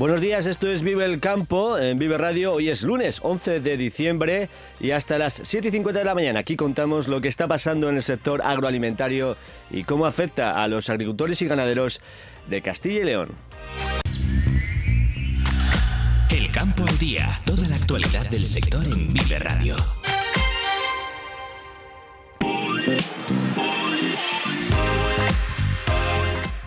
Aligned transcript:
Buenos 0.00 0.22
días, 0.22 0.46
esto 0.46 0.66
es 0.66 0.80
Vive 0.80 1.04
el 1.04 1.20
Campo 1.20 1.78
en 1.78 1.98
Vive 1.98 2.16
Radio. 2.16 2.54
Hoy 2.54 2.70
es 2.70 2.84
lunes 2.84 3.20
11 3.22 3.60
de 3.60 3.76
diciembre 3.76 4.48
y 4.80 4.92
hasta 4.92 5.18
las 5.18 5.34
7 5.34 5.68
y 5.68 5.70
50 5.72 5.98
de 5.98 6.06
la 6.06 6.14
mañana 6.14 6.40
aquí 6.40 6.56
contamos 6.56 7.06
lo 7.06 7.20
que 7.20 7.28
está 7.28 7.46
pasando 7.46 7.90
en 7.90 7.96
el 7.96 8.02
sector 8.02 8.40
agroalimentario 8.40 9.36
y 9.70 9.84
cómo 9.84 10.06
afecta 10.06 10.62
a 10.62 10.68
los 10.68 10.88
agricultores 10.88 11.42
y 11.42 11.48
ganaderos 11.48 12.00
de 12.48 12.62
Castilla 12.62 13.00
y 13.00 13.04
León. 13.04 13.28
El 16.30 16.50
campo 16.50 16.86
al 16.86 16.96
día, 16.96 17.28
toda 17.44 17.68
la 17.68 17.76
actualidad 17.76 18.26
del 18.30 18.46
sector 18.46 18.82
en 18.86 19.12
Vive 19.12 19.38
Radio. 19.38 19.76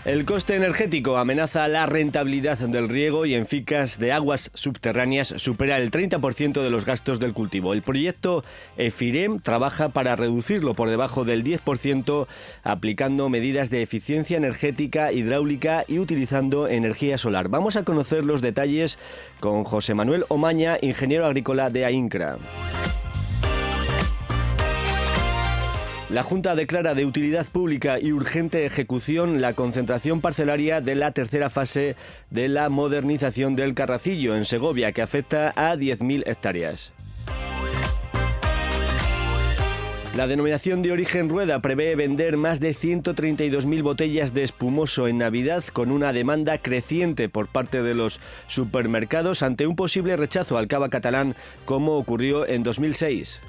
El 0.06 0.26
coste 0.26 0.58
energético 0.58 1.16
amenaza 1.16 1.66
la 1.70 1.86
rentabilidad 1.86 2.58
del 2.58 2.90
riego 2.90 3.26
y 3.26 3.36
en 3.36 3.46
ficas 3.46 4.00
de 4.00 4.12
aguas 4.12 4.52
subterráneas 4.54 5.34
supera 5.38 5.78
el 5.78 5.92
30% 5.92 6.62
de 6.62 6.70
los 6.70 6.86
gastos 6.86 7.22
del 7.22 7.32
cultivo. 7.32 7.72
El 7.72 7.84
proyecto 7.84 8.44
EFIREM 8.76 9.40
trabaja 9.40 9.90
para 9.90 10.18
reducirlo 10.18 10.74
por 10.74 10.90
debajo 10.90 11.24
del 11.24 11.46
10% 11.46 12.28
aplicando 12.64 13.30
medidas 13.30 13.70
de 13.70 13.82
eficiencia 13.82 14.36
energética, 14.36 15.14
hidráulica 15.14 15.86
y 15.88 16.00
utilizando 16.00 16.68
energía 16.68 17.18
solar. 17.18 17.48
Vamos 17.48 17.78
a 17.78 17.84
conocer 17.84 18.26
los 18.26 18.42
detalles 18.42 19.00
con 19.40 19.64
José 19.64 19.94
Manuel 19.94 20.26
Omaña, 20.28 20.78
ingeniero 20.82 21.26
agrícola 21.26 21.70
de 21.70 21.86
AINCRA. 21.86 22.40
La 26.14 26.22
Junta 26.22 26.54
declara 26.54 26.94
de 26.94 27.08
utilidad 27.08 27.48
pública 27.48 28.00
y 28.00 28.12
urgente 28.12 28.68
ejecución 28.68 29.42
la 29.42 29.54
concentración 29.54 30.22
parcelaria 30.22 30.80
de 30.80 30.94
la 30.94 31.12
tercera 31.12 31.50
fase 31.50 31.96
de 32.30 32.50
la 32.50 32.70
modernización 32.70 33.56
del 33.56 33.74
Carracillo 33.74 34.36
en 34.36 34.46
Segovia, 34.46 34.92
que 34.92 35.02
afecta 35.02 35.52
a 35.56 35.76
10.000 35.76 36.22
hectáreas. 36.28 36.92
La 40.16 40.28
denominación 40.28 40.84
de 40.84 40.92
origen 40.92 41.30
Rueda 41.30 41.60
prevé 41.62 41.96
vender 41.96 42.38
más 42.38 42.60
de 42.60 42.76
132.000 42.76 43.82
botellas 43.82 44.36
de 44.36 44.44
espumoso 44.44 45.08
en 45.08 45.18
Navidad 45.18 45.64
con 45.74 45.90
una 45.90 46.14
demanda 46.14 46.60
creciente 46.60 47.28
por 47.28 47.48
parte 47.48 47.82
de 47.82 47.96
los 47.96 48.20
supermercados 48.46 49.42
ante 49.42 49.66
un 49.66 49.76
posible 49.76 50.16
rechazo 50.16 50.60
al 50.60 50.68
cava 50.68 50.90
catalán 50.90 51.36
como 51.66 51.98
ocurrió 51.98 52.48
en 52.48 52.62
2006. 52.62 53.42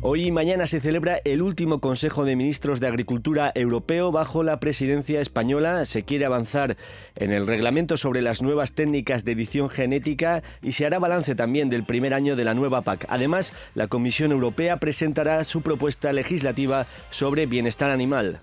Hoy 0.00 0.26
y 0.26 0.30
mañana 0.30 0.68
se 0.68 0.78
celebra 0.78 1.20
el 1.24 1.42
último 1.42 1.80
Consejo 1.80 2.24
de 2.24 2.36
Ministros 2.36 2.78
de 2.78 2.86
Agricultura 2.86 3.50
Europeo 3.56 4.12
bajo 4.12 4.44
la 4.44 4.60
presidencia 4.60 5.20
española. 5.20 5.84
Se 5.86 6.04
quiere 6.04 6.24
avanzar 6.24 6.76
en 7.16 7.32
el 7.32 7.48
reglamento 7.48 7.96
sobre 7.96 8.22
las 8.22 8.40
nuevas 8.40 8.74
técnicas 8.74 9.24
de 9.24 9.32
edición 9.32 9.68
genética 9.68 10.44
y 10.62 10.72
se 10.72 10.86
hará 10.86 11.00
balance 11.00 11.34
también 11.34 11.68
del 11.68 11.82
primer 11.82 12.14
año 12.14 12.36
de 12.36 12.44
la 12.44 12.54
nueva 12.54 12.82
PAC. 12.82 13.06
Además, 13.08 13.52
la 13.74 13.88
Comisión 13.88 14.30
Europea 14.30 14.76
presentará 14.76 15.42
su 15.42 15.62
propuesta 15.62 16.12
legislativa 16.12 16.86
sobre 17.10 17.46
bienestar 17.46 17.90
animal. 17.90 18.38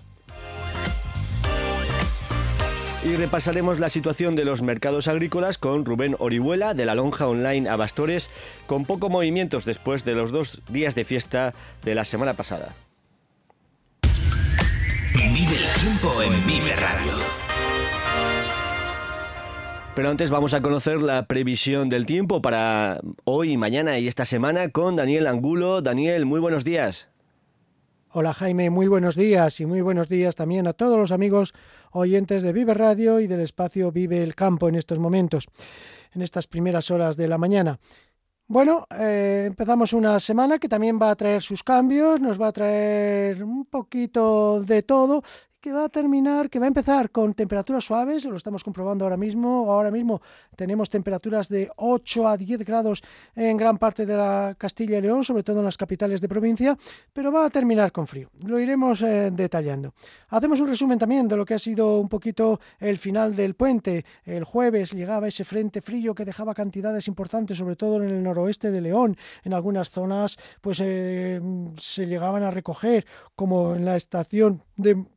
Y 3.06 3.14
repasaremos 3.14 3.78
la 3.78 3.88
situación 3.88 4.34
de 4.34 4.44
los 4.44 4.62
mercados 4.62 5.06
agrícolas 5.06 5.58
con 5.58 5.84
Rubén 5.84 6.16
Orihuela 6.18 6.74
de 6.74 6.84
la 6.84 6.96
Lonja 6.96 7.28
Online 7.28 7.68
Abastores, 7.68 8.30
con 8.66 8.84
poco 8.84 9.08
movimientos 9.08 9.64
después 9.64 10.04
de 10.04 10.16
los 10.16 10.32
dos 10.32 10.60
días 10.70 10.96
de 10.96 11.04
fiesta 11.04 11.54
de 11.84 11.94
la 11.94 12.04
semana 12.04 12.34
pasada. 12.34 12.74
Vive 15.14 15.56
el 15.56 15.80
tiempo 15.80 16.20
en 16.20 16.32
Vive 16.48 16.74
Radio. 16.74 17.12
Pero 19.94 20.10
antes 20.10 20.32
vamos 20.32 20.52
a 20.54 20.60
conocer 20.60 21.00
la 21.00 21.26
previsión 21.26 21.88
del 21.88 22.06
tiempo 22.06 22.42
para 22.42 23.00
hoy, 23.22 23.56
mañana 23.56 24.00
y 24.00 24.08
esta 24.08 24.24
semana 24.24 24.70
con 24.70 24.96
Daniel 24.96 25.28
Angulo. 25.28 25.80
Daniel, 25.80 26.26
muy 26.26 26.40
buenos 26.40 26.64
días. 26.64 27.08
Hola 28.10 28.34
Jaime, 28.34 28.70
muy 28.70 28.88
buenos 28.88 29.14
días 29.14 29.60
y 29.60 29.66
muy 29.66 29.80
buenos 29.80 30.08
días 30.08 30.34
también 30.34 30.66
a 30.66 30.72
todos 30.72 30.98
los 30.98 31.12
amigos 31.12 31.54
oyentes 31.92 32.42
de 32.42 32.52
Vive 32.52 32.74
Radio 32.74 33.20
y 33.20 33.26
del 33.26 33.40
espacio 33.40 33.92
Vive 33.92 34.22
el 34.22 34.34
Campo 34.34 34.68
en 34.68 34.74
estos 34.74 34.98
momentos, 34.98 35.46
en 36.12 36.22
estas 36.22 36.46
primeras 36.46 36.90
horas 36.90 37.16
de 37.16 37.28
la 37.28 37.38
mañana. 37.38 37.78
Bueno, 38.48 38.86
eh, 38.96 39.44
empezamos 39.48 39.92
una 39.92 40.20
semana 40.20 40.58
que 40.58 40.68
también 40.68 41.00
va 41.02 41.10
a 41.10 41.16
traer 41.16 41.42
sus 41.42 41.64
cambios, 41.64 42.20
nos 42.20 42.40
va 42.40 42.48
a 42.48 42.52
traer 42.52 43.42
un 43.42 43.64
poquito 43.64 44.62
de 44.62 44.82
todo 44.82 45.22
que 45.66 45.72
va 45.72 45.86
a 45.86 45.88
terminar, 45.88 46.48
que 46.48 46.60
va 46.60 46.66
a 46.66 46.68
empezar 46.68 47.10
con 47.10 47.34
temperaturas 47.34 47.84
suaves, 47.84 48.24
lo 48.24 48.36
estamos 48.36 48.62
comprobando 48.62 49.04
ahora 49.04 49.16
mismo. 49.16 49.72
Ahora 49.72 49.90
mismo 49.90 50.22
tenemos 50.54 50.88
temperaturas 50.88 51.48
de 51.48 51.68
8 51.74 52.28
a 52.28 52.36
10 52.36 52.64
grados 52.64 53.02
en 53.34 53.56
gran 53.56 53.76
parte 53.76 54.06
de 54.06 54.14
la 54.14 54.54
Castilla 54.56 54.98
y 54.98 55.00
León, 55.00 55.24
sobre 55.24 55.42
todo 55.42 55.58
en 55.58 55.64
las 55.64 55.76
capitales 55.76 56.20
de 56.20 56.28
provincia, 56.28 56.78
pero 57.12 57.32
va 57.32 57.46
a 57.46 57.50
terminar 57.50 57.90
con 57.90 58.06
frío. 58.06 58.30
Lo 58.44 58.60
iremos 58.60 59.02
eh, 59.02 59.32
detallando. 59.32 59.92
Hacemos 60.28 60.60
un 60.60 60.68
resumen 60.68 61.00
también 61.00 61.26
de 61.26 61.36
lo 61.36 61.44
que 61.44 61.54
ha 61.54 61.58
sido 61.58 61.98
un 61.98 62.08
poquito 62.08 62.60
el 62.78 62.96
final 62.96 63.34
del 63.34 63.54
puente. 63.54 64.04
El 64.24 64.44
jueves 64.44 64.92
llegaba 64.92 65.26
ese 65.26 65.44
frente 65.44 65.82
frío 65.82 66.14
que 66.14 66.24
dejaba 66.24 66.54
cantidades 66.54 67.08
importantes, 67.08 67.58
sobre 67.58 67.74
todo 67.74 67.96
en 67.96 68.08
el 68.08 68.22
noroeste 68.22 68.70
de 68.70 68.82
León. 68.82 69.16
En 69.42 69.52
algunas 69.52 69.90
zonas, 69.90 70.38
pues 70.60 70.78
eh, 70.80 71.40
se 71.76 72.06
llegaban 72.06 72.44
a 72.44 72.52
recoger, 72.52 73.04
como 73.34 73.74
en 73.74 73.84
la 73.84 73.96
estación 73.96 74.62
de 74.76 75.15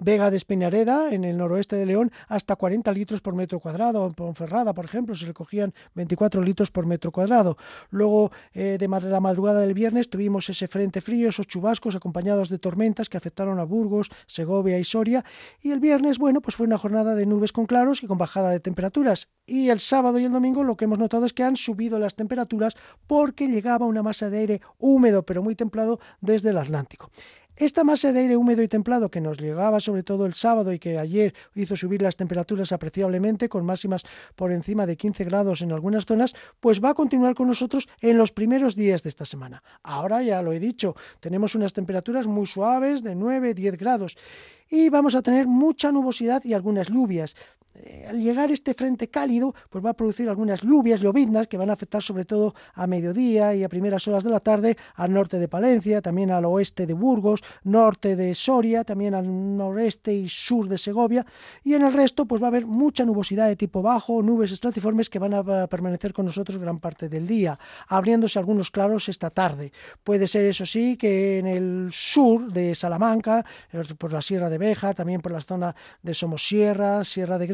Vega 0.00 0.30
de 0.30 0.36
Espinareda, 0.36 1.12
en 1.12 1.24
el 1.24 1.36
noroeste 1.36 1.74
de 1.74 1.84
León, 1.84 2.12
hasta 2.28 2.54
40 2.54 2.92
litros 2.92 3.20
por 3.20 3.34
metro 3.34 3.58
cuadrado. 3.58 4.06
En 4.06 4.12
Ponferrada, 4.12 4.72
por 4.72 4.84
ejemplo, 4.84 5.16
se 5.16 5.26
recogían 5.26 5.74
24 5.96 6.40
litros 6.40 6.70
por 6.70 6.86
metro 6.86 7.10
cuadrado. 7.10 7.56
Luego, 7.90 8.30
eh, 8.52 8.78
de 8.78 8.86
la 8.86 9.20
madrugada 9.20 9.60
del 9.60 9.74
viernes, 9.74 10.08
tuvimos 10.08 10.48
ese 10.50 10.68
frente 10.68 11.00
frío, 11.00 11.28
esos 11.28 11.48
chubascos 11.48 11.96
acompañados 11.96 12.48
de 12.48 12.60
tormentas 12.60 13.08
que 13.08 13.16
afectaron 13.16 13.58
a 13.58 13.64
Burgos, 13.64 14.08
Segovia 14.28 14.78
y 14.78 14.84
Soria. 14.84 15.24
Y 15.60 15.72
el 15.72 15.80
viernes, 15.80 16.18
bueno, 16.18 16.40
pues 16.40 16.54
fue 16.54 16.66
una 16.66 16.78
jornada 16.78 17.16
de 17.16 17.26
nubes 17.26 17.52
con 17.52 17.66
claros 17.66 18.04
y 18.04 18.06
con 18.06 18.18
bajada 18.18 18.50
de 18.50 18.60
temperaturas. 18.60 19.30
Y 19.46 19.70
el 19.70 19.80
sábado 19.80 20.20
y 20.20 20.26
el 20.26 20.32
domingo 20.32 20.62
lo 20.62 20.76
que 20.76 20.84
hemos 20.84 21.00
notado 21.00 21.26
es 21.26 21.32
que 21.32 21.42
han 21.42 21.56
subido 21.56 21.98
las 21.98 22.14
temperaturas 22.14 22.76
porque 23.08 23.48
llegaba 23.48 23.86
una 23.86 24.04
masa 24.04 24.30
de 24.30 24.38
aire 24.38 24.60
húmedo 24.78 25.24
pero 25.24 25.42
muy 25.42 25.56
templado 25.56 25.98
desde 26.20 26.50
el 26.50 26.58
Atlántico. 26.58 27.10
Esta 27.58 27.82
masa 27.82 28.12
de 28.12 28.20
aire 28.20 28.36
húmedo 28.36 28.62
y 28.62 28.68
templado 28.68 29.10
que 29.10 29.20
nos 29.20 29.40
llegaba 29.40 29.80
sobre 29.80 30.04
todo 30.04 30.26
el 30.26 30.34
sábado 30.34 30.72
y 30.72 30.78
que 30.78 30.96
ayer 30.96 31.34
hizo 31.56 31.74
subir 31.74 32.00
las 32.00 32.14
temperaturas 32.14 32.70
apreciablemente 32.70 33.48
con 33.48 33.66
máximas 33.66 34.04
por 34.36 34.52
encima 34.52 34.86
de 34.86 34.96
15 34.96 35.24
grados 35.24 35.60
en 35.62 35.72
algunas 35.72 36.06
zonas, 36.06 36.36
pues 36.60 36.80
va 36.80 36.90
a 36.90 36.94
continuar 36.94 37.34
con 37.34 37.48
nosotros 37.48 37.88
en 38.00 38.16
los 38.16 38.30
primeros 38.30 38.76
días 38.76 39.02
de 39.02 39.08
esta 39.08 39.24
semana. 39.24 39.64
Ahora 39.82 40.22
ya 40.22 40.40
lo 40.40 40.52
he 40.52 40.60
dicho, 40.60 40.94
tenemos 41.18 41.56
unas 41.56 41.72
temperaturas 41.72 42.28
muy 42.28 42.46
suaves 42.46 43.02
de 43.02 43.16
9-10 43.16 43.76
grados 43.76 44.16
y 44.70 44.88
vamos 44.88 45.16
a 45.16 45.22
tener 45.22 45.48
mucha 45.48 45.90
nubosidad 45.90 46.44
y 46.44 46.54
algunas 46.54 46.88
lluvias. 46.88 47.34
Eh, 47.84 48.06
al 48.08 48.20
llegar 48.20 48.50
este 48.50 48.74
frente 48.74 49.08
cálido, 49.08 49.54
pues 49.70 49.84
va 49.84 49.90
a 49.90 49.94
producir 49.94 50.28
algunas 50.28 50.62
lluvias, 50.62 51.00
lloviznas, 51.00 51.46
que 51.46 51.56
van 51.56 51.70
a 51.70 51.74
afectar 51.74 52.02
sobre 52.02 52.24
todo 52.24 52.54
a 52.74 52.86
mediodía 52.86 53.54
y 53.54 53.62
a 53.62 53.68
primeras 53.68 54.06
horas 54.08 54.24
de 54.24 54.30
la 54.30 54.40
tarde 54.40 54.76
al 54.94 55.12
norte 55.12 55.38
de 55.38 55.48
Palencia, 55.48 56.02
también 56.02 56.30
al 56.30 56.44
oeste 56.44 56.86
de 56.86 56.94
Burgos, 56.94 57.42
norte 57.64 58.16
de 58.16 58.34
Soria, 58.34 58.84
también 58.84 59.14
al 59.14 59.56
noreste 59.56 60.12
y 60.12 60.28
sur 60.28 60.68
de 60.68 60.78
Segovia, 60.78 61.24
y 61.62 61.74
en 61.74 61.82
el 61.82 61.92
resto 61.92 62.26
pues 62.26 62.42
va 62.42 62.46
a 62.46 62.48
haber 62.48 62.66
mucha 62.66 63.04
nubosidad 63.04 63.48
de 63.48 63.56
tipo 63.56 63.82
bajo, 63.82 64.22
nubes 64.22 64.52
estratiformes 64.52 65.08
que 65.10 65.18
van 65.18 65.34
a 65.34 65.66
permanecer 65.66 66.12
con 66.12 66.26
nosotros 66.26 66.58
gran 66.58 66.78
parte 66.78 67.08
del 67.08 67.26
día, 67.26 67.58
abriéndose 67.88 68.38
algunos 68.38 68.70
claros 68.70 69.08
esta 69.08 69.30
tarde. 69.30 69.72
Puede 70.02 70.26
ser 70.26 70.44
eso 70.44 70.66
sí 70.66 70.96
que 70.96 71.38
en 71.38 71.46
el 71.46 71.88
sur 71.92 72.52
de 72.52 72.74
Salamanca, 72.74 73.44
por 73.98 74.12
la 74.12 74.22
Sierra 74.22 74.48
de 74.50 74.58
Beja, 74.58 74.94
también 74.94 75.20
por 75.20 75.32
la 75.32 75.40
zona 75.40 75.74
de 76.02 76.14
Somosierra, 76.14 77.04
Sierra 77.04 77.38
de 77.38 77.46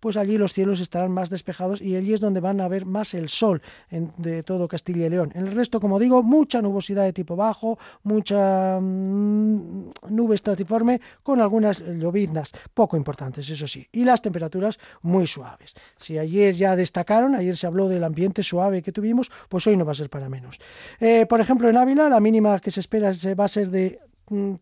Pues 0.00 0.16
allí 0.16 0.38
los 0.38 0.52
cielos 0.52 0.80
estarán 0.80 1.10
más 1.10 1.30
despejados 1.30 1.80
y 1.80 1.96
allí 1.96 2.12
es 2.12 2.20
donde 2.20 2.40
van 2.40 2.60
a 2.60 2.68
ver 2.68 2.84
más 2.84 3.14
el 3.14 3.28
sol 3.28 3.62
de 3.90 4.42
todo 4.42 4.68
Castilla 4.68 5.06
y 5.06 5.10
León. 5.10 5.32
En 5.34 5.46
el 5.46 5.54
resto, 5.54 5.80
como 5.80 5.98
digo, 5.98 6.22
mucha 6.22 6.62
nubosidad 6.62 7.04
de 7.04 7.12
tipo 7.12 7.36
bajo, 7.36 7.78
mucha 8.02 8.78
mm, 8.80 9.92
nube 10.10 10.34
estratiforme 10.34 11.00
con 11.22 11.40
algunas 11.40 11.78
lloviznas, 11.80 12.52
poco 12.74 12.96
importantes, 12.96 13.48
eso 13.48 13.66
sí, 13.66 13.86
y 13.92 14.04
las 14.04 14.22
temperaturas 14.22 14.78
muy 15.02 15.26
suaves. 15.26 15.74
Si 15.98 16.18
ayer 16.18 16.54
ya 16.54 16.76
destacaron, 16.76 17.34
ayer 17.34 17.56
se 17.56 17.66
habló 17.66 17.88
del 17.88 18.04
ambiente 18.04 18.42
suave 18.42 18.82
que 18.82 18.92
tuvimos, 18.92 19.30
pues 19.48 19.66
hoy 19.66 19.76
no 19.76 19.84
va 19.84 19.92
a 19.92 19.96
ser 19.96 20.10
para 20.10 20.28
menos. 20.28 20.58
Eh, 21.00 21.26
por 21.26 21.40
ejemplo, 21.40 21.68
en 21.68 21.76
Ávila 21.76 22.08
la 22.08 22.20
mínima 22.20 22.60
que 22.60 22.70
se 22.70 22.80
espera 22.80 23.12
va 23.38 23.44
a 23.44 23.48
ser 23.48 23.70
de 23.70 23.98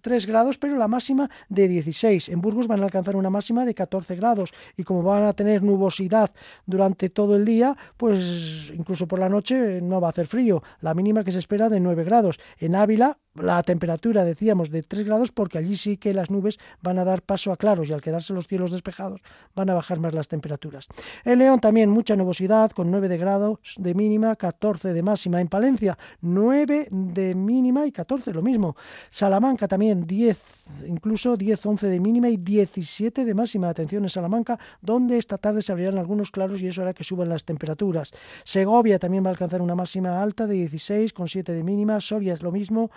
3 0.00 0.26
grados, 0.26 0.58
pero 0.58 0.76
la 0.76 0.88
máxima 0.88 1.30
de 1.48 1.68
16. 1.68 2.28
En 2.28 2.40
Burgos 2.40 2.66
van 2.66 2.80
a 2.80 2.84
alcanzar 2.84 3.16
una 3.16 3.30
máxima 3.30 3.64
de 3.64 3.74
14 3.74 4.16
grados 4.16 4.52
y 4.76 4.84
como 4.84 5.02
van 5.02 5.24
a 5.24 5.32
tener 5.32 5.62
nubosidad 5.62 6.30
durante 6.66 7.08
todo 7.10 7.36
el 7.36 7.44
día, 7.44 7.76
pues 7.96 8.70
incluso 8.74 9.06
por 9.06 9.18
la 9.18 9.28
noche 9.28 9.80
no 9.80 10.00
va 10.00 10.08
a 10.08 10.10
hacer 10.10 10.26
frío. 10.26 10.62
La 10.80 10.94
mínima 10.94 11.24
que 11.24 11.32
se 11.32 11.38
espera 11.38 11.68
de 11.68 11.80
9 11.80 12.04
grados. 12.04 12.38
En 12.58 12.74
Ávila 12.74 13.18
la 13.34 13.62
temperatura, 13.62 14.24
decíamos, 14.24 14.70
de 14.70 14.82
3 14.82 15.04
grados 15.04 15.32
porque 15.32 15.58
allí 15.58 15.76
sí 15.76 15.96
que 15.96 16.14
las 16.14 16.30
nubes 16.30 16.58
van 16.82 16.98
a 16.98 17.04
dar 17.04 17.22
paso 17.22 17.52
a 17.52 17.56
claros 17.56 17.88
y 17.88 17.92
al 17.92 18.00
quedarse 18.00 18.32
los 18.32 18.46
cielos 18.46 18.70
despejados 18.70 19.22
van 19.54 19.70
a 19.70 19.74
bajar 19.74 19.98
más 19.98 20.14
las 20.14 20.28
temperaturas. 20.28 20.88
En 21.24 21.38
León 21.38 21.60
también 21.60 21.90
mucha 21.90 22.16
nubosidad 22.16 22.70
con 22.70 22.90
9 22.90 23.08
de 23.08 23.18
grados 23.18 23.58
de 23.76 23.94
mínima, 23.94 24.36
14 24.36 24.92
de 24.92 25.02
máxima. 25.02 25.40
En 25.40 25.48
Palencia 25.48 25.98
9 26.20 26.88
de 26.90 27.34
mínima 27.34 27.86
y 27.86 27.92
14 27.92 28.32
lo 28.32 28.42
mismo. 28.42 28.76
Salamanca 29.10 29.66
también 29.66 30.06
10, 30.06 30.38
incluso 30.86 31.36
10, 31.36 31.66
11 31.66 31.86
de 31.88 32.00
mínima 32.00 32.28
y 32.28 32.36
17 32.36 33.24
de 33.24 33.34
máxima. 33.34 33.68
Atención 33.68 34.04
en 34.04 34.10
Salamanca, 34.10 34.58
donde 34.80 35.18
esta 35.18 35.38
tarde 35.38 35.62
se 35.62 35.72
abrirán 35.72 35.98
algunos 35.98 36.30
claros 36.30 36.60
y 36.60 36.68
eso 36.68 36.82
hará 36.82 36.94
que 36.94 37.04
suban 37.04 37.28
las 37.28 37.44
temperaturas. 37.44 38.12
Segovia 38.44 38.98
también 38.98 39.24
va 39.24 39.28
a 39.28 39.32
alcanzar 39.32 39.60
una 39.60 39.74
máxima 39.74 40.22
alta 40.22 40.46
de 40.46 40.54
16 40.54 41.12
con 41.12 41.28
7 41.28 41.52
de 41.52 41.64
mínima. 41.64 42.00
Soria 42.00 42.34
es 42.34 42.42
lo 42.42 42.52
mismo 42.52 42.90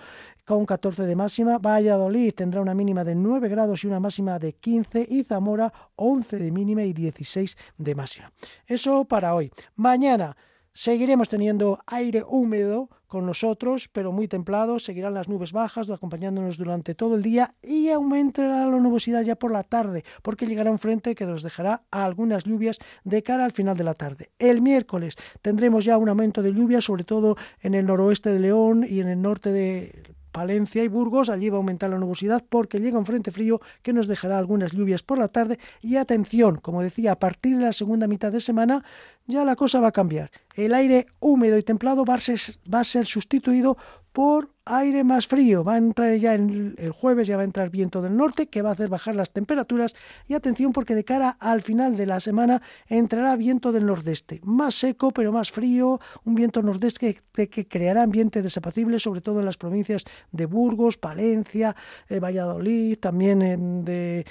con 0.46 0.66
14 0.66 1.04
de 1.04 1.16
máxima. 1.16 1.58
Valladolid 1.58 2.34
tendrá 2.34 2.62
una 2.62 2.74
mínima 2.74 3.04
de 3.04 3.16
9 3.16 3.50
grados 3.50 3.84
y 3.84 3.88
una 3.88 4.00
máxima 4.00 4.40
de 4.40 4.54
15 4.54 5.08
y 5.10 5.24
Zamora 5.24 5.72
11 5.96 6.38
de 6.38 6.52
mínima 6.52 6.84
y 6.84 6.94
16 6.94 7.58
de 7.78 7.96
máxima. 7.96 8.32
Eso 8.66 9.06
para 9.06 9.36
hoy. 9.36 9.52
Mañana 9.76 10.36
seguiremos 10.74 11.28
teniendo 11.28 11.80
aire 11.88 12.24
húmedo 12.28 12.90
con 13.08 13.26
nosotros, 13.26 13.90
pero 13.92 14.12
muy 14.12 14.28
templado. 14.28 14.80
Seguirán 14.80 15.14
las 15.14 15.28
nubes 15.28 15.54
bajas 15.54 15.90
acompañándonos 15.90 16.58
durante 16.58 16.94
todo 16.94 17.16
el 17.16 17.24
día 17.24 17.56
y 17.64 17.90
aumentará 17.90 18.66
la 18.66 18.78
nubosidad 18.78 19.24
ya 19.24 19.36
por 19.36 19.52
la 19.52 19.64
tarde, 19.64 20.04
porque 20.22 20.46
llegará 20.46 20.70
un 20.70 20.78
frente 20.78 21.16
que 21.16 21.26
nos 21.26 21.42
dejará 21.42 21.84
algunas 21.90 22.44
lluvias 22.44 22.78
de 23.04 23.24
cara 23.24 23.46
al 23.46 23.54
final 23.54 23.76
de 23.78 23.84
la 23.84 23.94
tarde. 23.94 24.30
El 24.38 24.62
miércoles 24.62 25.16
tendremos 25.42 25.86
ya 25.86 25.98
un 25.98 26.10
aumento 26.10 26.42
de 26.42 26.54
lluvias, 26.54 26.84
sobre 26.84 27.06
todo 27.06 27.38
en 27.62 27.74
el 27.74 27.86
noroeste 27.86 28.32
de 28.32 28.40
León 28.40 28.86
y 28.88 29.00
en 29.00 29.08
el 29.08 29.22
norte 29.22 29.52
de 29.52 30.04
Valencia 30.38 30.84
y 30.84 30.88
Burgos, 30.88 31.30
allí 31.30 31.50
va 31.50 31.58
a 31.58 31.62
aumentar 31.62 31.90
la 31.90 31.98
nubosidad 31.98 32.44
porque 32.48 32.80
llega 32.80 33.00
un 33.00 33.08
frente 33.08 33.32
frío 33.32 33.60
que 33.82 33.92
nos 33.92 34.06
dejará 34.06 34.38
algunas 34.38 34.72
lluvias 34.72 35.02
por 35.02 35.18
la 35.18 35.28
tarde 35.28 35.58
y 35.82 35.96
atención, 35.96 36.58
como 36.58 36.84
decía, 36.84 37.14
a 37.14 37.20
partir 37.20 37.58
de 37.58 37.64
la 37.64 37.74
segunda 37.74 38.06
mitad 38.06 38.32
de 38.32 38.40
semana 38.40 38.84
ya 39.26 39.44
la 39.44 39.56
cosa 39.56 39.80
va 39.80 39.88
a 39.88 39.92
cambiar. 39.92 40.30
El 40.54 40.76
aire 40.76 41.08
húmedo 41.20 41.58
y 41.58 41.64
templado 41.64 42.06
va 42.06 42.14
a 42.14 42.22
ser, 42.22 42.40
va 42.72 42.82
a 42.82 42.84
ser 42.84 43.08
sustituido 43.08 43.78
por 44.14 44.52
aire 44.68 45.04
más 45.04 45.28
frío. 45.28 45.64
Va 45.64 45.76
a 45.76 45.78
entrar 45.78 46.16
ya 46.16 46.36
el, 46.36 46.92
jueves, 46.94 47.28
ya 47.28 47.36
va 47.36 47.42
a 47.42 47.46
entrar 47.46 47.70
viento 47.70 48.02
del 48.02 48.16
norte 48.16 48.48
que 48.48 48.62
va 48.62 48.70
a 48.70 48.74
hacer 48.74 48.90
bajar 48.90 49.16
las 49.16 49.32
temperaturas 49.32 49.96
y 50.28 50.34
atención 50.34 50.74
porque 50.74 50.96
de 50.96 51.04
cara 51.04 51.38
al 51.40 51.62
final 51.62 51.98
de 51.98 52.06
la 52.06 52.20
semana 52.20 52.62
entrará 52.88 53.36
viento 53.36 53.72
del 53.72 53.86
nordeste, 53.86 54.42
más 54.44 54.76
seco 54.76 55.12
pero 55.12 55.32
más 55.32 55.52
frío, 55.52 56.00
un 56.24 56.36
viento 56.36 56.62
nordeste 56.62 57.22
que, 57.34 57.50
que 57.50 57.68
creará 57.68 58.04
ambiente 58.04 58.42
desapacible 58.42 59.00
sobre 59.00 59.22
todo 59.22 59.40
en 59.40 59.46
las 59.46 59.58
provincias 59.58 60.06
de 60.32 60.46
Burgos, 60.46 60.98
Palencia, 60.98 61.76
eh, 62.10 62.20
Valladolid, 62.20 62.98
también 63.00 63.42
en 63.42 63.86
de 63.86 64.26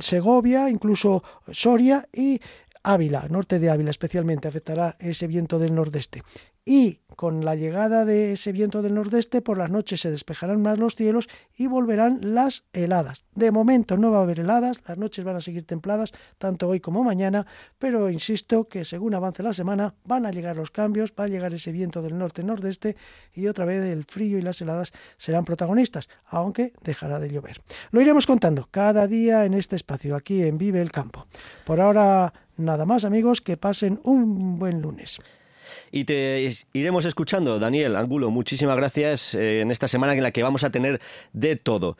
Segovia, 0.00 0.68
incluso 0.68 1.22
Soria 1.50 2.08
y 2.12 2.40
Ávila, 2.82 3.26
norte 3.28 3.58
de 3.58 3.70
Ávila 3.70 3.90
especialmente 3.90 4.48
afectará 4.48 4.96
ese 5.00 5.26
viento 5.26 5.58
del 5.58 5.74
nordeste. 5.74 6.22
Y 6.64 7.00
con 7.16 7.44
la 7.44 7.54
llegada 7.56 8.04
de 8.04 8.32
ese 8.32 8.52
viento 8.52 8.82
del 8.82 8.94
nordeste, 8.94 9.40
por 9.40 9.58
las 9.58 9.70
noches 9.70 10.02
se 10.02 10.10
despejarán 10.10 10.62
más 10.62 10.78
los 10.78 10.94
cielos 10.94 11.28
y 11.56 11.66
volverán 11.66 12.20
las 12.34 12.64
heladas. 12.72 13.24
De 13.34 13.50
momento 13.50 13.96
no 13.96 14.10
va 14.10 14.18
a 14.18 14.22
haber 14.22 14.40
heladas, 14.40 14.80
las 14.86 14.98
noches 14.98 15.24
van 15.24 15.36
a 15.36 15.40
seguir 15.40 15.66
templadas, 15.66 16.12
tanto 16.38 16.68
hoy 16.68 16.80
como 16.80 17.02
mañana, 17.02 17.46
pero 17.78 18.10
insisto 18.10 18.68
que 18.68 18.84
según 18.84 19.14
avance 19.14 19.42
la 19.42 19.54
semana 19.54 19.94
van 20.04 20.26
a 20.26 20.30
llegar 20.30 20.56
los 20.56 20.70
cambios, 20.70 21.14
va 21.18 21.24
a 21.24 21.28
llegar 21.28 21.54
ese 21.54 21.72
viento 21.72 22.02
del 22.02 22.18
norte-nordeste 22.18 22.96
y 23.32 23.46
otra 23.46 23.64
vez 23.64 23.82
el 23.84 24.04
frío 24.04 24.38
y 24.38 24.42
las 24.42 24.60
heladas 24.60 24.92
serán 25.16 25.44
protagonistas, 25.44 26.08
aunque 26.26 26.74
dejará 26.82 27.18
de 27.18 27.30
llover. 27.30 27.62
Lo 27.90 28.00
iremos 28.00 28.26
contando 28.26 28.68
cada 28.70 29.06
día 29.06 29.46
en 29.46 29.54
este 29.54 29.76
espacio, 29.76 30.14
aquí 30.14 30.42
en 30.42 30.58
Vive 30.58 30.82
el 30.82 30.92
Campo. 30.92 31.26
Por 31.64 31.80
ahora, 31.80 32.32
nada 32.56 32.84
más 32.84 33.04
amigos, 33.04 33.40
que 33.40 33.56
pasen 33.56 34.00
un 34.04 34.58
buen 34.58 34.82
lunes. 34.82 35.18
Y 35.92 36.04
te 36.04 36.50
iremos 36.72 37.04
escuchando, 37.04 37.58
Daniel 37.58 37.96
Angulo. 37.96 38.30
Muchísimas 38.30 38.76
gracias 38.76 39.34
eh, 39.34 39.60
en 39.60 39.70
esta 39.70 39.88
semana 39.88 40.14
en 40.14 40.22
la 40.22 40.30
que 40.30 40.42
vamos 40.42 40.64
a 40.64 40.70
tener 40.70 41.00
de 41.32 41.56
todo. 41.56 41.96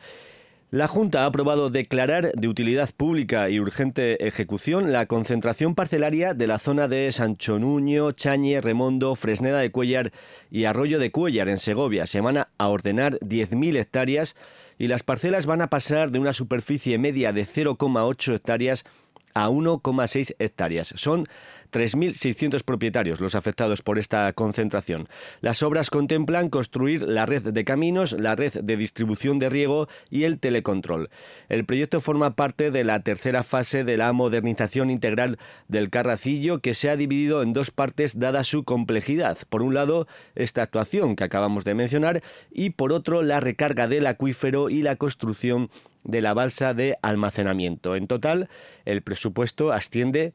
La 0.69 0.89
Junta 0.89 1.23
ha 1.23 1.27
aprobado 1.27 1.69
declarar 1.69 2.33
de 2.33 2.49
utilidad 2.49 2.89
pública 2.93 3.49
y 3.49 3.57
urgente 3.57 4.27
ejecución 4.27 4.91
la 4.91 5.05
concentración 5.05 5.75
parcelaria 5.75 6.33
de 6.33 6.45
la 6.45 6.59
zona 6.59 6.89
de 6.89 7.09
Sancho 7.13 7.57
Nuño, 7.57 8.11
Chañe, 8.11 8.59
Remondo, 8.59 9.15
Fresneda 9.15 9.59
de 9.59 9.71
Cuellar 9.71 10.11
y 10.51 10.65
Arroyo 10.65 10.99
de 10.99 11.09
Cuellar 11.09 11.47
en 11.47 11.57
Segovia. 11.57 12.05
Se 12.05 12.19
van 12.19 12.39
a 12.39 12.67
ordenar 12.67 13.17
10.000 13.19 13.77
hectáreas 13.77 14.35
y 14.77 14.89
las 14.89 15.03
parcelas 15.03 15.45
van 15.45 15.61
a 15.61 15.69
pasar 15.69 16.11
de 16.11 16.19
una 16.19 16.33
superficie 16.33 16.97
media 16.97 17.31
de 17.31 17.45
0,8 17.45 18.35
hectáreas 18.35 18.83
a 18.83 18.87
1,6 19.33 20.35
hectáreas. 20.39 20.93
Son 20.95 21.25
3.600 21.71 22.63
propietarios 22.63 23.19
los 23.19 23.35
afectados 23.35 23.81
por 23.81 23.99
esta 23.99 24.31
concentración. 24.33 25.07
Las 25.41 25.63
obras 25.63 25.89
contemplan 25.89 26.49
construir 26.49 27.03
la 27.03 27.25
red 27.25 27.41
de 27.41 27.65
caminos, 27.65 28.13
la 28.13 28.35
red 28.35 28.53
de 28.53 28.77
distribución 28.77 29.39
de 29.39 29.49
riego 29.49 29.87
y 30.09 30.23
el 30.23 30.39
telecontrol. 30.39 31.09
El 31.49 31.65
proyecto 31.65 32.01
forma 32.01 32.35
parte 32.35 32.71
de 32.71 32.83
la 32.83 33.01
tercera 33.01 33.43
fase 33.43 33.83
de 33.83 33.97
la 33.97 34.11
modernización 34.13 34.89
integral 34.89 35.37
del 35.67 35.89
Carracillo 35.89 36.59
que 36.59 36.73
se 36.73 36.89
ha 36.89 36.95
dividido 36.95 37.43
en 37.43 37.53
dos 37.53 37.71
partes 37.71 38.19
dada 38.19 38.43
su 38.43 38.63
complejidad. 38.63 39.37
Por 39.49 39.61
un 39.61 39.73
lado, 39.73 40.07
esta 40.35 40.61
actuación 40.61 41.15
que 41.15 41.23
acabamos 41.23 41.65
de 41.65 41.73
mencionar 41.73 42.21
y 42.51 42.71
por 42.71 42.93
otro, 42.93 43.21
la 43.21 43.39
recarga 43.39 43.87
del 43.87 44.07
acuífero 44.07 44.69
y 44.69 44.81
la 44.81 44.95
construcción 44.95 45.69
de 46.07 46.21
la 46.21 46.33
balsa 46.33 46.73
de 46.73 46.97
almacenamiento. 47.03 47.95
En 47.95 48.07
total, 48.07 48.49
el 48.85 49.03
presupuesto 49.03 49.71
asciende 49.71 50.33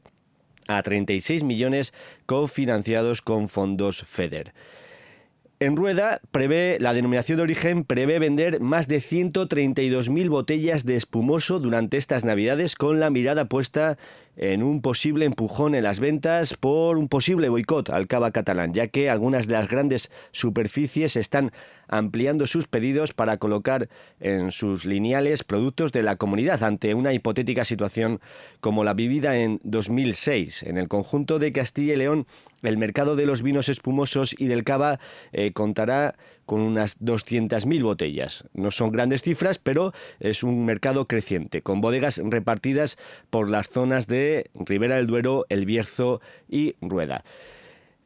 a 0.67 0.81
36 0.81 1.43
millones 1.43 1.93
cofinanciados 2.25 3.21
con 3.21 3.49
fondos 3.49 4.03
FEDER. 4.03 4.53
En 5.63 5.77
Rueda 5.77 6.19
prevé 6.31 6.77
la 6.81 6.93
denominación 6.93 7.37
de 7.37 7.43
origen 7.43 7.85
prevé 7.85 8.19
vender 8.19 8.59
más 8.59 8.89
de 8.89 8.97
132.000 8.97 10.27
botellas 10.27 10.83
de 10.83 10.97
espumoso 10.97 11.59
durante 11.59 11.95
estas 11.95 12.25
Navidades 12.25 12.75
con 12.75 12.99
la 12.99 13.09
mirada 13.09 13.45
puesta 13.45 13.97
en 14.35 14.63
un 14.63 14.81
posible 14.81 15.25
empujón 15.25 15.75
en 15.75 15.83
las 15.83 16.01
ventas 16.01 16.55
por 16.55 16.97
un 16.97 17.07
posible 17.07 17.49
boicot 17.49 17.91
al 17.91 18.07
cava 18.07 18.31
catalán, 18.31 18.73
ya 18.73 18.87
que 18.87 19.09
algunas 19.09 19.47
de 19.47 19.53
las 19.53 19.69
grandes 19.69 20.11
superficies 20.31 21.15
están 21.15 21.51
ampliando 21.87 22.47
sus 22.47 22.67
pedidos 22.67 23.13
para 23.13 23.37
colocar 23.37 23.89
en 24.19 24.51
sus 24.51 24.85
lineales 24.85 25.43
productos 25.43 25.91
de 25.91 26.03
la 26.03 26.15
comunidad 26.15 26.63
ante 26.63 26.93
una 26.95 27.13
hipotética 27.13 27.63
situación 27.63 28.19
como 28.59 28.83
la 28.83 28.93
vivida 28.93 29.37
en 29.37 29.59
2006. 29.63 30.63
En 30.63 30.77
el 30.77 30.87
conjunto 30.87 31.37
de 31.37 31.51
Castilla 31.51 31.93
y 31.93 31.97
León, 31.97 32.25
el 32.63 32.77
mercado 32.77 33.15
de 33.15 33.25
los 33.25 33.43
vinos 33.43 33.69
espumosos 33.69 34.35
y 34.37 34.47
del 34.47 34.63
cava 34.63 34.99
eh, 35.31 35.51
contará 35.53 36.15
con 36.45 36.61
unas 36.61 36.99
200.000 36.99 37.83
botellas. 37.83 38.45
No 38.53 38.71
son 38.71 38.91
grandes 38.91 39.21
cifras, 39.21 39.57
pero 39.57 39.93
es 40.19 40.43
un 40.43 40.65
mercado 40.65 41.07
creciente, 41.07 41.61
con 41.61 41.81
bodegas 41.81 42.21
repartidas 42.23 42.97
por 43.29 43.49
las 43.49 43.69
zonas 43.69 44.07
de 44.07 44.49
Ribera 44.53 44.97
del 44.97 45.07
Duero, 45.07 45.45
El 45.49 45.65
Bierzo 45.65 46.21
y 46.49 46.75
Rueda. 46.81 47.23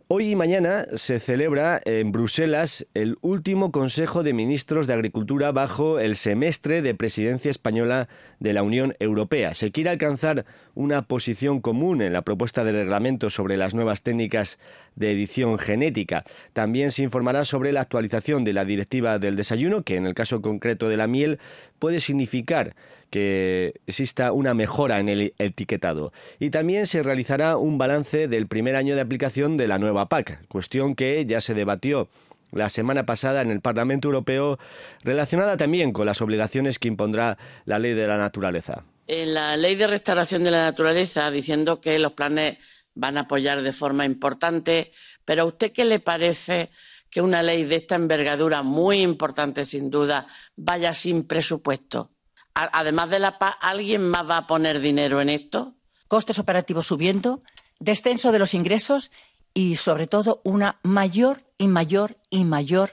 Hoy 0.10 0.32
y 0.32 0.36
mañana 0.38 0.86
se 0.94 1.20
celebra 1.20 1.82
en 1.84 2.14
Bruselas 2.14 2.88
el 2.94 3.18
último 3.20 3.74
Consejo 3.74 4.24
de 4.24 4.32
Ministros 4.32 4.88
de 4.88 4.94
Agricultura 4.94 5.52
bajo 5.52 6.00
el 6.00 6.16
semestre 6.16 6.82
de 6.82 6.96
presidencia 6.96 7.52
española 7.52 8.08
de 8.40 8.54
la 8.54 8.64
Unión 8.64 8.96
Europea. 9.02 9.54
Se 9.54 9.74
quiere 9.74 9.90
alcanzar 9.90 10.46
una 10.76 11.02
posición 11.02 11.60
común 11.60 12.02
en 12.02 12.14
la 12.14 12.22
propuesta 12.22 12.64
de 12.64 12.72
reglamento 12.72 13.30
sobre 13.30 13.58
las 13.58 13.76
nuevas 13.76 14.02
técnicas 14.02 14.60
de 14.96 15.12
edición 15.12 15.58
genética. 15.58 16.24
También 16.54 16.92
se 16.92 17.04
informará 17.04 17.44
sobre 17.44 17.74
la 17.74 17.82
actualización 17.82 18.46
de 18.46 18.54
la 18.54 18.64
directiva 18.64 19.20
del 19.20 19.36
desayuno, 19.36 19.84
que 19.84 19.98
en 19.98 20.06
el 20.06 20.14
caso 20.14 20.42
concreto 20.42 20.88
de 20.88 20.96
la 20.96 21.08
miel 21.08 21.38
puede 21.80 22.00
significar 22.00 22.76
que 23.10 23.74
exista 23.86 24.32
una 24.32 24.54
mejora 24.54 25.00
en 25.00 25.10
el 25.10 25.34
etiquetado. 25.38 26.12
Y 26.40 26.50
también 26.50 26.86
se 26.86 27.04
realizará 27.04 27.58
un 27.58 27.78
balance 27.78 28.28
del 28.28 28.48
primer 28.48 28.76
año 28.76 28.96
de 28.96 29.02
aplicación 29.02 29.58
de 29.58 29.68
la 29.68 29.78
nueva 29.78 30.10
PAC, 30.10 30.46
cuestión 30.48 30.96
que 30.96 31.26
ya 31.26 31.42
se 31.42 31.54
debatió 31.54 32.10
la 32.52 32.70
semana 32.70 33.06
pasada 33.06 33.42
en 33.42 33.52
el 33.52 33.62
Parlamento 33.62 34.08
Europeo, 34.08 34.58
relacionada 35.04 35.58
también 35.58 35.92
con 35.92 36.06
las 36.06 36.22
obligaciones 36.22 36.80
que 36.80 36.88
impondrá 36.88 37.38
la 37.66 37.80
ley 37.80 37.94
de 37.94 38.08
la 38.08 38.18
naturaleza. 38.18 38.84
En 39.08 39.34
la 39.34 39.56
ley 39.58 39.76
de 39.76 39.88
restauración 39.88 40.44
de 40.44 40.52
la 40.52 40.66
naturaleza, 40.66 41.30
diciendo 41.32 41.80
que 41.80 42.00
los 42.00 42.14
planes 42.14 42.58
van 42.94 43.18
a 43.18 43.22
apoyar 43.22 43.62
de 43.62 43.74
forma 43.74 44.06
importante, 44.06 44.92
pero 45.24 45.44
¿a 45.44 45.46
usted 45.46 45.72
qué 45.72 45.86
le 45.86 46.00
parece 46.00 46.70
que 47.10 47.22
una 47.22 47.44
ley 47.44 47.64
de 47.64 47.76
esta 47.76 47.96
envergadura, 47.96 48.64
muy 48.64 49.02
importante 49.02 49.66
sin 49.66 49.90
duda, 49.90 50.26
vaya 50.56 50.94
sin 50.94 51.26
presupuesto? 51.26 52.12
Además 52.58 53.12
de 53.12 53.20
la 53.20 53.38
paz, 53.38 53.56
¿alguien 53.62 54.10
más 54.10 54.28
va 54.28 54.38
a 54.38 54.48
poner 54.48 54.80
dinero 54.80 55.22
en 55.22 55.30
esto? 55.30 55.76
Costes 56.08 56.40
operativos 56.40 56.88
subiendo, 56.88 57.40
descenso 57.80 58.32
de 58.32 58.40
los 58.40 58.56
ingresos 58.56 59.12
y, 59.54 59.76
sobre 59.76 60.08
todo, 60.08 60.42
una 60.44 60.80
mayor 60.82 61.44
y 61.60 61.68
mayor 61.68 62.18
y 62.32 62.46
mayor 62.46 62.92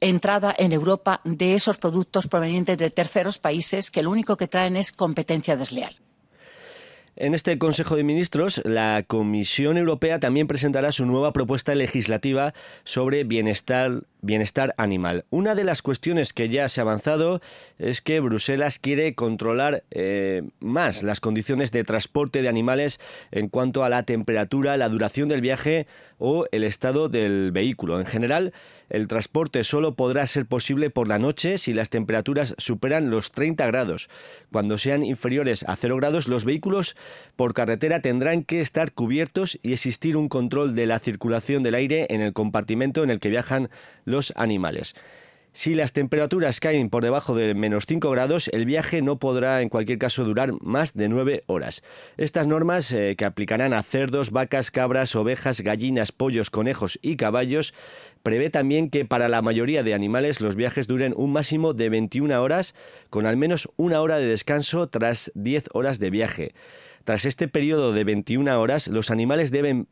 entrada 0.00 0.52
en 0.58 0.72
Europa 0.72 1.20
de 1.22 1.54
esos 1.54 1.78
productos 1.78 2.26
provenientes 2.26 2.76
de 2.78 2.90
terceros 2.90 3.38
países 3.38 3.92
que 3.92 4.02
lo 4.02 4.10
único 4.10 4.36
que 4.36 4.48
traen 4.48 4.76
es 4.76 4.90
competencia 4.90 5.56
desleal. 5.56 5.96
En 7.18 7.32
este 7.32 7.56
Consejo 7.58 7.96
de 7.96 8.04
Ministros, 8.04 8.60
la 8.64 9.02
Comisión 9.06 9.78
Europea 9.78 10.20
también 10.20 10.46
presentará 10.46 10.92
su 10.92 11.06
nueva 11.06 11.32
propuesta 11.32 11.74
legislativa 11.74 12.52
sobre 12.84 13.24
bienestar, 13.24 14.02
bienestar 14.26 14.74
animal. 14.76 15.24
Una 15.30 15.54
de 15.54 15.64
las 15.64 15.80
cuestiones 15.80 16.32
que 16.32 16.48
ya 16.48 16.68
se 16.68 16.80
ha 16.80 16.82
avanzado 16.82 17.40
es 17.78 18.02
que 18.02 18.20
Bruselas 18.20 18.78
quiere 18.78 19.14
controlar 19.14 19.84
eh, 19.90 20.42
más 20.60 21.02
las 21.02 21.20
condiciones 21.20 21.72
de 21.72 21.84
transporte 21.84 22.42
de 22.42 22.48
animales 22.48 23.00
en 23.30 23.48
cuanto 23.48 23.84
a 23.84 23.88
la 23.88 24.02
temperatura, 24.02 24.76
la 24.76 24.88
duración 24.88 25.28
del 25.28 25.40
viaje 25.40 25.86
o 26.18 26.46
el 26.52 26.64
estado 26.64 27.08
del 27.08 27.52
vehículo. 27.52 28.00
En 28.00 28.06
general, 28.06 28.52
el 28.88 29.08
transporte 29.08 29.64
solo 29.64 29.94
podrá 29.94 30.26
ser 30.26 30.46
posible 30.46 30.90
por 30.90 31.08
la 31.08 31.18
noche 31.18 31.58
si 31.58 31.74
las 31.74 31.90
temperaturas 31.90 32.54
superan 32.58 33.10
los 33.10 33.32
30 33.32 33.66
grados. 33.66 34.08
Cuando 34.52 34.78
sean 34.78 35.04
inferiores 35.04 35.64
a 35.64 35.76
0 35.76 35.96
grados, 35.96 36.28
los 36.28 36.44
vehículos 36.44 36.96
por 37.36 37.52
carretera 37.52 38.00
tendrán 38.00 38.44
que 38.44 38.60
estar 38.60 38.92
cubiertos 38.92 39.58
y 39.62 39.72
existir 39.72 40.16
un 40.16 40.28
control 40.28 40.74
de 40.74 40.86
la 40.86 40.98
circulación 40.98 41.62
del 41.62 41.74
aire 41.74 42.06
en 42.10 42.20
el 42.20 42.32
compartimento 42.32 43.02
en 43.02 43.10
el 43.10 43.20
que 43.20 43.28
viajan 43.28 43.68
los 44.04 44.15
animales. 44.36 44.94
Si 45.56 45.74
las 45.74 45.94
temperaturas 45.94 46.60
caen 46.60 46.90
por 46.90 47.02
debajo 47.02 47.34
de 47.34 47.54
menos 47.54 47.86
5 47.86 48.10
grados, 48.10 48.48
el 48.48 48.66
viaje 48.66 49.00
no 49.00 49.18
podrá 49.18 49.62
en 49.62 49.70
cualquier 49.70 49.96
caso 49.96 50.22
durar 50.22 50.52
más 50.60 50.92
de 50.92 51.08
9 51.08 51.44
horas. 51.46 51.82
Estas 52.18 52.46
normas, 52.46 52.92
eh, 52.92 53.14
que 53.16 53.24
aplicarán 53.24 53.72
a 53.72 53.82
cerdos, 53.82 54.32
vacas, 54.32 54.70
cabras, 54.70 55.16
ovejas, 55.16 55.62
gallinas, 55.62 56.12
pollos, 56.12 56.50
conejos 56.50 56.98
y 57.00 57.16
caballos, 57.16 57.72
prevé 58.22 58.50
también 58.50 58.90
que 58.90 59.06
para 59.06 59.30
la 59.30 59.40
mayoría 59.40 59.82
de 59.82 59.94
animales 59.94 60.42
los 60.42 60.56
viajes 60.56 60.88
duren 60.88 61.14
un 61.16 61.32
máximo 61.32 61.72
de 61.72 61.88
21 61.88 62.38
horas, 62.42 62.74
con 63.08 63.24
al 63.24 63.38
menos 63.38 63.70
una 63.76 64.02
hora 64.02 64.18
de 64.18 64.26
descanso 64.26 64.88
tras 64.88 65.32
10 65.34 65.70
horas 65.72 65.98
de 65.98 66.10
viaje. 66.10 66.52
Tras 67.04 67.24
este 67.24 67.48
periodo 67.48 67.92
de 67.92 68.04
21 68.04 68.60
horas, 68.60 68.88
los 68.88 69.10
animales 69.10 69.52
deben 69.52 69.86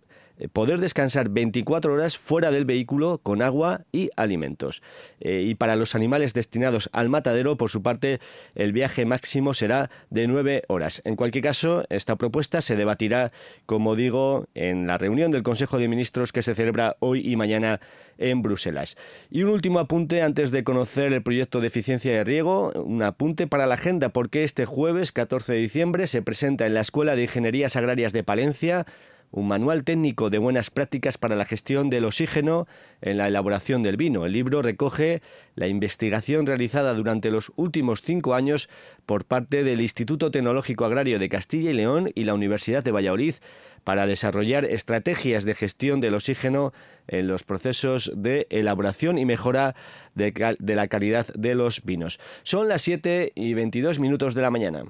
poder 0.53 0.81
descansar 0.81 1.29
24 1.31 1.93
horas 1.93 2.19
fuera 2.19 2.51
del 2.51 2.65
vehículo 2.65 3.19
con 3.19 3.43
agua 3.43 3.83
y 3.93 4.11
alimentos. 4.17 4.83
Eh, 5.21 5.43
y 5.47 5.55
para 5.55 5.77
los 5.77 5.95
animales 5.95 6.35
destinados 6.35 6.91
al 6.93 7.09
matadero, 7.09 7.57
por 7.57 7.71
su 7.71 7.83
parte, 7.83 8.21
el 8.55 8.73
viaje 8.73 9.05
máximo 9.05 9.55
será 9.55 9.91
de 10.11 10.27
9 10.27 10.65
horas. 10.69 11.03
En 11.05 11.17
cualquier 11.17 11.45
caso, 11.45 11.85
esta 11.89 12.17
propuesta 12.17 12.61
se 12.61 12.77
debatirá, 12.77 13.33
como 13.67 13.97
digo, 13.97 14.47
en 14.55 14.87
la 14.87 14.99
reunión 14.99 15.31
del 15.31 15.43
Consejo 15.43 15.79
de 15.79 15.89
Ministros 15.89 16.33
que 16.33 16.43
se 16.43 16.55
celebra 16.55 16.97
hoy 17.01 17.23
y 17.25 17.37
mañana 17.37 17.81
en 18.19 18.43
Bruselas. 18.43 18.97
Y 19.31 19.43
un 19.43 19.51
último 19.51 19.79
apunte 19.79 20.23
antes 20.23 20.51
de 20.51 20.65
conocer 20.65 21.13
el 21.13 21.23
proyecto 21.23 21.61
de 21.61 21.67
eficiencia 21.67 22.13
de 22.13 22.25
riego, 22.25 22.73
un 22.73 23.03
apunte 23.03 23.47
para 23.47 23.67
la 23.67 23.75
agenda, 23.75 24.11
porque 24.11 24.45
este 24.45 24.65
jueves 24.65 25.13
14 25.13 25.53
de 25.53 25.59
diciembre 25.59 26.07
se 26.07 26.23
presenta 26.23 26.67
en 26.67 26.75
la 26.75 26.81
Escuela 26.81 27.17
de 27.17 27.23
Ingenierías 27.23 27.77
Agrarias 27.77 28.13
de 28.13 28.25
Palencia 28.25 28.87
un 29.35 29.49
manual 29.49 29.83
técnico 29.83 30.31
de 30.31 30.39
buenas 30.39 30.71
prácticas 30.71 31.19
para 31.19 31.35
la 31.35 31.45
gestión 31.45 31.91
del 31.91 32.05
oxígeno 32.05 32.69
en 33.03 33.19
la 33.19 33.27
elaboración 33.27 33.83
del 33.83 33.97
vino. 33.97 34.25
El 34.25 34.33
libro 34.33 34.63
recoge 34.63 35.23
la 35.57 35.67
investigación 35.67 36.47
realizada 36.47 36.95
durante 36.95 37.33
los 37.33 37.53
últimos 37.57 38.03
cinco 38.03 38.35
años 38.35 38.69
por 39.07 39.25
parte 39.25 39.65
del 39.65 39.81
Instituto 39.81 40.31
Tecnológico 40.31 40.85
Agrario 40.85 41.19
de 41.19 41.29
Castilla 41.29 41.71
y 41.71 41.75
León 41.75 42.11
y 42.15 42.25
la 42.25 42.35
Universidad 42.35 42.85
de 42.85 42.93
Valladolid 42.93 43.35
para 43.83 44.07
desarrollar 44.07 44.65
estrategias 44.65 45.45
de 45.45 45.55
gestión 45.55 46.01
del 46.01 46.15
oxígeno 46.15 46.73
en 47.09 47.27
los 47.27 47.43
procesos 47.43 48.13
de 48.15 48.47
elaboración 48.51 49.19
y 49.19 49.25
mejora 49.25 49.75
de, 50.15 50.33
la 50.61 50.87
calidad 50.87 51.27
de 51.35 51.57
los 51.57 51.83
vinos. 51.83 52.21
Son 52.45 52.69
las 52.69 52.83
7 52.83 53.33
y 53.35 53.55
22 53.55 53.99
minutos 53.99 54.35
de 54.35 54.43
la 54.43 54.51
mañana. 54.51 54.85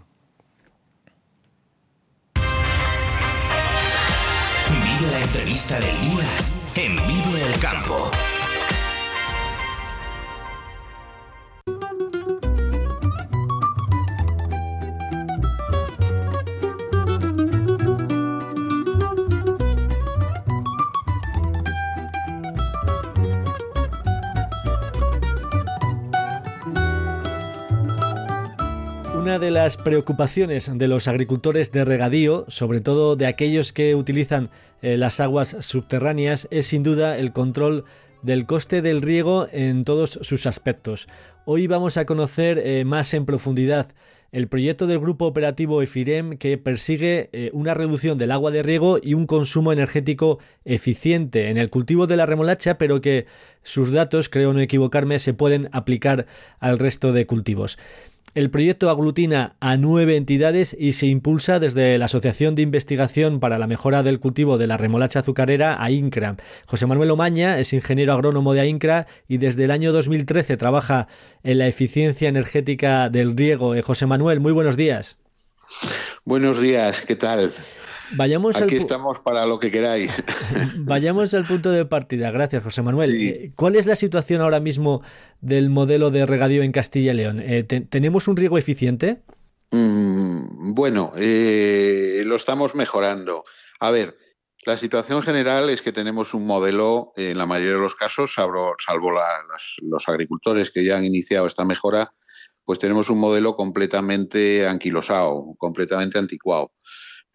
La 5.01 5.21
entrevista 5.21 5.79
del 5.81 6.01
día 6.01 6.25
en 6.77 6.97
Vive 7.07 7.47
el 7.47 7.59
Campo. 7.59 8.11
Una 29.35 29.41
de 29.41 29.51
las 29.51 29.77
preocupaciones 29.77 30.71
de 30.73 30.87
los 30.87 31.09
agricultores 31.09 31.73
de 31.73 31.85
regadío, 31.85 32.45
sobre 32.47 32.81
todo 32.81 33.17
de 33.17 33.27
aquellos 33.27 33.73
que 33.73 33.97
utilizan 33.97 34.49
eh, 34.81 34.97
las 34.97 35.19
aguas 35.19 35.57
subterráneas, 35.59 36.47
es 36.53 36.69
sin 36.69 36.85
duda 36.85 37.19
el 37.19 37.33
control 37.33 37.85
del 38.23 38.47
coste 38.47 38.81
del 38.81 39.03
riego 39.03 39.49
en 39.51 39.83
todos 39.83 40.21
sus 40.23 40.47
aspectos. 40.47 41.09
Hoy 41.47 41.67
vamos 41.67 41.97
a 41.97 42.07
conocer 42.07 42.61
eh, 42.61 42.85
más 42.85 43.13
en 43.13 43.27
profundidad 43.27 43.89
el 44.31 44.47
proyecto 44.47 44.87
del 44.87 45.01
grupo 45.01 45.27
operativo 45.27 45.83
EFIREM 45.83 46.39
que 46.39 46.57
persigue 46.57 47.29
eh, 47.33 47.51
una 47.53 47.75
reducción 47.75 48.19
del 48.19 48.31
agua 48.31 48.53
de 48.53 48.63
riego 48.63 48.99
y 49.03 49.15
un 49.15 49.27
consumo 49.27 49.73
energético 49.73 50.39
eficiente 50.65 51.51
en 51.51 51.57
el 51.57 51.71
cultivo 51.71 52.07
de 52.07 52.17
la 52.17 52.27
remolacha, 52.27 52.79
pero 52.79 53.01
que 53.01 53.27
sus 53.65 53.91
datos, 53.91 54.29
creo 54.29 54.53
no 54.53 54.61
equivocarme, 54.61 55.19
se 55.19 55.35
pueden 55.35 55.69
aplicar 55.73 56.27
al 56.61 56.79
resto 56.79 57.13
de 57.13 57.27
cultivos. 57.27 57.79
El 58.35 58.51
proyecto 58.51 58.91
aglutina 58.91 59.55
a 59.61 59.77
nueve 59.77 60.17
entidades 60.17 60.77
y 60.77 60.93
se 60.93 61.07
impulsa 61.07 61.61
desde 61.61 61.97
la 61.99 62.07
Asociación 62.07 62.57
de 62.57 62.63
Investigación 62.63 63.39
para 63.39 63.59
la 63.59 63.69
Mejora 63.69 64.03
del 64.03 64.19
Cultivo 64.19 64.59
de 64.59 64.67
la 64.67 64.77
Remolacha 64.77 65.21
Azucarera, 65.21 65.81
AINCRA. 65.81 66.37
José 66.67 66.87
Manuel 66.87 67.13
Omaña 67.13 67.61
es 67.61 67.73
ingeniero 67.73 68.13
agrónomo 68.13 68.53
de 68.53 68.63
AINCRA 68.63 69.07
y 69.29 69.39
desde 69.39 69.65
el 69.65 69.71
año 69.71 69.93
2013 69.93 70.57
trabaja 70.57 71.07
en 71.45 71.59
la 71.59 71.69
eficiencia 71.69 72.29
energética 72.29 73.09
del 73.09 73.37
riego. 73.37 73.77
Eh, 73.77 73.83
José 73.83 74.07
Manuel, 74.07 74.41
muy 74.41 74.51
buenos 74.51 74.77
días. 74.77 75.17
Buenos 76.25 76.61
días, 76.61 77.03
¿qué 77.03 77.15
tal? 77.15 77.53
Vayamos 78.13 78.61
Aquí 78.61 78.77
estamos 78.77 79.21
para 79.21 79.47
lo 79.47 79.59
que 79.59 79.71
queráis. 79.71 80.13
Vayamos 80.79 81.35
al 81.35 81.45
punto 81.45 81.71
de 81.71 81.85
partida. 81.87 82.31
Gracias, 82.31 82.63
José 82.63 82.83
Manuel. 82.83 83.11
Eh, 83.15 83.53
¿Cuál 83.57 83.77
es 83.77 83.87
la 83.87 83.97
situación 83.97 84.41
ahora 84.41 84.61
mismo 84.61 85.03
del 85.41 85.71
modelo 85.71 86.11
de 86.11 86.27
regadío 86.27 86.63
en 86.63 86.73
Castilla 86.73 87.13
y 87.13 87.17
León? 87.17 87.41
Eh, 87.41 87.65
¿Tenemos 87.65 88.29
un 88.29 88.37
riego 88.37 88.59
eficiente? 88.59 89.23
Mm, 89.71 90.75
bueno, 90.75 91.13
eh, 91.17 92.23
lo 92.27 92.37
estamos 92.37 92.75
mejorando. 92.75 93.43
A 93.81 93.91
ver, 93.91 94.17
la 94.67 94.79
situación 94.79 95.23
general 95.23 95.69
es 95.69 95.83
que 95.83 95.93
tenemos 95.93 96.33
un 96.33 96.47
modelo, 96.47 97.13
en 97.17 97.37
la 97.37 97.47
mayoría 97.47 97.75
de 97.75 97.81
los 97.81 97.95
casos, 97.95 98.33
salvo, 98.33 98.75
los 99.83 100.09
agricultores 100.09 100.71
que 100.71 100.85
ya 100.85 100.97
han 100.97 101.05
iniciado 101.05 101.47
esta 101.47 101.65
mejora, 101.65 102.15
pues 102.65 102.79
tenemos 102.79 103.11
un 103.11 103.19
modelo 103.19 103.57
completamente 103.57 104.67
anquilosado, 104.67 105.55
completamente 105.59 106.19
anticuado. 106.19 106.73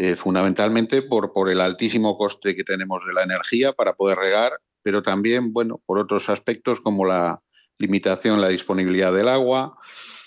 Eh, 0.01 0.15
fundamentalmente 0.15 1.01
por, 1.01 1.34
por 1.34 1.50
el 1.50 1.60
altísimo 1.60 2.18
coste 2.18 2.56
que 2.56 2.63
tenemos 2.63 3.06
de 3.06 3.12
la 3.12 3.24
energía 3.24 3.74
para 3.74 3.96
poder 3.96 4.18
regar, 4.18 4.53
pero 4.82 5.03
también, 5.03 5.51
bueno, 5.51 5.82
por 5.86 6.00
otros 6.00 6.29
aspectos 6.29 6.79
como 6.79 7.03
la 7.03 7.41
limitación 7.77 8.39
la 8.39 8.48
disponibilidad 8.48 9.12
del 9.12 9.27
agua, 9.27 9.75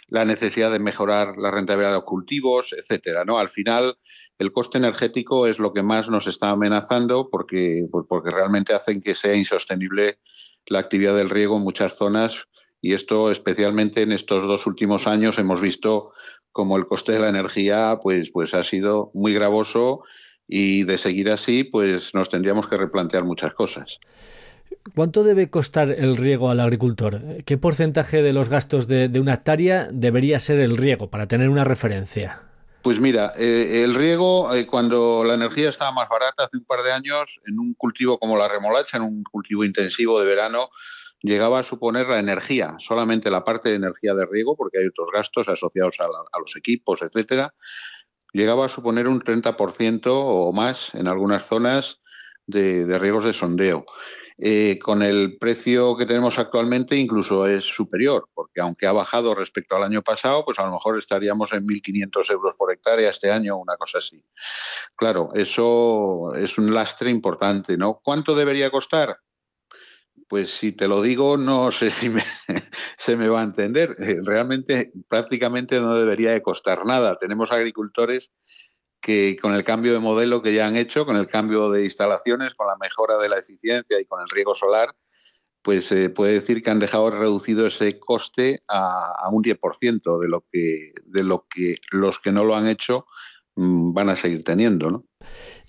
la 0.09 0.27
necesidad 0.27 0.71
de 0.71 0.79
mejorar 0.79 1.39
la 1.39 1.51
rentabilidad 1.51 1.89
de 1.89 1.97
los 1.97 2.05
cultivos, 2.05 2.75
etcétera. 2.77 3.25
¿no? 3.25 3.39
Al 3.39 3.49
final, 3.49 3.97
el 4.39 4.53
coste 4.53 4.77
energético 4.77 5.47
es 5.47 5.59
lo 5.59 5.73
que 5.73 5.83
más 5.83 6.11
nos 6.11 6.27
está 6.27 6.51
amenazando 6.51 7.31
porque, 7.31 7.87
pues, 7.91 8.05
porque 8.07 8.31
realmente 8.31 8.75
hacen 8.75 9.01
que 9.01 9.15
sea 9.15 9.35
insostenible 9.35 10.19
la 10.67 10.81
actividad 10.81 11.17
del 11.17 11.31
riego 11.31 11.57
en 11.57 11.63
muchas 11.63 11.97
zonas 11.97 12.45
y 12.83 12.93
esto 12.93 13.31
especialmente 13.31 14.03
en 14.03 14.13
estos 14.13 14.43
dos 14.47 14.67
últimos 14.67 15.07
años 15.07 15.39
hemos 15.39 15.63
visto 15.63 16.13
como 16.53 16.77
el 16.77 16.87
coste 16.87 17.13
de 17.13 17.19
la 17.19 17.29
energía 17.29 17.99
pues, 18.03 18.31
pues 18.31 18.55
ha 18.55 18.63
sido 18.63 19.11
muy 19.15 19.35
gravoso 19.35 20.03
y 20.47 20.85
de 20.85 20.99
seguir 20.99 21.31
así 21.31 21.65
pues 21.65 22.15
nos 22.15 22.29
tendríamos 22.29 22.69
que 22.69 22.77
replantear 22.77 23.25
muchas 23.25 23.55
cosas. 23.55 23.99
¿Cuánto 24.95 25.23
debe 25.23 25.49
costar 25.49 25.91
el 25.91 26.17
riego 26.17 26.51
al 26.51 26.61
agricultor? 26.61 27.43
¿Qué 27.45 27.57
porcentaje 27.57 28.23
de 28.23 28.33
los 28.33 28.49
gastos 28.49 28.87
de, 28.87 29.09
una 29.21 29.35
hectárea 29.35 29.89
debería 29.93 30.41
ser 30.41 30.61
el 30.61 30.77
riego 30.77 31.09
para 31.09 31.27
tener 31.27 31.49
una 31.49 31.65
referencia? 31.65 32.43
Pues 32.83 32.99
mira, 32.99 33.33
eh, 33.39 33.83
el 33.85 33.95
riego, 33.95 34.53
eh, 34.55 34.67
cuando 34.67 35.23
la 35.25 35.35
energía 35.35 35.69
estaba 35.69 35.93
más 35.93 36.09
barata 36.09 36.45
hace 36.45 36.57
un 36.57 36.65
par 36.65 36.83
de 36.83 36.93
años, 36.93 37.41
en 37.47 37.61
un 37.61 37.75
cultivo 37.75 38.19
como 38.19 38.37
la 38.37 38.49
remolacha, 38.49 38.97
en 38.97 39.05
un 39.05 39.23
cultivo 39.23 39.65
intensivo 39.65 40.19
de 40.19 40.27
verano, 40.27 40.69
llegaba 41.23 41.61
a 41.61 41.63
suponer 41.63 42.09
la 42.09 42.19
energía, 42.19 42.77
solamente 42.79 43.31
la 43.31 43.45
parte 43.45 43.71
de 43.71 43.77
energía 43.77 44.15
de 44.15 44.27
riego, 44.27 44.57
porque 44.57 44.79
hay 44.79 44.87
otros 44.87 45.09
gastos 45.13 45.49
asociados 45.49 45.97
a, 46.01 46.39
los 46.39 46.57
equipos, 46.57 47.03
etcétera, 47.03 47.55
llegaba 48.33 48.67
a 48.67 48.69
suponer 48.69 49.09
un 49.09 49.21
30% 49.21 50.03
o 50.07 50.53
más 50.53 50.95
en 50.95 51.07
algunas 51.07 51.47
zonas 51.47 52.01
de, 52.47 52.85
de 52.87 52.99
riegos 52.99 53.25
de 53.25 53.33
sondeo. 53.33 53.85
Eh, 54.39 54.79
con 54.83 55.03
el 55.03 55.37
precio 55.39 55.97
que 55.97 56.07
tenemos 56.07 56.39
actualmente 56.39 56.97
incluso 56.97 57.47
es 57.47 57.65
superior, 57.65 58.29
porque 58.35 58.61
aunque 58.61 58.87
ha 58.87 58.93
bajado 58.93 59.35
respecto 59.35 59.77
al 59.77 59.85
año 59.85 60.03
pasado, 60.03 60.45
pues 60.45 60.59
a 60.59 60.65
lo 60.65 60.73
mejor 60.73 60.99
estaríamos 60.99 61.53
en 61.53 61.67
1.500 61.67 62.31
euros 62.33 62.55
por 62.57 62.73
hectárea 62.73 63.11
este 63.11 63.31
año, 63.31 63.57
una 63.57 63.77
cosa 63.77 63.99
así. 63.99 64.21
Claro, 64.97 65.29
eso 65.35 66.35
es 66.35 66.59
un 66.59 66.73
lastre 66.73 67.11
importante, 67.11 67.77
¿no? 67.77 68.01
¿Cuánto 68.03 68.35
debería 68.35 68.71
costar? 68.71 69.19
Pues 70.33 70.51
si 70.51 70.73
te 70.73 70.89
lo 70.89 71.03
digo, 71.03 71.37
no 71.37 71.71
sé 71.71 71.91
si 71.91 72.11
se 72.97 73.17
me 73.19 73.29
va 73.29 73.41
a 73.41 73.45
entender. 73.45 73.95
Eh, 73.99 74.17
realmente 74.25 74.91
prácticamente 75.07 75.79
no 75.79 75.95
debería 75.95 76.31
de 76.31 76.41
costar 76.41 76.87
nada. 76.87 77.19
Tenemos 77.19 77.53
agricultores 77.53 78.33
que 79.03 79.37
con 79.39 79.53
el 79.53 79.63
cambio 79.63 79.93
de 79.93 79.99
modelo 79.99 80.41
que 80.41 80.55
ya 80.55 80.67
han 80.67 80.77
hecho, 80.77 81.05
con 81.05 81.17
el 81.17 81.27
cambio 81.27 81.71
de 81.71 81.85
instalaciones, 81.85 82.55
con 82.55 82.67
la 82.67 82.79
mejora 82.81 83.19
de 83.19 83.29
la 83.29 83.41
eficiencia 83.41 84.01
y 84.01 84.07
con 84.07 84.23
el 84.23 84.29
riego 84.31 84.55
solar, 84.55 84.97
pues 85.61 85.85
se 85.85 86.09
puede 86.09 86.33
decir 86.33 86.63
que 86.63 86.71
han 86.71 86.79
dejado 86.79 87.11
reducido 87.11 87.67
ese 87.67 88.01
coste 88.01 88.61
a, 88.69 89.29
un 89.31 89.45
10% 89.45 90.19
de 90.19 90.29
lo 90.29 90.47
que 90.51 90.95
de 91.05 91.25
lo 91.25 91.47
que 91.47 91.77
los 91.91 92.19
que 92.21 92.33
no 92.33 92.43
lo 92.45 92.57
han 92.57 92.69
hecho 92.69 93.05
mm, 93.57 93.93
van 93.93 94.09
a 94.09 94.17
seguir 94.17 94.45
teniendo, 94.45 94.91
¿no? 94.91 95.05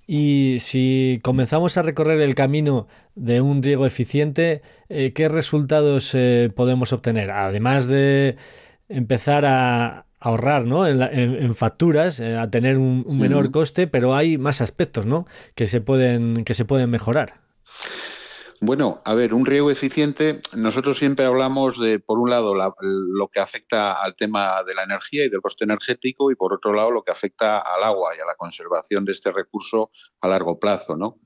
Y 0.06 0.58
si 0.60 1.20
comenzamos 1.24 1.78
a 1.78 1.82
recorrer 1.82 2.22
el 2.22 2.36
camino 2.36 2.88
de 3.16 3.42
un 3.42 3.64
riego 3.64 3.86
eficiente, 3.86 4.62
eh, 4.90 5.14
¿qué 5.14 5.30
resultados 5.30 6.12
eh, 6.14 6.52
podemos 6.56 6.92
obtener? 6.92 7.32
Además 7.32 7.88
de 7.88 8.36
empezar 8.90 9.46
a, 9.46 10.06
ahorrar 10.24 10.66
¿no? 10.66 10.88
en, 10.88 11.54
facturas, 11.54 12.22
eh, 12.22 12.38
a 12.38 12.50
tener 12.50 12.78
un, 12.78 13.04
menor 13.20 13.52
coste, 13.52 13.88
pero 13.88 14.16
hay 14.16 14.38
más 14.38 14.62
aspectos 14.62 15.06
¿no? 15.06 15.28
que, 15.54 15.68
se 15.68 15.82
pueden, 15.82 16.46
que 16.46 16.54
se 16.54 16.64
pueden 16.64 16.90
mejorar. 16.90 17.42
Bueno, 18.65 19.01
a 19.03 19.13
ver, 19.13 19.34
un 19.34 19.46
riego 19.46 19.72
eficiente, 19.72 20.39
nosotros 20.55 20.98
siempre 20.98 21.25
hablamos 21.25 21.77
de, 21.77 22.00
por 22.00 22.17
un 22.17 22.29
lado, 22.29 22.55
lo 22.55 23.27
que 23.27 23.41
afecta 23.41 24.01
al 24.01 24.15
tema 24.15 24.63
de 24.65 24.74
la 24.74 24.84
energía 24.84 25.25
y 25.25 25.29
del 25.29 25.41
coste 25.41 25.65
energético, 25.65 26.32
y 26.32 26.36
por 26.36 26.53
otro 26.53 26.72
lado, 26.72 26.89
lo 26.89 27.03
que 27.03 27.12
afecta 27.12 27.60
al 27.60 27.84
agua 27.84 28.15
y 28.15 28.22
a 28.22 28.25
la 28.25 28.36
conservación 28.36 29.03
de 29.03 29.12
este 29.12 29.34
recurso 29.34 29.91
a 30.22 30.29
largo 30.29 30.60
plazo, 30.60 30.96
¿no? 30.96 31.20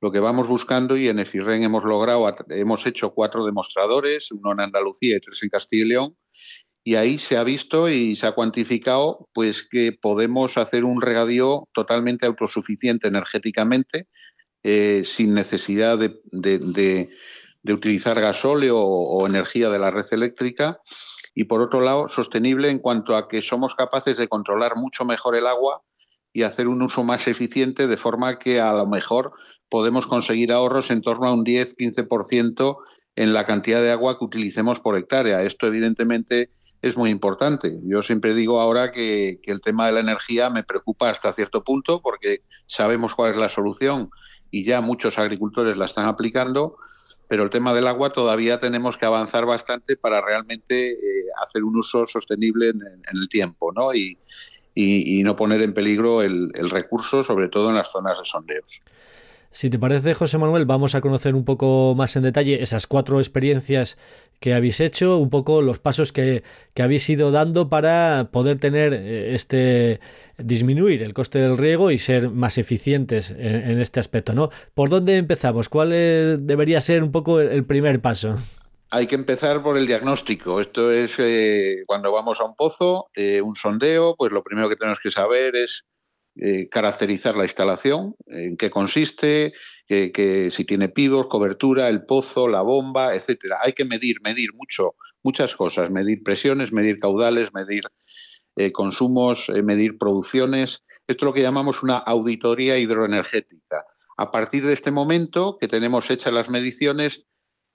Lo 0.00 0.10
que 0.10 0.18
vamos 0.18 0.48
buscando, 0.48 0.96
y 0.96 1.08
en 1.08 1.18
EFIREN 1.18 1.62
hemos 1.62 1.84
logrado, 1.84 2.26
hemos 2.48 2.86
hecho 2.86 3.12
cuatro 3.12 3.44
demostradores, 3.44 4.32
uno 4.32 4.52
en 4.52 4.60
Andalucía 4.60 5.18
y 5.18 5.20
tres 5.20 5.42
en 5.42 5.50
Castilla 5.50 5.84
y 5.84 5.88
León, 5.88 6.16
y 6.84 6.94
ahí 6.94 7.18
se 7.18 7.36
ha 7.36 7.44
visto 7.44 7.90
y 7.90 8.16
se 8.16 8.26
ha 8.26 8.32
cuantificado 8.32 9.28
pues 9.34 9.62
que 9.68 9.92
podemos 9.92 10.56
hacer 10.56 10.86
un 10.86 11.02
regadío 11.02 11.68
totalmente 11.74 12.24
autosuficiente 12.24 13.08
energéticamente 13.08 14.08
eh, 14.62 15.02
sin 15.04 15.34
necesidad 15.34 15.98
de, 15.98 17.08
utilizar 17.64 18.20
gasóleo 18.20 18.78
o, 18.80 19.26
energía 19.26 19.68
de 19.68 19.78
la 19.78 19.90
red 19.90 20.06
eléctrica 20.10 20.80
y 21.34 21.44
por 21.44 21.60
otro 21.60 21.80
lado 21.80 22.08
sostenible 22.08 22.70
en 22.70 22.78
cuanto 22.78 23.16
a 23.16 23.28
que 23.28 23.42
somos 23.42 23.74
capaces 23.74 24.16
de 24.16 24.28
controlar 24.28 24.76
mucho 24.76 25.04
mejor 25.04 25.36
el 25.36 25.46
agua 25.46 25.82
y 26.32 26.42
hacer 26.42 26.68
un 26.68 26.82
uso 26.82 27.04
más 27.04 27.28
eficiente 27.28 27.86
de 27.86 27.96
forma 27.96 28.38
que 28.38 28.60
a 28.60 28.72
lo 28.72 28.86
mejor 28.86 29.32
podemos 29.68 30.06
conseguir 30.06 30.52
ahorros 30.52 30.90
en 30.90 31.02
torno 31.02 31.26
a 31.26 31.32
un 31.32 31.44
10-15% 31.44 32.78
en 33.16 33.32
la 33.32 33.46
cantidad 33.46 33.82
de 33.82 33.90
agua 33.90 34.18
que 34.18 34.24
utilicemos 34.24 34.80
por 34.80 34.96
hectárea. 34.96 35.42
Esto 35.42 35.66
evidentemente 35.66 36.50
es 36.82 36.96
muy 36.96 37.10
importante. 37.10 37.78
Yo 37.82 38.02
siempre 38.02 38.34
digo 38.34 38.60
ahora 38.60 38.92
que, 38.92 39.40
el 39.44 39.60
tema 39.60 39.86
de 39.86 39.92
la 39.92 40.00
energía 40.00 40.50
me 40.50 40.62
preocupa 40.62 41.10
hasta 41.10 41.32
cierto 41.32 41.64
punto 41.64 42.00
porque 42.00 42.42
sabemos 42.66 43.14
cuál 43.14 43.32
es 43.32 43.36
la 43.36 43.48
solución 43.48 44.10
y 44.50 44.64
ya 44.64 44.80
muchos 44.80 45.18
agricultores 45.18 45.76
la 45.76 45.84
están 45.84 46.06
aplicando, 46.06 46.76
pero 47.28 47.42
el 47.42 47.50
tema 47.50 47.74
del 47.74 47.86
agua 47.86 48.12
todavía 48.12 48.58
tenemos 48.58 48.96
que 48.96 49.06
avanzar 49.06 49.44
bastante 49.44 49.96
para 49.96 50.20
realmente 50.20 50.92
eh, 50.92 51.26
hacer 51.46 51.64
un 51.64 51.76
uso 51.76 52.06
sostenible 52.06 52.68
en, 52.68 52.80
el 53.12 53.28
tiempo 53.28 53.72
¿no? 53.72 53.94
Y, 53.94 54.18
no 55.24 55.34
poner 55.34 55.60
en 55.62 55.74
peligro 55.74 56.22
el 56.22 56.70
recurso, 56.70 57.24
sobre 57.24 57.48
todo 57.48 57.68
en 57.68 57.74
las 57.74 57.90
zonas 57.90 58.16
de 58.16 58.24
sondeos. 58.24 58.80
Si 59.50 59.70
te 59.70 59.78
parece, 59.78 60.14
José 60.14 60.36
Manuel, 60.36 60.66
vamos 60.66 60.94
a 60.94 61.00
conocer 61.00 61.34
un 61.34 61.44
poco 61.44 61.94
más 61.96 62.14
en 62.16 62.22
detalle 62.22 62.62
esas 62.62 62.86
cuatro 62.86 63.18
experiencias 63.18 63.96
que 64.40 64.54
habéis 64.54 64.78
hecho, 64.80 65.18
un 65.18 65.30
poco 65.30 65.62
los 65.62 65.78
pasos 65.78 66.12
que, 66.12 66.44
habéis 66.78 67.08
ido 67.08 67.30
dando 67.32 67.68
para 67.68 68.28
poder 68.30 68.58
tener 68.58 68.92
eh, 68.94 69.34
este 69.34 70.00
disminuir 70.36 71.02
el 71.02 71.14
coste 71.14 71.40
del 71.40 71.58
riego 71.58 71.90
y 71.90 71.98
ser 71.98 72.30
más 72.30 72.58
eficientes 72.58 73.30
en, 73.30 73.80
este 73.80 73.98
aspecto, 73.98 74.34
¿no? 74.34 74.50
¿Por 74.74 74.88
dónde 74.90 75.16
empezamos? 75.16 75.68
¿Cuál 75.68 75.90
debería 75.90 76.80
ser 76.80 77.02
un 77.02 77.10
poco 77.10 77.40
el, 77.40 77.64
primer 77.64 78.00
paso? 78.00 78.36
Hay 78.90 79.08
que 79.08 79.16
empezar 79.16 79.62
por 79.62 79.76
el 79.76 79.86
diagnóstico. 79.86 80.60
Esto 80.60 80.92
es 80.92 81.16
eh, 81.18 81.82
cuando 81.86 82.12
vamos 82.12 82.40
a 82.40 82.44
un 82.44 82.54
pozo, 82.54 83.08
eh, 83.14 83.40
un 83.40 83.56
sondeo, 83.56 84.14
pues 84.16 84.30
lo 84.30 84.44
primero 84.44 84.68
que 84.68 84.76
tenemos 84.76 85.00
que 85.00 85.10
saber 85.10 85.56
es 85.56 85.84
eh, 86.40 86.68
caracterizar 86.68 87.36
la 87.36 87.44
instalación, 87.44 88.14
en 88.26 88.56
qué 88.56 88.70
consiste, 88.70 89.52
que, 89.88 90.50
si 90.52 90.64
tiene 90.64 90.88
pivos, 90.88 91.26
cobertura, 91.26 91.88
el 91.88 92.04
pozo, 92.04 92.46
la 92.46 92.60
bomba, 92.60 93.14
etcétera. 93.14 93.56
Hay 93.64 93.72
que 93.72 93.84
medir, 93.84 94.20
medir 94.22 94.52
mucho, 94.54 94.94
muchas 95.22 95.56
cosas, 95.56 95.90
medir 95.90 96.22
presiones, 96.22 96.72
medir 96.72 96.98
caudales, 96.98 97.52
medir 97.54 97.84
eh, 98.56 98.70
consumos, 98.70 99.48
eh, 99.48 99.62
medir 99.62 99.98
producciones. 99.98 100.84
Esto 101.06 101.24
es 101.24 101.26
lo 101.26 101.32
que 101.32 101.42
llamamos 101.42 101.82
una 101.82 101.96
auditoría 101.96 102.78
hidroenergética. 102.78 103.84
A 104.16 104.30
partir 104.30 104.66
de 104.66 104.74
este 104.74 104.90
momento 104.90 105.56
que 105.58 105.68
tenemos 105.68 106.10
hechas 106.10 106.32
las 106.32 106.50
mediciones, 106.50 107.26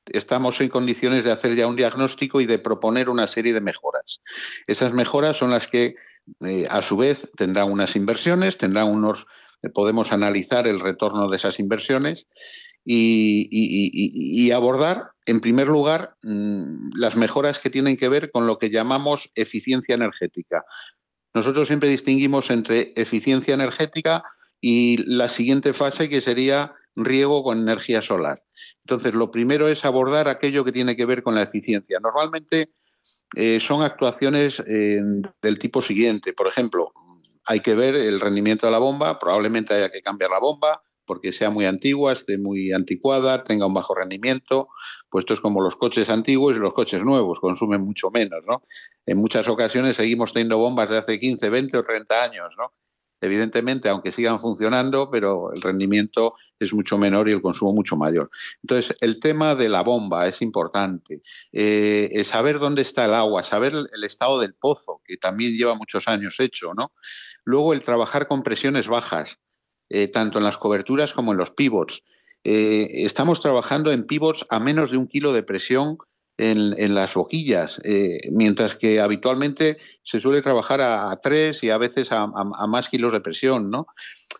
estamos 0.06 0.62
en 0.62 0.70
condiciones 0.70 1.24
de 1.24 1.32
hacer 1.32 1.56
ya 1.56 1.68
un 1.68 1.76
diagnóstico 1.76 2.42
y 2.42 2.46
de 2.46 2.60
proponer 2.60 3.10
una 3.10 3.28
serie 3.28 3.54
de 3.54 3.62
mejoras. 3.62 4.22
Esas 4.68 4.94
mejoras 4.94 5.38
son 5.38 5.52
las 5.52 5.68
que 5.68 5.96
eh, 6.46 6.68
a 6.70 6.82
su 6.82 6.98
vez 6.98 7.30
tendrán 7.36 7.72
unas 7.72 7.96
inversiones, 7.96 8.58
tendrán 8.58 8.90
unos, 8.90 9.26
eh, 9.62 9.70
podemos 9.70 10.12
analizar 10.12 10.68
el 10.68 10.80
retorno 10.80 11.30
de 11.30 11.38
esas 11.38 11.60
inversiones 11.60 12.28
y, 12.86 14.52
abordar, 14.52 15.12
en 15.26 15.40
primer 15.40 15.68
lugar, 15.68 16.16
mm, 16.24 16.92
las 16.96 17.16
mejoras 17.16 17.60
que 17.60 17.70
tienen 17.70 17.98
que 17.98 18.10
ver 18.10 18.30
con 18.32 18.46
lo 18.46 18.58
que 18.58 18.70
llamamos 18.70 19.30
eficiencia 19.36 19.96
energética. 19.96 20.66
Nosotros 21.34 21.68
siempre 21.68 21.90
distinguimos 21.90 22.50
entre 22.50 22.94
eficiencia 22.96 23.54
energética 23.54 24.24
y 24.60 24.98
la 25.06 25.30
siguiente 25.30 25.74
fase 25.74 26.10
que 26.10 26.22
sería 26.22 26.74
riego 26.96 27.44
con 27.44 27.60
energía 27.60 28.02
solar. 28.02 28.44
Entonces, 28.82 29.14
lo 29.14 29.32
primero 29.32 29.68
es 29.68 29.84
abordar 29.86 30.28
aquello 30.28 30.64
que 30.64 30.72
tiene 30.72 30.96
que 30.96 31.06
ver 31.06 31.24
con 31.24 31.36
la 31.36 31.44
eficiencia. 31.44 32.00
Normalmente 32.00 32.70
eh, 33.36 33.60
son 33.60 33.84
actuaciones 33.84 34.62
eh, 34.68 35.02
del 35.42 35.60
tipo 35.60 35.82
siguiente. 35.82 36.34
Por 36.34 36.48
ejemplo, 36.48 36.92
hay 37.46 37.60
que 37.60 37.76
ver 37.76 37.96
el 37.96 38.20
rendimiento 38.20 38.68
de 38.68 38.72
la 38.72 38.80
bomba, 38.80 39.20
probablemente 39.20 39.74
haya 39.74 39.92
que 39.92 40.02
cambiar 40.02 40.32
la 40.32 40.40
bomba 40.40 40.82
porque 41.06 41.34
sea 41.34 41.50
muy 41.50 41.66
antigua, 41.66 42.14
esté 42.14 42.38
muy 42.38 42.72
anticuada, 42.72 43.44
tenga 43.44 43.66
un 43.66 43.74
bajo 43.74 43.96
rendimiento, 43.96 44.70
pues 45.10 45.24
esto 45.24 45.34
es 45.34 45.42
como 45.42 45.62
los 45.62 45.76
coches 45.76 46.10
antiguos 46.10 46.56
y 46.56 46.60
los 46.60 46.74
coches 46.74 47.04
nuevos, 47.04 47.40
consumen 47.40 47.82
mucho 47.82 48.10
menos, 48.12 48.46
¿no? 48.48 48.64
En 49.06 49.18
muchas 49.18 49.48
ocasiones 49.48 49.96
seguimos 49.96 50.34
teniendo 50.34 50.58
bombas 50.58 50.90
de 50.90 50.98
hace 50.98 51.20
15, 51.20 51.50
20 51.50 51.78
o 51.78 51.84
30 51.84 52.24
años, 52.24 52.50
¿no? 52.58 52.74
Evidentemente, 53.24 53.88
aunque 53.88 54.12
sigan 54.12 54.40
funcionando, 54.40 55.10
pero 55.10 55.54
el 55.54 55.62
rendimiento 55.62 56.36
es 56.60 56.74
mucho 56.74 56.98
menor 56.98 57.30
y 57.30 57.32
el 57.32 57.42
consumo 57.42 57.72
mucho 57.72 57.96
mayor. 57.96 58.30
Entonces, 58.62 58.96
el 59.00 59.20
tema 59.20 59.56
de 59.56 59.70
la 59.70 59.82
bomba 59.82 60.28
es 60.28 60.42
importante. 60.42 61.22
Eh, 61.52 62.22
saber 62.26 62.60
dónde 62.60 62.82
está 62.82 63.06
el 63.06 63.14
agua, 63.14 63.44
saber 63.44 63.74
el 63.74 64.04
estado 64.04 64.40
del 64.40 64.54
pozo, 64.54 65.02
que 65.06 65.16
también 65.16 65.56
lleva 65.56 65.76
muchos 65.76 66.08
años 66.08 66.40
hecho, 66.40 66.74
¿no? 66.74 66.92
Luego, 67.46 67.74
el 67.74 67.84
trabajar 67.84 68.28
con 68.28 68.44
presiones 68.44 68.88
bajas, 68.90 69.40
eh, 69.90 70.10
tanto 70.10 70.38
en 70.38 70.44
las 70.44 70.58
coberturas 70.58 71.14
como 71.14 71.32
en 71.32 71.38
los 71.38 71.52
pivots. 71.52 72.04
Eh, 72.44 73.06
estamos 73.06 73.42
trabajando 73.42 73.92
en 73.92 74.06
pivots 74.06 74.46
a 74.50 74.60
menos 74.60 74.92
de 74.92 74.98
un 74.98 75.08
kilo 75.08 75.32
de 75.32 75.44
presión 75.44 75.98
en, 76.38 76.96
las 76.96 77.14
boquillas, 77.14 77.80
mientras 78.32 78.76
que 78.76 79.00
habitualmente 79.00 79.78
se 80.02 80.20
suele 80.20 80.42
trabajar 80.42 80.82
a, 80.82 81.16
tres 81.22 81.64
y 81.64 81.70
a 81.70 81.78
veces 81.78 82.12
a, 82.12 82.28
más 82.28 82.90
kilos 82.90 83.14
de 83.14 83.22
presión, 83.22 83.70
¿no? 83.70 83.88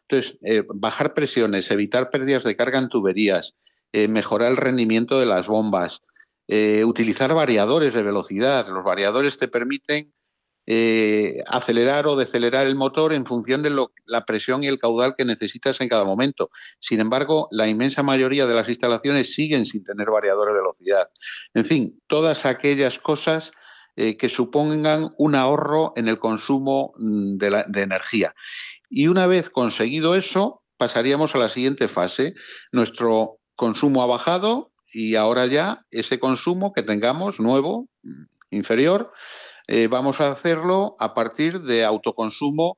Entonces, 0.08 0.38
eh, 0.44 0.64
bajar 0.74 1.14
presiones, 1.14 1.72
evitar 1.72 2.10
pérdidas 2.10 2.44
de 2.44 2.56
carga 2.56 2.80
en 2.80 2.90
tuberías, 2.90 3.56
eh, 3.94 4.08
mejorar 4.08 4.52
el 4.52 4.58
rendimiento 4.58 5.20
de 5.20 5.26
las 5.26 5.48
bombas, 5.48 6.02
eh, 6.48 6.84
utilizar 6.84 7.34
variadores 7.34 7.94
de 7.94 8.04
velocidad. 8.04 8.68
Los 8.68 8.84
variadores 8.84 9.38
te 9.38 9.48
permiten 9.48 10.14
eh, 10.66 11.42
acelerar 11.48 12.08
o 12.08 12.16
decelerar 12.16 12.68
el 12.68 12.76
motor 12.76 13.14
en 13.14 13.26
función 13.26 13.64
de 13.64 13.76
la 14.06 14.26
presión 14.26 14.64
y 14.64 14.68
el 14.68 14.80
caudal 14.80 15.14
que 15.16 15.26
necesitas 15.26 15.82
en 15.82 15.90
cada 15.90 16.06
momento. 16.06 16.50
Sin 16.80 17.00
embargo, 17.00 17.48
la 17.52 17.68
inmensa 17.68 18.04
mayoría 18.04 18.48
de 18.48 18.54
las 18.54 18.70
instalaciones 18.70 19.34
siguen 19.34 19.66
sin 19.66 19.84
tener 19.84 20.10
variadores 20.10 20.54
de 20.54 20.62
velocidad. 20.62 21.10
En 21.54 21.66
fin, 21.66 22.02
todas 22.08 22.46
aquellas 22.46 22.98
cosas 22.98 23.52
eh, 23.96 24.18
que 24.18 24.30
supongan 24.30 25.14
un 25.18 25.36
ahorro 25.36 25.94
en 25.96 26.08
el 26.08 26.18
consumo 26.18 26.94
mm, 26.98 27.38
de, 27.38 27.64
de 27.68 27.82
energía. 27.82 28.34
Y 28.90 29.08
una 29.08 29.28
vez 29.28 29.50
conseguido 29.50 30.16
eso, 30.16 30.64
pasaríamos 30.78 31.36
a 31.36 31.40
la 31.40 31.50
siguiente 31.50 31.88
fase. 31.88 32.34
Nuestro 32.72 33.40
consumo 33.56 34.02
ha 34.02 34.08
bajado 34.08 34.72
y 34.94 35.16
ahora 35.16 35.46
ya 35.46 35.86
ese 35.92 36.20
consumo 36.20 36.72
que 36.74 36.84
tengamos 36.84 37.40
nuevo, 37.40 37.90
mm, 38.04 38.24
inferior, 38.52 39.12
eh, 39.68 39.88
vamos 39.88 40.20
a 40.22 40.32
hacerlo 40.32 40.96
a 41.00 41.14
partir 41.14 41.62
de 41.62 41.86
autoconsumo 41.86 42.78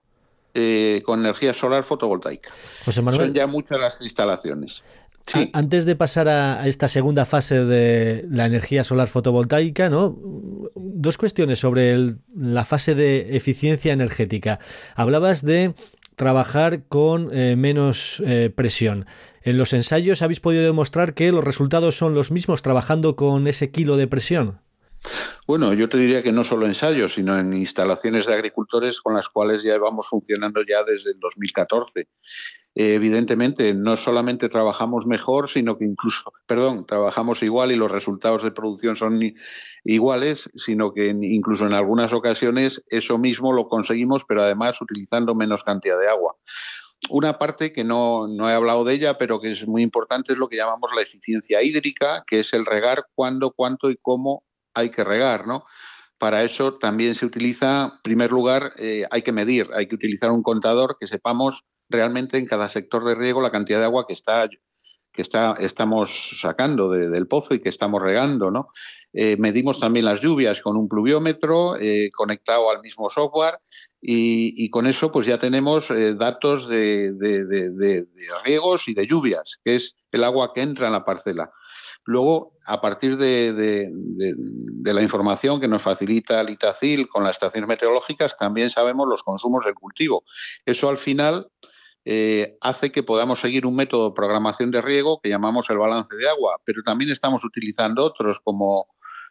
eh, 0.54 1.02
con 1.06 1.20
energía 1.20 1.54
solar 1.54 1.84
fotovoltaica. 1.84 2.52
José 2.84 3.02
Manuel, 3.02 3.28
Son 3.28 3.34
ya 3.34 3.48
muchas 3.48 3.80
las 3.80 4.02
instalaciones. 4.02 4.84
Antes 5.54 5.86
de 5.86 5.96
pasar 5.96 6.28
a 6.30 6.68
esta 6.68 6.88
segunda 6.88 7.26
fase 7.26 7.66
de 7.66 8.26
la 8.30 8.46
energía 8.46 8.84
solar 8.84 9.08
fotovoltaica, 9.08 9.90
¿no? 9.90 10.16
Dos 10.76 11.18
cuestiones 11.18 11.58
sobre 11.58 12.18
la 12.36 12.64
fase 12.64 12.94
de 12.94 13.36
eficiencia 13.36 13.92
energética. 13.92 14.60
Hablabas 14.94 15.44
de 15.44 15.74
trabajar 16.16 16.84
con 16.84 17.36
eh, 17.36 17.56
menos 17.56 18.22
presión. 18.56 19.08
En 19.42 19.58
los 19.58 19.74
ensayos 19.74 20.22
habéis 20.22 20.40
podido 20.40 20.64
demostrar 20.64 21.16
que 21.16 21.32
los 21.32 21.44
resultados 21.44 21.98
son 21.98 22.14
los 22.14 22.32
mismos 22.32 22.62
trabajando 22.62 23.16
con 23.16 23.48
ese 23.48 23.72
kilo 23.72 23.98
de 23.98 24.08
presión. 24.08 24.60
Bueno, 25.48 25.74
yo 25.74 25.88
te 25.90 25.98
diría 25.98 26.24
que 26.24 26.32
no 26.32 26.44
solo 26.44 26.66
ensayos, 26.66 27.14
sino 27.14 27.38
en 27.38 27.54
instalaciones 27.54 28.26
de 28.26 28.34
agricultores 28.34 29.00
con 29.02 29.14
las 29.14 29.30
cuales 29.30 29.64
ya 29.64 29.78
vamos 29.78 30.08
funcionando 30.08 30.62
ya 30.68 30.84
desde 30.84 31.12
el 31.12 31.20
2014. 31.20 32.08
Eh, 32.78 32.96
evidentemente, 32.96 33.74
no 33.74 33.96
solamente 33.96 34.50
trabajamos 34.50 35.06
mejor, 35.06 35.50
sino 35.50 35.78
que 35.78 35.86
incluso, 35.86 36.34
perdón, 36.46 36.86
trabajamos 36.86 37.42
igual 37.42 37.72
y 37.72 37.76
los 37.76 37.92
resultados 37.92 38.44
de 38.44 38.52
producción 38.52 38.96
son 38.96 39.20
iguales, 39.84 40.50
sino 40.56 40.94
que 40.94 41.08
incluso 41.08 41.66
en 41.66 41.74
algunas 41.74 42.12
ocasiones 42.12 42.84
eso 42.90 43.18
mismo 43.18 43.54
lo 43.54 43.70
conseguimos, 43.70 44.26
pero 44.28 44.44
además 44.44 44.82
utilizando 44.82 45.36
menos 45.36 45.64
cantidad 45.64 46.00
de 46.00 46.10
agua. 46.10 46.36
Una 47.10 47.38
parte 47.38 47.72
que 47.72 47.84
no, 47.84 48.28
no, 48.28 48.50
he 48.50 48.54
hablado 48.54 48.84
de 48.84 48.96
ella, 48.96 49.18
pero 49.18 49.40
que 49.40 49.52
es 49.52 49.68
muy 49.68 49.84
importante, 49.84 50.34
es 50.34 50.40
lo 50.40 50.50
que 50.50 50.58
llamamos 50.58 50.90
la 50.96 51.04
eficiencia 51.04 51.62
hídrica, 51.62 52.24
que 52.26 52.40
es 52.40 52.52
el 52.54 52.66
regar 52.66 53.06
cuándo, 53.14 53.52
cuánto 53.52 53.92
y 53.92 53.98
cómo 54.02 54.44
hay 54.76 54.92
que 54.92 55.04
regar, 55.04 55.48
¿no? 55.48 55.66
Para 56.18 56.44
eso 56.44 56.76
también 56.76 57.16
se 57.16 57.26
utiliza, 57.26 57.94
en 57.96 58.02
primer 58.02 58.32
lugar, 58.32 58.74
eh, 58.78 59.06
hay 59.12 59.22
que 59.22 59.32
medir, 59.32 59.70
hay 59.74 59.88
que 59.88 59.96
utilizar 59.96 60.32
un 60.32 60.44
contador 60.44 60.96
que 61.00 61.08
sepamos 61.08 61.66
realmente 61.90 62.38
en 62.38 62.46
cada 62.46 62.70
sector 62.70 63.04
de 63.04 63.16
riego 63.16 63.42
la 63.42 63.52
cantidad 63.52 63.80
de 63.80 63.86
agua 63.86 64.06
que 64.08 64.14
está 64.14 64.48
que 65.12 65.22
está, 65.22 65.54
estamos 65.60 66.38
sacando 66.42 66.90
del 66.90 67.28
pozo 67.28 67.54
y 67.54 67.62
que 67.62 67.70
estamos 67.70 68.02
regando, 68.02 68.52
¿no? 68.52 68.68
Eh, 69.14 69.38
medimos 69.40 69.80
también 69.80 70.04
las 70.04 70.20
lluvias 70.20 70.60
con 70.60 70.76
un 70.76 70.90
pluviómetro 70.90 71.78
eh, 71.80 72.12
conectado 72.14 72.70
al 72.70 72.82
mismo 72.82 73.10
software 73.10 73.60
y, 74.02 74.70
con 74.72 74.88
eso 74.88 75.14
pues 75.14 75.26
ya 75.26 75.40
tenemos 75.40 75.88
datos 76.18 76.68
de, 76.68 77.14
de, 77.14 78.08
riegos 78.44 78.90
y 78.90 78.94
de 78.94 79.08
lluvias, 79.08 79.62
que 79.64 79.78
es 79.78 79.96
el 80.12 80.26
agua 80.26 80.52
que 80.54 80.62
entra 80.62 80.88
en 80.88 80.94
la 80.94 81.06
parcela. 81.06 81.50
Luego, 82.06 82.54
a 82.66 82.82
partir 82.82 83.18
de, 83.18 83.90
la 84.84 85.02
información 85.02 85.60
que 85.60 85.68
nos 85.68 85.82
facilita 85.82 86.40
el 86.40 86.52
ITACIL 86.52 87.08
con 87.08 87.24
las 87.24 87.36
estaciones 87.36 87.68
meteorológicas, 87.68 88.38
también 88.38 88.70
sabemos 88.70 89.08
los 89.08 89.24
consumos 89.24 89.66
del 89.66 89.74
cultivo. 89.74 90.24
Eso 90.66 90.88
al 90.88 91.00
final 91.00 91.48
eh, 92.06 92.58
hace 92.62 92.92
que 92.92 93.02
podamos 93.02 93.40
seguir 93.40 93.66
un 93.66 93.76
método 93.76 94.10
de 94.10 94.16
programación 94.16 94.70
de 94.70 94.82
riego 94.82 95.20
que 95.20 95.30
llamamos 95.30 95.68
el 95.72 95.80
balance 95.80 96.16
de 96.16 96.30
agua, 96.30 96.62
pero 96.64 96.84
también 96.84 97.12
estamos 97.12 97.44
utilizando 97.44 98.04
otros 98.04 98.40
como, 98.40 98.88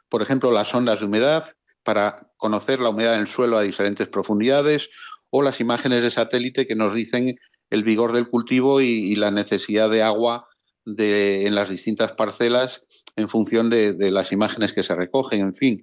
por 0.09 0.23
ejemplo, 0.23 0.51
las 0.51 0.75
ondas 0.75 0.99
de 0.99 1.07
humedad 1.07 1.55
para 1.85 2.29
conocer 2.37 2.81
la 2.81 2.89
humedad 2.89 3.15
en 3.15 3.21
el 3.21 3.29
suelo 3.29 3.57
a 3.57 3.63
diferentes 3.63 4.09
profundidades 4.09 4.91
o 5.31 5.43
las 5.43 5.61
imágenes 5.61 6.03
de 6.03 6.11
satélite 6.11 6.67
que 6.67 6.75
nos 6.75 6.93
dicen 6.93 7.39
el 7.71 7.85
vigor 7.85 8.13
del 8.13 8.29
cultivo 8.29 8.81
y 8.81 9.15
la 9.15 9.31
necesidad 9.31 9.89
de 9.91 10.03
agua 10.03 10.49
de, 10.85 11.47
en 11.47 11.55
las 11.55 11.68
distintas 11.68 12.12
parcelas 12.12 12.85
en 13.16 13.29
función 13.29 13.70
de, 13.70 14.11
las 14.11 14.33
imágenes 14.33 14.73
que 14.73 14.83
se 14.83 14.94
recogen, 14.94 15.40
en 15.40 15.55
fin. 15.55 15.83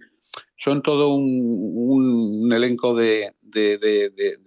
Son 0.57 0.81
todo 0.81 1.09
un, 1.09 2.51
elenco 2.53 2.95
de, 2.95 3.33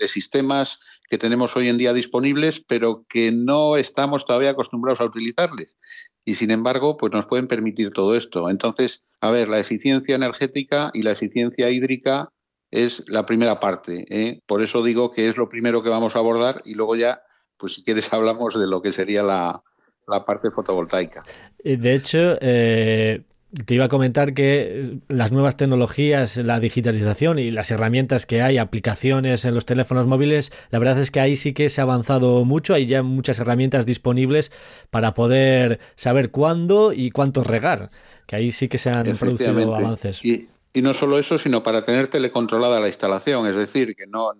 sistemas 0.07 0.79
que 1.09 1.19
tenemos 1.19 1.57
hoy 1.57 1.69
en 1.69 1.79
día 1.79 1.93
disponibles, 1.93 2.61
pero 2.67 3.05
que 3.09 3.33
no 3.33 3.77
estamos 3.77 4.25
todavía 4.25 4.51
acostumbrados 4.51 5.01
a 5.01 5.07
utilizarles. 5.07 5.79
Y 6.25 6.37
sin 6.37 6.51
embargo, 6.51 6.97
pues 6.97 7.12
nos 7.12 7.27
pueden 7.27 7.49
permitir 7.49 7.90
todo 7.90 8.14
esto. 8.14 8.49
Entonces, 8.49 9.03
a 9.21 9.31
ver, 9.31 9.49
la 9.49 9.59
eficiencia 9.59 10.14
energética 10.14 10.90
y 10.95 11.03
la 11.03 11.12
eficiencia 11.12 11.71
hídrica 11.71 12.31
es 12.71 13.05
la 13.09 13.27
primera 13.27 13.61
parte. 13.61 14.05
¿eh? 14.09 14.40
Por 14.47 14.62
eso 14.62 14.83
digo 14.83 15.12
que 15.12 15.29
es 15.29 15.37
lo 15.37 15.49
primero 15.49 15.83
que 15.83 15.90
vamos 15.90 16.17
a 16.17 16.19
abordar 16.19 16.62
y 16.64 16.75
luego 16.75 16.97
ya, 16.97 17.23
pues 17.57 17.75
si 17.75 17.85
quieres, 17.85 18.12
hablamos 18.12 18.59
de 18.59 18.67
lo 18.67 18.81
que 18.81 18.93
sería 18.93 19.23
la, 19.23 19.62
la 20.07 20.25
parte 20.25 20.51
fotovoltaica. 20.51 21.25
De 21.62 21.95
hecho, 21.95 22.37
eh, 22.40 23.23
te 23.67 23.75
iba 23.75 23.85
a 23.85 23.88
comentar 23.88 24.35
que 24.35 24.99
las 25.09 25.31
nuevas 25.31 25.57
tecnologías, 25.57 26.37
la 26.38 26.59
digitalización 26.59 27.38
y 27.38 27.51
las 27.51 27.71
herramientas 27.71 28.27
que 28.27 28.43
hay, 28.43 28.59
aplicaciones 28.59 29.45
en 29.45 29.55
los 29.55 29.64
teléfonos 29.64 30.07
móviles, 30.07 30.53
la 30.71 30.79
verdad 30.79 30.99
es 30.99 31.11
que 31.11 31.21
ahí 31.21 31.37
sí 31.37 31.53
que 31.55 31.69
se 31.69 31.81
ha 31.81 31.85
avanzado 31.85 32.45
mucho, 32.45 32.75
hay 32.75 32.87
ya 32.87 33.03
muchas 33.03 33.38
herramientas 33.38 33.87
disponibles 33.87 34.51
para 34.90 35.14
poder 35.14 35.79
saber 35.95 36.31
cuándo 36.31 36.93
y 36.93 37.11
cuánto 37.11 37.45
regar, 37.45 37.90
que 38.27 38.37
ahí 38.37 38.51
sí 38.51 38.69
que 38.69 38.79
se 38.79 38.90
han 38.90 39.17
producido 39.17 39.75
avances. 39.75 40.25
Y, 40.25 40.49
y 40.73 40.83
no 40.83 40.93
solo 40.93 41.19
eso, 41.19 41.38
sino 41.38 41.62
para 41.62 41.85
tener 41.85 42.09
telecontrolada 42.09 42.81
la 42.81 42.88
instalación, 42.88 43.47
es 43.47 43.57
decir, 43.57 43.95
que 43.95 44.07
no 44.09 44.33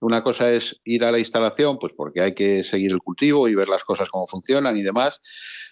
una 0.00 0.22
cosa 0.22 0.50
es 0.52 0.80
ir 0.84 1.04
a 1.04 1.12
la 1.12 1.18
instalación, 1.18 1.78
pues 1.78 1.92
porque 1.94 2.22
hay 2.22 2.34
que 2.34 2.64
seguir 2.64 2.92
el 2.92 2.98
cultivo 2.98 3.48
y 3.48 3.54
ver 3.54 3.68
las 3.68 3.84
cosas 3.84 4.08
cómo 4.08 4.26
funcionan 4.26 4.76
y 4.76 4.82
demás, 4.82 5.20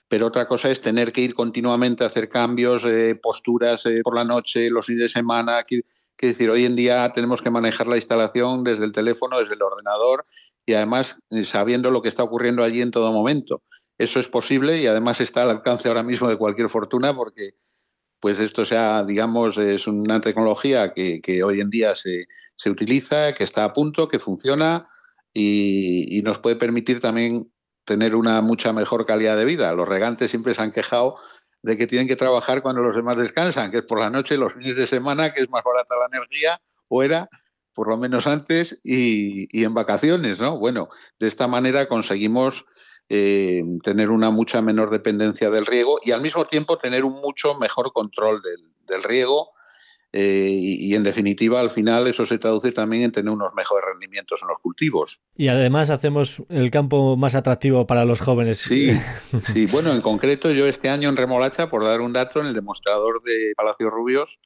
pero 0.06 0.26
otra 0.26 0.46
cosa 0.46 0.70
es 0.70 0.80
tener 0.80 1.12
que 1.12 1.22
ir 1.22 1.34
continuamente 1.34 2.04
a 2.04 2.08
hacer 2.08 2.28
cambios, 2.28 2.84
eh, 2.84 3.18
posturas 3.20 3.84
eh, 3.86 4.00
por 4.02 4.14
la 4.14 4.24
noche, 4.24 4.70
los 4.70 4.86
fines 4.86 5.02
de 5.02 5.08
semana. 5.08 5.62
Quiero 5.62 5.84
decir, 6.20 6.50
hoy 6.50 6.64
en 6.64 6.76
día 6.76 7.10
tenemos 7.12 7.42
que 7.42 7.50
manejar 7.50 7.86
la 7.86 7.96
instalación 7.96 8.64
desde 8.64 8.84
el 8.84 8.92
teléfono, 8.92 9.38
desde 9.38 9.54
el 9.54 9.62
ordenador 9.62 10.24
y 10.66 10.74
además 10.74 11.20
eh, 11.30 11.44
sabiendo 11.44 11.90
lo 11.90 12.02
que 12.02 12.08
está 12.08 12.22
ocurriendo 12.22 12.62
allí 12.62 12.82
en 12.82 12.90
todo 12.90 13.12
momento. 13.12 13.62
Eso 13.96 14.20
es 14.20 14.28
posible 14.28 14.78
y 14.78 14.86
además 14.86 15.20
está 15.20 15.42
al 15.42 15.50
alcance 15.50 15.88
ahora 15.88 16.02
mismo 16.02 16.28
de 16.28 16.36
cualquier 16.36 16.68
fortuna 16.68 17.14
porque 17.14 17.54
pues 18.20 18.40
esto 18.40 18.64
sea, 18.64 19.04
digamos, 19.04 19.58
es 19.58 19.86
una 19.86 20.20
tecnología 20.20 20.92
que, 20.92 21.20
que 21.20 21.42
hoy 21.42 21.60
en 21.60 21.70
día 21.70 21.94
se, 21.94 22.26
se 22.58 22.70
utiliza, 22.70 23.32
que 23.34 23.44
está 23.44 23.64
a 23.64 23.72
punto, 23.72 24.08
que 24.08 24.18
funciona 24.18 24.88
y, 25.32 26.20
nos 26.24 26.40
puede 26.40 26.56
permitir 26.56 27.00
también 27.00 27.50
tener 27.84 28.14
una 28.14 28.42
mucha 28.42 28.72
mejor 28.72 29.06
calidad 29.06 29.36
de 29.36 29.44
vida. 29.44 29.72
Los 29.72 29.88
regantes 29.88 30.30
siempre 30.30 30.54
se 30.54 30.60
han 30.60 30.72
quejado 30.72 31.16
de 31.62 31.78
que 31.78 31.86
tienen 31.86 32.08
que 32.08 32.16
trabajar 32.16 32.60
cuando 32.60 32.82
los 32.82 32.96
demás 32.96 33.16
descansan, 33.16 33.70
que 33.70 33.78
es 33.78 33.84
por 33.84 34.00
la 34.00 34.10
noche, 34.10 34.36
los 34.36 34.54
fines 34.54 34.76
de 34.76 34.86
semana, 34.86 35.32
que 35.32 35.42
es 35.42 35.48
más 35.48 35.62
barata 35.64 35.94
la 35.94 36.18
energía, 36.18 36.60
o 36.88 37.02
era 37.02 37.28
por 37.72 37.88
lo 37.88 37.96
menos 37.96 38.26
antes, 38.26 38.80
y, 38.82 39.62
en 39.62 39.72
vacaciones, 39.72 40.40
¿no? 40.40 40.58
Bueno, 40.58 40.88
de 41.20 41.28
esta 41.28 41.46
manera 41.46 41.86
conseguimos 41.86 42.66
eh, 43.08 43.62
tener 43.84 44.10
una 44.10 44.30
mucha 44.30 44.60
menor 44.60 44.90
dependencia 44.90 45.48
del 45.48 45.64
riego 45.64 46.00
y 46.04 46.10
al 46.10 46.20
mismo 46.20 46.44
tiempo 46.46 46.78
tener 46.78 47.04
un 47.04 47.20
mucho 47.20 47.54
mejor 47.54 47.92
control 47.92 48.42
del, 48.42 48.72
del 48.88 49.04
riego 49.04 49.52
eh, 50.12 50.48
y, 50.50 50.94
en 50.94 51.02
definitiva 51.02 51.60
al 51.60 51.68
final 51.68 52.06
eso 52.06 52.24
se 52.24 52.38
traduce 52.38 52.72
también 52.72 53.02
en 53.02 53.12
tener 53.12 53.30
unos 53.30 53.52
mejores 53.54 53.84
rendimientos 53.86 54.40
en 54.40 54.48
los 54.48 54.58
cultivos. 54.60 55.20
Y 55.36 55.48
además 55.48 55.90
hacemos 55.90 56.42
el 56.48 56.70
campo 56.70 57.16
más 57.18 57.34
atractivo 57.34 57.86
para 57.86 58.06
los 58.06 58.20
jóvenes. 58.20 58.58
Sí, 58.58 58.90
sí. 59.52 59.66
bueno, 59.66 59.92
en 59.92 60.00
concreto 60.00 60.50
yo 60.50 60.66
este 60.66 60.88
año 60.88 61.10
en 61.10 61.16
remolacha, 61.16 61.68
por 61.68 61.84
dar 61.84 62.00
un 62.00 62.14
dato, 62.14 62.40
en 62.40 62.46
el 62.46 62.54
demostrador 62.54 63.22
de 63.22 63.52
Palacio 63.54 63.90
Rubios, 63.90 64.40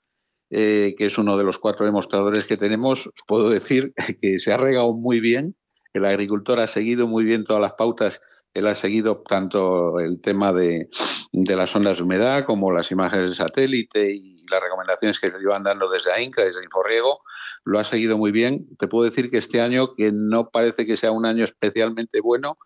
eh, 0.51 0.95
que 0.99 1.07
es 1.07 1.17
uno 1.17 1.39
de 1.39 1.45
los 1.45 1.59
cuatro 1.59 1.87
demostradores 1.87 2.45
que 2.45 2.57
tenemos, 2.57 3.09
puedo 3.27 3.49
decir 3.49 3.95
que 4.21 4.41
se 4.41 4.53
ha 4.53 4.57
regado 4.57 4.93
muy 4.95 5.21
bien, 5.21 5.55
el 5.93 6.05
agricultor 6.07 6.59
ha 6.59 6.67
seguido 6.67 7.07
muy 7.07 7.23
bien 7.23 7.45
todas 7.45 7.63
las 7.63 7.75
pautas 7.75 8.21
Él 8.55 8.67
ha 8.67 8.75
seguido 8.75 9.23
tanto 9.27 9.99
el 9.99 10.21
tema 10.21 10.53
de, 10.53 10.89
de 11.33 11.57
las 11.57 11.75
ondas 11.75 11.97
de 11.97 12.03
humedad 12.03 12.45
como 12.45 12.73
las 12.73 12.91
imágenes 12.91 13.31
de 13.31 13.37
satélite 13.37 14.13
y 14.13 14.45
las 14.51 14.63
recomendaciones 14.63 15.19
que 15.19 15.31
se 15.31 15.41
iban 15.41 15.63
dando 15.63 15.89
desde 15.89 16.13
AINCA, 16.13 16.45
desde 16.45 16.63
Inforriego, 16.63 17.21
lo 17.65 17.79
ha 17.79 17.85
seguido 17.85 18.19
muy 18.19 18.33
bien. 18.33 18.67
Te 18.77 18.89
puedo 18.89 19.09
decir 19.09 19.31
que 19.31 19.39
este 19.39 19.61
año, 19.61 19.95
que 19.95 20.13
no 20.13 20.51
parece 20.51 20.85
que 20.85 20.97
sea 20.97 21.11
un 21.13 21.25
año 21.25 21.45
especialmente 21.45 22.21
bueno 22.21 22.59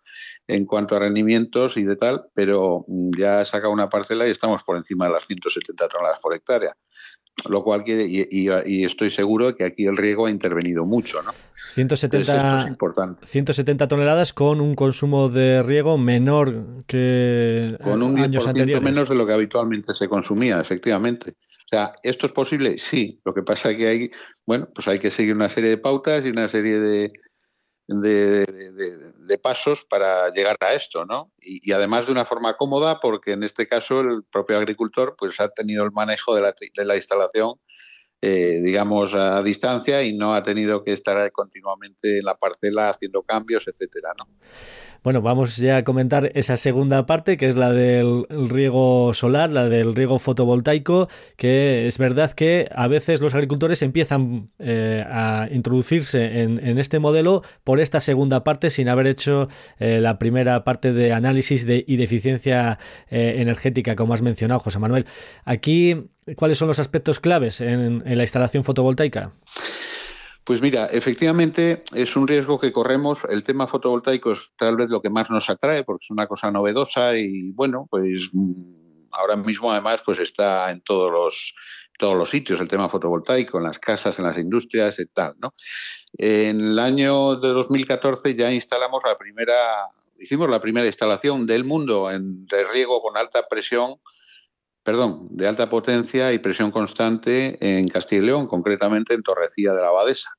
en 0.47 0.65
cuanto 0.65 0.95
a 0.95 0.99
rendimientos 0.99 1.77
y 1.77 1.83
de 1.83 1.95
tal, 1.95 2.25
pero 2.33 2.85
ya 3.17 3.39
ha 3.39 3.45
sacado 3.45 3.71
una 3.71 3.89
parcela 3.89 4.27
y 4.27 4.31
estamos 4.31 4.63
por 4.63 4.77
encima 4.77 5.07
de 5.07 5.13
las 5.13 5.25
170 5.25 5.87
toneladas 5.87 6.19
por 6.19 6.33
hectárea 6.33 6.75
lo 7.49 7.63
cual 7.63 7.83
quiere, 7.83 8.05
y, 8.07 8.83
estoy 8.83 9.11
seguro 9.11 9.55
que 9.55 9.63
aquí 9.63 9.85
el 9.85 9.97
riego 9.97 10.25
ha 10.25 10.31
intervenido 10.31 10.85
mucho, 10.85 11.21
¿no? 11.21 11.33
170, 11.73 12.75
170 13.23 13.87
toneladas 13.87 14.33
con 14.33 14.61
un 14.61 14.73
consumo 14.73 15.29
de 15.29 15.61
riego 15.61 15.97
menor 15.97 16.83
que 16.87 17.77
con 17.83 18.01
un 18.01 18.17
años 18.19 18.47
anteriores. 18.47 18.83
menos 18.83 19.07
de 19.07 19.15
lo 19.15 19.27
que 19.27 19.33
habitualmente 19.33 19.93
se 19.93 20.07
consumía, 20.07 20.59
efectivamente. 20.59 21.31
O 21.31 21.69
sea, 21.69 21.91
¿esto 22.01 22.25
es 22.25 22.31
posible? 22.31 22.77
Sí. 22.77 23.19
Lo 23.25 23.33
que 23.33 23.43
pasa 23.43 23.71
es 23.71 23.77
que 23.77 23.87
hay, 23.87 24.11
bueno, 24.45 24.69
pues 24.73 24.87
hay 24.87 24.99
que 24.99 25.11
seguir 25.11 25.35
una 25.35 25.49
serie 25.49 25.69
de 25.69 25.77
pautas 25.77 26.25
y 26.25 26.29
una 26.29 26.47
serie 26.47 26.79
de, 26.79 27.11
de, 27.87 29.39
pasos 29.41 29.85
para 29.85 30.29
llegar 30.33 30.57
a 30.59 30.73
esto, 30.73 31.05
¿no? 31.05 31.31
Y, 31.39 31.71
además 31.71 32.05
de 32.05 32.11
una 32.11 32.25
forma 32.25 32.55
cómoda, 32.57 32.99
porque 32.99 33.31
en 33.31 33.43
este 33.43 33.67
caso 33.67 34.01
el 34.01 34.23
propio 34.23 34.57
agricultor 34.57 35.15
pues 35.17 35.39
ha 35.39 35.49
tenido 35.49 35.83
el 35.83 35.91
manejo 35.91 36.35
de 36.35 36.41
la, 36.41 36.53
de 36.75 36.85
la 36.85 36.95
instalación, 36.95 37.55
eh, 38.19 38.61
digamos, 38.63 39.13
a 39.13 39.43
distancia 39.43 40.01
y 40.01 40.17
no 40.17 40.33
ha 40.33 40.41
tenido 40.41 40.83
que 40.83 40.91
estar 40.91 41.31
continuamente 41.31 42.17
en 42.17 42.25
la 42.25 42.35
parcela 42.35 42.89
haciendo 42.89 43.21
cambios, 43.21 43.65
etcétera, 43.67 44.09
¿no? 44.17 44.25
Bueno, 45.03 45.21
vamos 45.21 45.55
ya 45.57 45.77
a 45.77 45.83
comentar 45.83 46.31
esa 46.33 46.57
segunda 46.57 47.05
parte, 47.05 47.37
que 47.37 47.47
es 47.47 47.55
la 47.55 47.71
del 47.71 48.25
riego 48.29 49.13
solar, 49.13 49.51
la 49.51 49.69
del 49.69 49.95
riego 49.95 50.17
fotovoltaico, 50.17 51.07
que 51.37 51.85
es 51.85 51.99
verdad 51.99 52.31
que 52.31 52.67
a 52.75 52.87
veces 52.87 53.21
los 53.21 53.35
agricultores 53.35 53.83
empiezan 53.83 54.49
eh, 54.57 55.05
a 55.07 55.47
introducirse 55.51 56.41
en, 56.41 56.77
este 56.79 56.97
modelo 56.97 57.43
por 57.63 57.79
esta 57.79 57.99
segunda 57.99 58.43
parte 58.43 58.71
sin 58.71 58.89
haber 58.89 59.07
hecho 59.07 59.47
eh, 59.79 59.99
la 60.01 60.17
primera 60.17 60.63
parte 60.63 60.91
de 60.91 61.13
análisis 61.13 61.65
de, 61.65 61.85
y 61.87 61.97
de 61.97 62.03
eficiencia 62.03 62.79
energética, 63.09 63.95
como 63.95 64.13
has 64.15 64.23
mencionado, 64.23 64.59
José 64.59 64.79
Manuel. 64.79 65.05
Aquí, 65.45 66.07
¿cuáles 66.35 66.57
son 66.57 66.67
los 66.67 66.79
aspectos 66.79 67.19
claves 67.19 67.61
en 67.61 68.03
la 68.05 68.23
instalación 68.23 68.63
fotovoltaica? 68.63 69.31
Pues 70.47 70.61
mira, 70.61 70.85
efectivamente 70.85 71.83
es 71.93 72.15
un 72.15 72.25
riesgo 72.25 72.57
que 72.57 72.71
corremos. 72.71 73.19
El 73.27 73.43
tema 73.43 73.67
fotovoltaico 73.67 74.31
es 74.31 74.49
tal 74.55 74.77
vez 74.77 74.89
lo 74.89 75.01
que 75.01 75.09
más 75.09 75.29
nos 75.29 75.49
atrae 75.49 75.83
porque 75.83 76.05
es 76.05 76.09
una 76.09 76.25
cosa 76.25 76.49
novedosa 76.51 77.17
y 77.17 77.51
bueno, 77.51 77.85
pues 77.89 78.29
mm, 78.31 79.09
ahora 79.11 79.35
mismo 79.35 79.73
además 79.73 80.01
pues 80.05 80.19
está 80.19 80.71
en 80.71 80.79
todos 80.79 81.11
los 81.11 81.53
todos 81.99 82.15
los 82.15 82.29
sitios 82.29 82.61
el 82.61 82.69
tema 82.69 82.87
fotovoltaico, 82.87 83.57
en 83.57 83.65
las 83.65 83.77
casas, 83.77 84.19
en 84.19 84.25
las 84.25 84.37
industrias 84.37 84.97
y 84.99 85.07
tal, 85.07 85.35
¿no? 85.41 85.53
En 86.17 86.61
el 86.61 86.79
año 86.79 87.35
de 87.35 87.49
2014 87.49 88.33
ya 88.33 88.49
instalamos 88.49 89.03
la 89.03 89.17
primera, 89.17 89.89
hicimos 90.17 90.49
la 90.49 90.61
primera 90.61 90.87
instalación 90.87 91.45
del 91.45 91.65
mundo 91.65 92.09
en, 92.09 92.45
de 92.45 92.63
riego 92.63 93.01
con 93.01 93.17
alta 93.17 93.45
presión 93.49 93.95
perdón, 94.87 95.27
de 95.31 95.45
alta 95.45 95.69
potencia 95.69 96.31
y 96.31 96.39
presión 96.39 96.71
constante 96.71 97.57
en 97.59 97.89
Castilla 97.89 98.21
y 98.21 98.25
León, 98.27 98.47
concretamente 98.47 99.13
en 99.13 99.21
Torrecilla 99.21 99.73
de 99.73 99.81
la 99.81 99.89
Abadesa. 99.89 100.29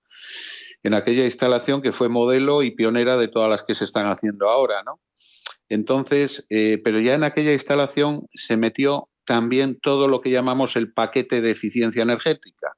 En 0.83 0.95
aquella 0.95 1.27
instalación 1.27 1.83
que 1.83 1.93
fue 1.93 2.09
modelo 2.09 2.63
y 2.63 2.71
pionera 2.71 3.19
de 3.19 3.29
todas 3.29 3.51
las 3.51 3.63
que 3.63 3.75
se 3.75 3.85
están 3.85 4.07
haciendo 4.07 4.49
ahora. 4.49 4.83
Entonces, 5.69 6.47
eh, 6.49 6.81
pero 6.83 6.99
ya 6.99 7.13
en 7.13 7.25
aquella 7.25 7.53
instalación 7.53 8.27
se 8.31 8.57
metió 8.57 9.11
también 9.27 9.79
todo 9.83 10.09
lo 10.09 10.23
que 10.23 10.31
llamamos 10.31 10.77
el 10.77 10.95
paquete 10.95 11.43
de 11.43 11.51
eficiencia 11.51 12.03
energética, 12.03 12.73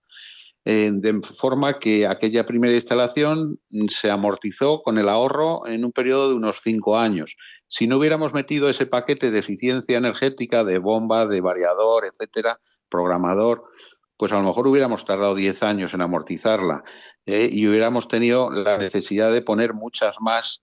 de 0.65 1.21
forma 1.23 1.79
que 1.79 2.09
aquella 2.09 2.47
primera 2.47 2.75
instalación 2.75 3.61
se 3.89 4.11
amortizó 4.11 4.83
con 4.83 4.99
el 4.99 5.09
ahorro 5.09 5.69
en 5.69 5.85
un 5.85 5.93
periodo 5.93 6.31
de 6.31 6.35
unos 6.35 6.63
cinco 6.65 6.99
años. 6.99 7.37
Si 7.71 7.87
no 7.87 7.99
hubiéramos 7.99 8.35
metido 8.35 8.69
ese 8.69 8.85
paquete 8.85 9.31
de 9.31 9.39
eficiencia 9.39 9.97
energética, 9.97 10.65
de 10.65 10.79
bomba, 10.79 11.27
de 11.27 11.41
variador, 11.41 12.05
etcétera, 12.05 12.61
programador, 12.89 13.63
pues 14.17 14.33
a 14.33 14.37
lo 14.37 14.43
mejor 14.43 14.67
hubiéramos 14.67 15.05
tardado 15.05 15.37
10 15.37 15.63
años 15.63 15.95
en 15.95 16.03
amortizarla 16.03 16.83
¿eh? 17.27 17.49
y 17.51 17.69
hubiéramos 17.69 18.09
tenido 18.09 18.51
la 18.51 18.77
necesidad 18.77 19.33
de 19.33 19.41
poner 19.41 19.73
muchas 19.73 20.17
más 20.21 20.63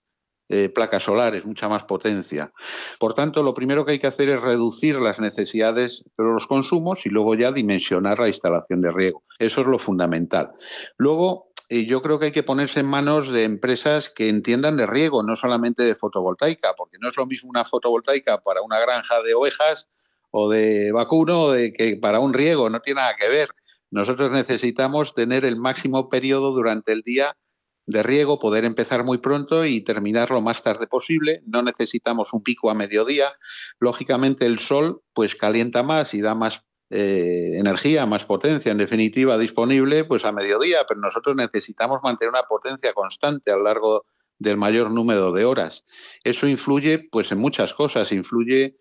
eh, 0.49 0.69
placas 0.69 1.03
solares, 1.03 1.45
mucha 1.45 1.67
más 1.67 1.85
potencia. 1.85 2.51
Por 2.99 3.13
tanto, 3.13 3.41
lo 3.41 3.53
primero 3.53 3.85
que 3.85 3.93
hay 3.93 3.99
que 3.99 4.07
hacer 4.07 4.29
es 4.29 4.41
reducir 4.41 4.95
las 5.01 5.19
necesidades 5.19 6.03
de 6.17 6.23
los 6.23 6.45
consumos 6.45 7.05
y 7.05 7.09
luego 7.09 7.35
ya 7.35 7.51
dimensionar 7.51 8.19
la 8.19 8.27
instalación 8.27 8.81
de 8.81 8.91
riego. 8.91 9.23
Eso 9.39 9.61
es 9.61 9.67
lo 9.67 9.79
fundamental. 9.79 10.51
Luego, 10.97 11.46
yo 11.69 12.01
creo 12.01 12.19
que 12.19 12.25
hay 12.25 12.32
que 12.32 12.43
ponerse 12.43 12.80
en 12.80 12.86
manos 12.86 13.30
de 13.30 13.43
empresas 13.43 14.10
que 14.10 14.30
entiendan 14.30 14.77
de 14.77 14.86
riego, 14.86 15.23
no 15.23 15.36
solamente 15.36 15.84
de 15.84 15.95
fotovoltaica, 15.95 16.73
porque 16.75 16.97
no 16.99 17.10
es 17.10 17.17
lo 17.17 17.25
mismo 17.25 17.49
una 17.49 17.65
fotovoltaica 17.65 18.41
para 18.41 18.62
una 18.62 18.80
granja 18.80 19.21
de 19.21 19.34
ovejas 19.34 19.89
o 20.32 20.49
de 20.49 20.91
vacuno 20.91 21.51
de 21.51 21.73
que 21.73 21.97
para 21.97 22.19
un 22.19 22.34
riego, 22.34 22.69
no 22.69 22.80
tiene 22.82 23.01
nada 23.01 23.15
que 23.15 23.27
ver. 23.27 23.49
Nosotros 23.91 24.32
necesitamos 24.32 25.13
tener 25.13 25.45
el 25.45 25.58
máximo 25.58 26.10
periodo 26.10 26.51
durante 26.51 26.91
el 26.91 27.01
día 27.01 27.38
de 27.86 28.03
riego, 28.03 28.38
poder 28.38 28.65
empezar 28.65 29.03
muy 29.03 29.17
pronto 29.17 29.65
y 29.65 29.82
terminar 29.82 30.30
lo 30.30 30.41
más 30.41 30.62
tarde 30.62 30.88
posible. 30.88 31.41
No 31.45 31.63
necesitamos 31.63 32.34
un 32.34 32.43
pico 32.43 32.69
a 32.69 32.75
mediodía. 32.75 33.34
Lógicamente 33.80 34.45
el 34.45 34.60
sol 34.60 35.01
pues 35.13 35.36
calienta 35.36 35.84
más 35.84 36.13
y 36.13 36.21
da 36.21 36.36
más 36.36 36.65
eh, 36.89 37.58
energía, 37.58 38.06
más 38.06 38.26
potencia, 38.26 38.71
en 38.71 38.78
definitiva, 38.78 39.38
disponible 39.38 40.06
pues 40.06 40.23
a 40.23 40.32
mediodía, 40.32 40.86
pero 40.88 41.02
nosotros 41.02 41.36
necesitamos 41.36 42.00
mantener 42.02 42.30
una 42.30 42.43
potencia 42.43 42.93
constante 42.93 43.52
a 43.52 43.58
lo 43.58 43.63
largo 43.63 44.06
del 44.39 44.58
mayor 44.58 44.91
número 44.91 45.32
de 45.32 45.45
horas. 45.45 45.84
Eso 46.23 46.47
influye 46.47 47.00
pues 47.00 47.32
en 47.32 47.39
muchas 47.39 47.73
cosas, 47.73 48.12
influye 48.12 48.78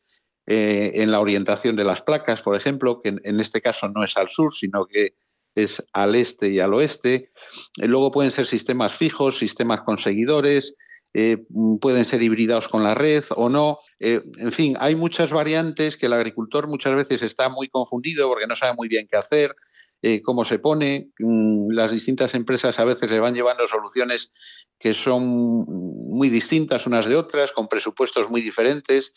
eh, 0.46 0.92
en 0.94 1.10
la 1.10 1.18
orientación 1.18 1.74
de 1.74 1.84
las 1.84 2.02
placas, 2.02 2.42
por 2.42 2.54
ejemplo, 2.54 3.00
que 3.02 3.08
en, 3.08 3.40
este 3.40 3.60
caso 3.60 3.88
no 3.88 4.04
es 4.04 4.16
al 4.16 4.28
sur, 4.28 4.54
sino 4.54 4.86
que 4.86 5.16
es 5.56 5.84
al 5.92 6.14
este 6.14 6.50
y 6.50 6.60
al 6.60 6.74
oeste. 6.74 7.32
Luego 7.78 8.12
pueden 8.12 8.30
ser 8.30 8.46
sistemas 8.46 8.94
fijos, 8.94 9.38
sistemas 9.38 9.80
con 9.80 9.98
seguidores, 9.98 10.76
eh, 11.18 11.38
pueden 11.80 12.04
ser 12.04 12.22
hibridados 12.22 12.68
con 12.68 12.84
la 12.84 12.92
red 12.92 13.24
o 13.36 13.48
no. 13.48 13.78
Eh, 13.98 14.20
en 14.36 14.52
fin, 14.52 14.76
hay 14.78 14.94
muchas 14.94 15.30
variantes 15.30 15.96
que 15.96 16.04
el 16.04 16.12
agricultor 16.12 16.68
muchas 16.68 16.94
veces 16.94 17.22
está 17.22 17.48
muy 17.48 17.68
confundido 17.68 18.28
porque 18.28 18.46
no 18.46 18.54
sabe 18.54 18.74
muy 18.74 18.86
bien 18.86 19.06
qué 19.10 19.16
hacer, 19.16 19.56
eh, 20.02 20.20
cómo 20.20 20.44
se 20.44 20.58
pone. 20.58 21.08
Mm, 21.18 21.70
las 21.70 21.90
distintas 21.90 22.34
empresas 22.34 22.78
a 22.78 22.84
veces 22.84 23.10
le 23.10 23.18
van 23.18 23.32
llevando 23.34 23.66
soluciones 23.66 24.30
que 24.78 24.92
son 24.92 25.24
muy 25.24 26.28
distintas 26.28 26.86
unas 26.86 27.06
de 27.06 27.16
otras, 27.16 27.50
con 27.50 27.68
presupuestos 27.68 28.28
muy 28.28 28.42
diferentes. 28.42 29.14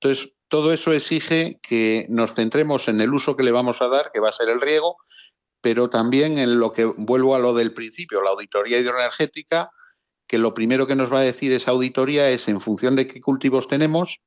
Entonces, 0.00 0.32
todo 0.48 0.72
eso 0.72 0.94
exige 0.94 1.60
que 1.62 2.06
nos 2.08 2.32
centremos 2.32 2.88
en 2.88 2.98
el 3.02 3.12
uso 3.12 3.36
que 3.36 3.42
le 3.42 3.52
vamos 3.52 3.82
a 3.82 3.88
dar, 3.88 4.10
que 4.10 4.20
va 4.20 4.30
a 4.30 4.32
ser 4.32 4.48
el 4.48 4.62
riego, 4.62 4.96
pero 5.60 5.90
también 5.90 6.38
en 6.38 6.58
lo 6.58 6.72
que 6.72 6.86
vuelvo 6.86 7.36
a 7.36 7.38
lo 7.38 7.52
del 7.52 7.74
principio, 7.74 8.22
la 8.22 8.30
auditoría 8.30 8.78
hidroenergética, 8.78 9.70
que 10.32 10.38
lo 10.38 10.54
primero 10.54 10.86
que 10.86 10.96
nos 10.96 11.12
va 11.12 11.18
a 11.18 11.24
decir 11.24 11.52
esa 11.52 11.72
auditoría 11.72 12.30
es 12.30 12.48
en 12.48 12.58
función 12.58 12.96
de 12.96 13.06
qué 13.06 13.20
cultivos 13.20 13.68
tenemos 13.68 14.22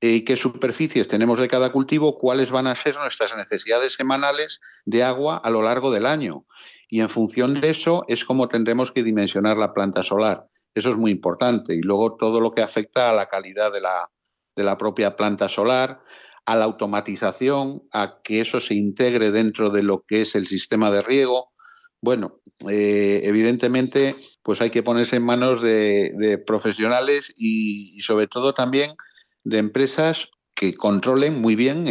y 0.00 0.16
eh, 0.16 0.24
qué 0.24 0.36
superficies 0.36 1.06
tenemos 1.06 1.38
de 1.38 1.48
cada 1.48 1.70
cultivo, 1.70 2.18
cuáles 2.18 2.50
van 2.50 2.66
a 2.66 2.74
ser 2.74 2.96
nuestras 2.96 3.36
necesidades 3.36 3.92
semanales 3.92 4.62
de 4.86 5.04
agua 5.04 5.36
a 5.36 5.50
lo 5.50 5.60
largo 5.60 5.90
del 5.90 6.06
año. 6.06 6.46
Y 6.88 7.00
en 7.00 7.10
función 7.10 7.60
de 7.60 7.68
eso 7.68 8.06
es 8.08 8.24
como 8.24 8.48
tendremos 8.48 8.90
que 8.90 9.02
dimensionar 9.02 9.58
la 9.58 9.74
planta 9.74 10.02
solar. 10.02 10.46
Eso 10.74 10.92
es 10.92 10.96
muy 10.96 11.10
importante. 11.10 11.74
Y 11.74 11.82
luego 11.82 12.16
todo 12.16 12.40
lo 12.40 12.52
que 12.52 12.62
afecta 12.62 13.10
a 13.10 13.12
la 13.12 13.28
calidad 13.28 13.70
de 13.70 13.82
la, 13.82 14.10
de 14.56 14.64
la 14.64 14.78
propia 14.78 15.14
planta 15.14 15.50
solar, 15.50 16.00
a 16.46 16.56
la 16.56 16.64
automatización, 16.64 17.82
a 17.92 18.20
que 18.24 18.40
eso 18.40 18.60
se 18.60 18.72
integre 18.72 19.30
dentro 19.30 19.68
de 19.68 19.82
lo 19.82 20.06
que 20.06 20.22
es 20.22 20.34
el 20.34 20.46
sistema 20.46 20.90
de 20.90 21.02
riego. 21.02 21.52
Bueno, 22.00 22.40
eh, 22.70 23.20
evidentemente, 23.24 24.16
pues 24.48 24.62
hay 24.62 24.70
que 24.70 24.82
ponerse 24.82 25.16
en 25.16 25.24
manos 25.24 25.60
de, 25.60 26.42
profesionales 26.46 27.34
y, 27.36 28.00
sobre 28.00 28.28
todo 28.28 28.54
también 28.54 28.96
de 29.44 29.58
empresas 29.58 30.30
que 30.54 30.72
controlen 30.72 31.38
muy 31.38 31.54
bien 31.54 31.84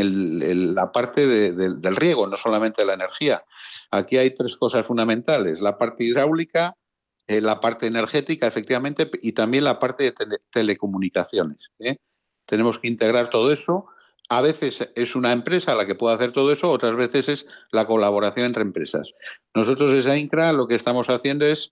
la 0.73 0.91
parte 0.91 1.27
del 1.27 1.95
riego, 1.95 2.25
no 2.25 2.35
solamente 2.35 2.83
la 2.83 2.95
energía. 2.95 3.43
Aquí 3.91 4.17
hay 4.17 4.33
tres 4.33 4.57
cosas 4.57 4.87
fundamentales, 4.87 5.61
la 5.61 5.77
parte 5.77 6.03
hidráulica, 6.03 6.75
eh, 7.27 7.41
la 7.41 7.59
parte 7.59 7.85
energética, 7.85 8.47
efectivamente, 8.47 9.07
y 9.21 9.33
también 9.33 9.63
la 9.63 9.77
parte 9.77 10.05
de 10.05 10.39
telecomunicaciones. 10.49 11.73
¿eh? 11.77 11.97
Tenemos 12.47 12.79
que 12.79 12.87
integrar 12.87 13.29
todo 13.29 13.51
eso 13.51 13.85
a 14.29 14.41
veces 14.41 14.89
es 14.95 15.15
una 15.15 15.31
empresa 15.31 15.75
la 15.75 15.85
que 15.85 15.95
puede 15.95 16.15
hacer 16.15 16.33
todo 16.33 16.51
eso, 16.51 16.69
otras 16.69 16.97
veces 16.97 17.29
es 17.29 17.47
la 17.71 17.85
colaboración 17.85 18.47
entre 18.47 18.63
empresas. 18.63 19.13
Nosotros 19.53 19.93
desde 19.93 20.19
INCRA 20.19 20.51
lo 20.51 20.67
que 20.67 20.75
estamos 20.75 21.07
haciendo 21.07 21.45
es 21.45 21.71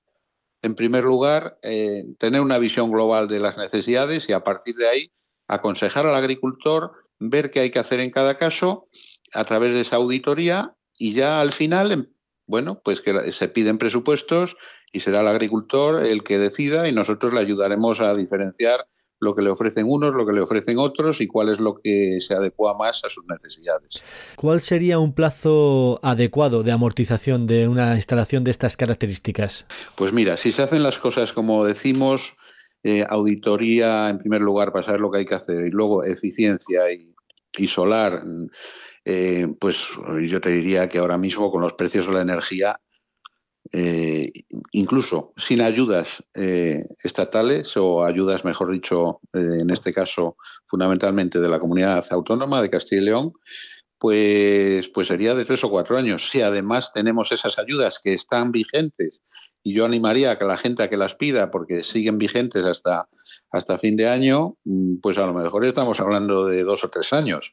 en 0.65 0.75
primer 0.75 1.03
lugar, 1.03 1.59
eh, 1.61 2.05
tener 2.17 2.41
una 2.41 2.57
visión 2.57 2.91
global 2.91 3.27
de 3.27 3.39
las 3.39 3.57
necesidades 3.57 4.27
y 4.27 4.33
a 4.33 4.43
partir 4.43 4.75
de 4.75 4.87
ahí 4.87 5.11
aconsejar 5.47 6.07
al 6.07 6.15
agricultor, 6.15 6.91
ver 7.19 7.51
qué 7.51 7.59
hay 7.59 7.69
que 7.69 7.79
hacer 7.79 7.99
en 7.99 8.09
cada 8.09 8.37
caso 8.37 8.87
a 9.33 9.45
través 9.45 9.73
de 9.73 9.81
esa 9.81 9.97
auditoría 9.97 10.75
y 10.97 11.13
ya 11.13 11.39
al 11.39 11.51
final, 11.51 11.91
em, 11.91 12.07
bueno, 12.47 12.81
pues 12.83 13.01
que 13.01 13.31
se 13.31 13.47
piden 13.47 13.77
presupuestos 13.77 14.57
y 14.91 15.01
será 15.01 15.21
el 15.21 15.27
agricultor 15.27 16.03
el 16.03 16.23
que 16.23 16.39
decida 16.39 16.89
y 16.89 16.93
nosotros 16.93 17.33
le 17.33 17.41
ayudaremos 17.41 17.99
a 17.99 18.15
diferenciar 18.15 18.87
lo 19.25 19.35
que 19.35 19.41
le 19.41 19.49
ofrecen 19.49 19.85
unos, 19.87 20.15
lo 20.15 20.25
que 20.25 20.31
le 20.31 20.39
ofrecen 20.39 20.77
otros 20.77 21.19
y 21.19 21.27
cuál 21.27 21.49
es 21.49 21.59
lo 21.59 21.81
que 21.81 22.19
se 22.21 22.33
adecua 22.33 22.77
más 22.77 23.03
a 23.03 23.09
sus 23.09 23.25
necesidades. 23.25 24.01
¿Cuál 24.37 24.61
sería 24.61 24.99
un 24.99 25.13
plazo 25.13 25.99
adecuado 26.01 26.63
de 26.63 26.71
amortización 26.71 27.47
de 27.47 27.67
una 27.67 27.95
instalación 27.95 28.45
de 28.45 28.51
estas 28.51 28.77
características? 28.77 29.65
Pues 29.95 30.13
mira, 30.13 30.37
si 30.37 30.53
se 30.53 30.61
hacen 30.61 30.83
las 30.83 30.97
cosas 30.97 31.33
como 31.33 31.65
decimos, 31.65 32.37
eh, 32.83 33.05
auditoría 33.09 34.09
en 34.09 34.19
primer 34.19 34.41
lugar 34.41 34.71
para 34.71 34.85
saber 34.85 35.01
lo 35.01 35.11
que 35.11 35.17
hay 35.17 35.25
que 35.25 35.35
hacer 35.35 35.65
y 35.65 35.71
luego 35.71 36.03
eficiencia 36.03 36.83
y, 36.91 37.67
solar, 37.67 38.21
eh, 39.05 39.47
pues 39.59 39.77
yo 40.23 40.39
te 40.39 40.51
diría 40.51 40.87
que 40.87 40.99
ahora 40.99 41.17
mismo 41.17 41.49
con 41.49 41.61
los 41.61 41.73
precios 41.73 42.05
de 42.05 42.13
la 42.13 42.21
energía 42.21 42.79
eh, 43.71 44.31
incluso 44.71 45.33
sin 45.37 45.61
ayudas 45.61 46.23
eh, 46.35 46.85
estatales 47.03 47.75
o 47.77 48.05
ayudas, 48.05 48.45
mejor 48.45 48.71
dicho, 48.71 49.21
eh, 49.33 49.61
en 49.61 49.69
este 49.71 49.91
caso 49.91 50.37
fundamentalmente 50.67 51.39
de 51.39 51.49
la 51.49 51.59
comunidad 51.59 52.05
autónoma 52.11 52.61
de 52.61 52.69
Castilla 52.69 53.01
y 53.01 53.05
León, 53.05 53.33
pues, 53.97 54.87
pues 54.89 55.07
sería 55.07 55.33
de 55.33 55.45
tres 55.45 55.63
o 55.63 55.69
cuatro 55.69 55.97
años. 55.97 56.29
Si 56.29 56.41
además 56.41 56.91
tenemos 56.93 57.31
esas 57.31 57.57
ayudas 57.57 57.99
que 58.03 58.13
están 58.13 58.51
vigentes, 58.51 59.23
y 59.63 59.73
yo 59.73 59.83
animaría 59.83 60.31
a 60.31 60.37
que 60.37 60.45
la 60.45 60.57
gente 60.57 60.83
a 60.83 60.89
que 60.89 60.97
las 60.97 61.15
pida 61.15 61.49
porque 61.49 61.81
siguen 61.81 62.19
vigentes 62.19 62.67
hasta, 62.67 63.09
hasta 63.49 63.79
fin 63.79 63.97
de 63.97 64.07
año, 64.07 64.57
mm, 64.63 64.97
pues 65.01 65.17
a 65.17 65.25
lo 65.25 65.33
mejor 65.33 65.65
estamos 65.65 65.99
hablando 65.99 66.45
de 66.45 66.63
dos 66.63 66.83
o 66.83 66.89
tres 66.89 67.13
años. 67.13 67.51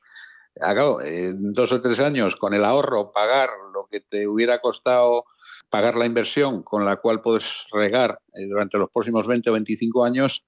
Claro, 0.54 0.98
dos 1.32 1.72
o 1.72 1.80
tres 1.80 1.98
años 2.00 2.36
con 2.36 2.52
el 2.52 2.66
ahorro, 2.66 3.10
pagar 3.12 3.48
lo 3.72 3.86
que 3.90 4.00
te 4.00 4.28
hubiera 4.28 4.60
costado 4.60 5.24
pagar 5.72 5.96
la 5.96 6.04
inversión 6.04 6.62
con 6.62 6.84
la 6.84 6.96
cual 6.96 7.22
puedes 7.22 7.64
regar 7.72 8.20
eh, 8.34 8.46
durante 8.46 8.76
los 8.76 8.90
próximos 8.90 9.26
20 9.26 9.48
o 9.48 9.54
25 9.54 10.04
años, 10.04 10.44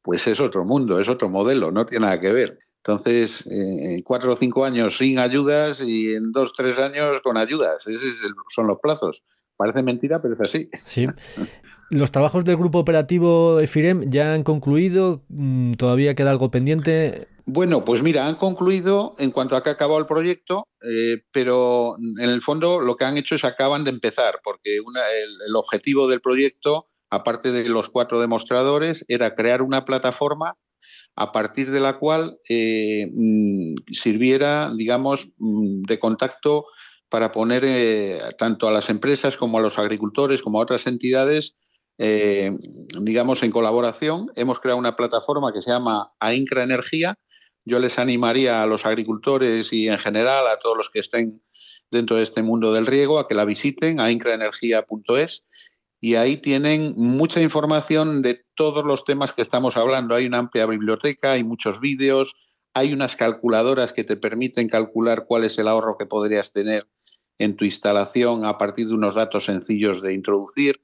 pues 0.00 0.26
es 0.26 0.40
otro 0.40 0.64
mundo, 0.64 0.98
es 0.98 1.08
otro 1.10 1.28
modelo, 1.28 1.70
no 1.70 1.84
tiene 1.84 2.06
nada 2.06 2.18
que 2.18 2.32
ver. 2.32 2.58
Entonces, 2.82 3.46
eh, 3.46 4.02
cuatro 4.02 4.32
o 4.32 4.36
cinco 4.36 4.64
años 4.64 4.96
sin 4.96 5.18
ayudas 5.18 5.82
y 5.82 6.14
en 6.14 6.32
dos, 6.32 6.52
tres 6.56 6.78
años 6.78 7.20
con 7.22 7.36
ayudas. 7.36 7.86
Esos 7.86 8.16
son 8.54 8.66
los 8.66 8.78
plazos. 8.82 9.22
Parece 9.56 9.82
mentira, 9.82 10.20
pero 10.22 10.32
es 10.34 10.40
así. 10.40 10.70
Sí. 10.84 11.06
¿Los 11.90 12.10
trabajos 12.10 12.44
del 12.44 12.56
grupo 12.56 12.78
operativo 12.78 13.58
de 13.58 13.66
FIREM 13.66 14.10
ya 14.10 14.32
han 14.32 14.44
concluido? 14.44 15.24
Mm, 15.28 15.74
¿Todavía 15.74 16.14
queda 16.14 16.30
algo 16.30 16.50
pendiente? 16.50 17.28
Bueno, 17.46 17.84
pues 17.84 18.02
mira, 18.02 18.26
han 18.26 18.36
concluido 18.36 19.14
en 19.18 19.30
cuanto 19.30 19.54
a 19.54 19.62
que 19.62 19.68
ha 19.68 19.72
acabado 19.72 20.00
el 20.00 20.06
proyecto, 20.06 20.66
eh, 20.80 21.24
pero 21.30 21.96
en 21.98 22.30
el 22.30 22.40
fondo 22.40 22.80
lo 22.80 22.96
que 22.96 23.04
han 23.04 23.18
hecho 23.18 23.34
es 23.34 23.44
acaban 23.44 23.84
de 23.84 23.90
empezar, 23.90 24.40
porque 24.42 24.78
el, 24.78 25.54
objetivo 25.54 26.08
del 26.08 26.22
proyecto, 26.22 26.88
aparte 27.10 27.52
de 27.52 27.68
los 27.68 27.90
cuatro 27.90 28.18
demostradores, 28.18 29.04
era 29.08 29.34
crear 29.34 29.60
una 29.60 29.84
plataforma 29.84 30.56
a 31.16 31.32
partir 31.32 31.70
de 31.70 31.80
la 31.80 31.98
cual 31.98 32.38
eh, 32.48 33.10
mm, 33.12 33.74
sirviera, 33.92 34.72
digamos, 34.74 35.28
mm, 35.36 35.82
de 35.82 35.98
contacto 35.98 36.64
para 37.10 37.30
poner 37.30 37.62
eh, 37.66 38.20
tanto 38.38 38.68
a 38.68 38.72
las 38.72 38.88
empresas 38.88 39.36
como 39.36 39.58
a 39.58 39.60
los 39.60 39.78
agricultores 39.78 40.40
como 40.42 40.58
a 40.58 40.62
otras 40.62 40.86
entidades 40.86 41.56
digamos, 41.96 43.44
en 43.44 43.52
colaboración, 43.52 44.28
hemos 44.34 44.58
creado 44.58 44.80
una 44.80 44.96
plataforma 44.96 45.52
que 45.52 45.62
se 45.62 45.70
llama 45.70 46.10
AINCRA 46.18 46.64
Energía, 46.64 47.16
yo 47.64 47.78
les 47.78 47.98
animaría 47.98 48.62
a 48.62 48.66
los 48.66 48.84
agricultores 48.84 49.72
y 49.72 49.88
en 49.88 49.98
general 49.98 50.46
a 50.46 50.58
todos 50.58 50.76
los 50.76 50.90
que 50.90 51.00
estén 51.00 51.42
dentro 51.90 52.16
de 52.16 52.22
este 52.22 52.42
mundo 52.42 52.72
del 52.72 52.86
riego 52.86 53.18
a 53.18 53.28
que 53.28 53.34
la 53.34 53.44
visiten 53.44 54.00
a 54.00 54.10
incraenergia.es 54.10 55.44
y 56.00 56.16
ahí 56.16 56.36
tienen 56.36 56.92
mucha 56.96 57.40
información 57.40 58.20
de 58.20 58.44
todos 58.54 58.84
los 58.84 59.04
temas 59.04 59.32
que 59.32 59.40
estamos 59.40 59.76
hablando. 59.78 60.14
Hay 60.14 60.26
una 60.26 60.36
amplia 60.36 60.66
biblioteca, 60.66 61.32
hay 61.32 61.44
muchos 61.44 61.80
vídeos, 61.80 62.34
hay 62.74 62.92
unas 62.92 63.16
calculadoras 63.16 63.94
que 63.94 64.04
te 64.04 64.16
permiten 64.16 64.68
calcular 64.68 65.24
cuál 65.26 65.44
es 65.44 65.56
el 65.58 65.66
ahorro 65.66 65.96
que 65.96 66.04
podrías 66.04 66.52
tener 66.52 66.86
en 67.38 67.56
tu 67.56 67.64
instalación 67.64 68.44
a 68.44 68.58
partir 68.58 68.88
de 68.88 68.94
unos 68.94 69.14
datos 69.14 69.46
sencillos 69.46 70.02
de 70.02 70.12
introducir. 70.12 70.82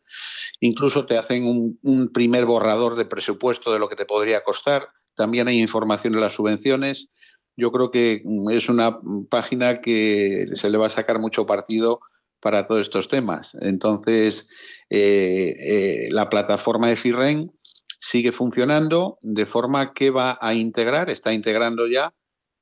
Incluso 0.58 1.04
te 1.04 1.18
hacen 1.18 1.44
un, 1.44 1.78
un 1.82 2.10
primer 2.12 2.46
borrador 2.46 2.96
de 2.96 3.04
presupuesto 3.04 3.74
de 3.74 3.78
lo 3.78 3.90
que 3.90 3.96
te 3.96 4.06
podría 4.06 4.42
costar 4.42 4.88
también 5.14 5.48
hay 5.48 5.60
información 5.60 6.14
en 6.14 6.20
las 6.20 6.34
subvenciones. 6.34 7.08
Yo 7.56 7.72
creo 7.72 7.90
que 7.90 8.22
mm, 8.24 8.50
es 8.50 8.68
una 8.68 8.98
página 9.28 9.80
que 9.80 10.46
se 10.54 10.70
le 10.70 10.78
va 10.78 10.86
a 10.86 10.90
sacar 10.90 11.18
mucho 11.18 11.46
partido 11.46 12.00
para 12.40 12.66
todos 12.66 12.82
estos 12.82 13.08
temas. 13.08 13.56
Entonces, 13.60 14.48
eh, 14.88 15.54
eh, 15.58 16.08
la 16.10 16.28
plataforma 16.28 16.88
de 16.88 16.96
FIRREN 16.96 17.52
sigue 17.98 18.32
funcionando 18.32 19.18
de 19.20 19.44
forma 19.46 19.92
que 19.92 20.10
va 20.10 20.38
a 20.40 20.54
integrar, 20.54 21.10
está 21.10 21.34
integrando 21.34 21.86
ya 21.86 22.14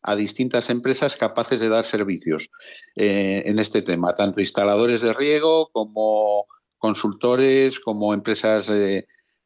a 0.03 0.17
distintas 0.17 0.71
empresas 0.71 1.17
capaces 1.17 1.61
de 1.61 1.69
dar 1.69 1.85
servicios 1.85 2.51
eh, 2.97 3.43
en 3.47 3.59
este 3.59 3.83
tema, 3.83 4.15
tanto 4.15 4.41
instaladores 4.41 5.01
de 5.01 5.13
riego 5.13 5.71
como 5.73 6.47
consultores, 6.79 7.81
como 7.81 8.15
empresas 8.15 8.69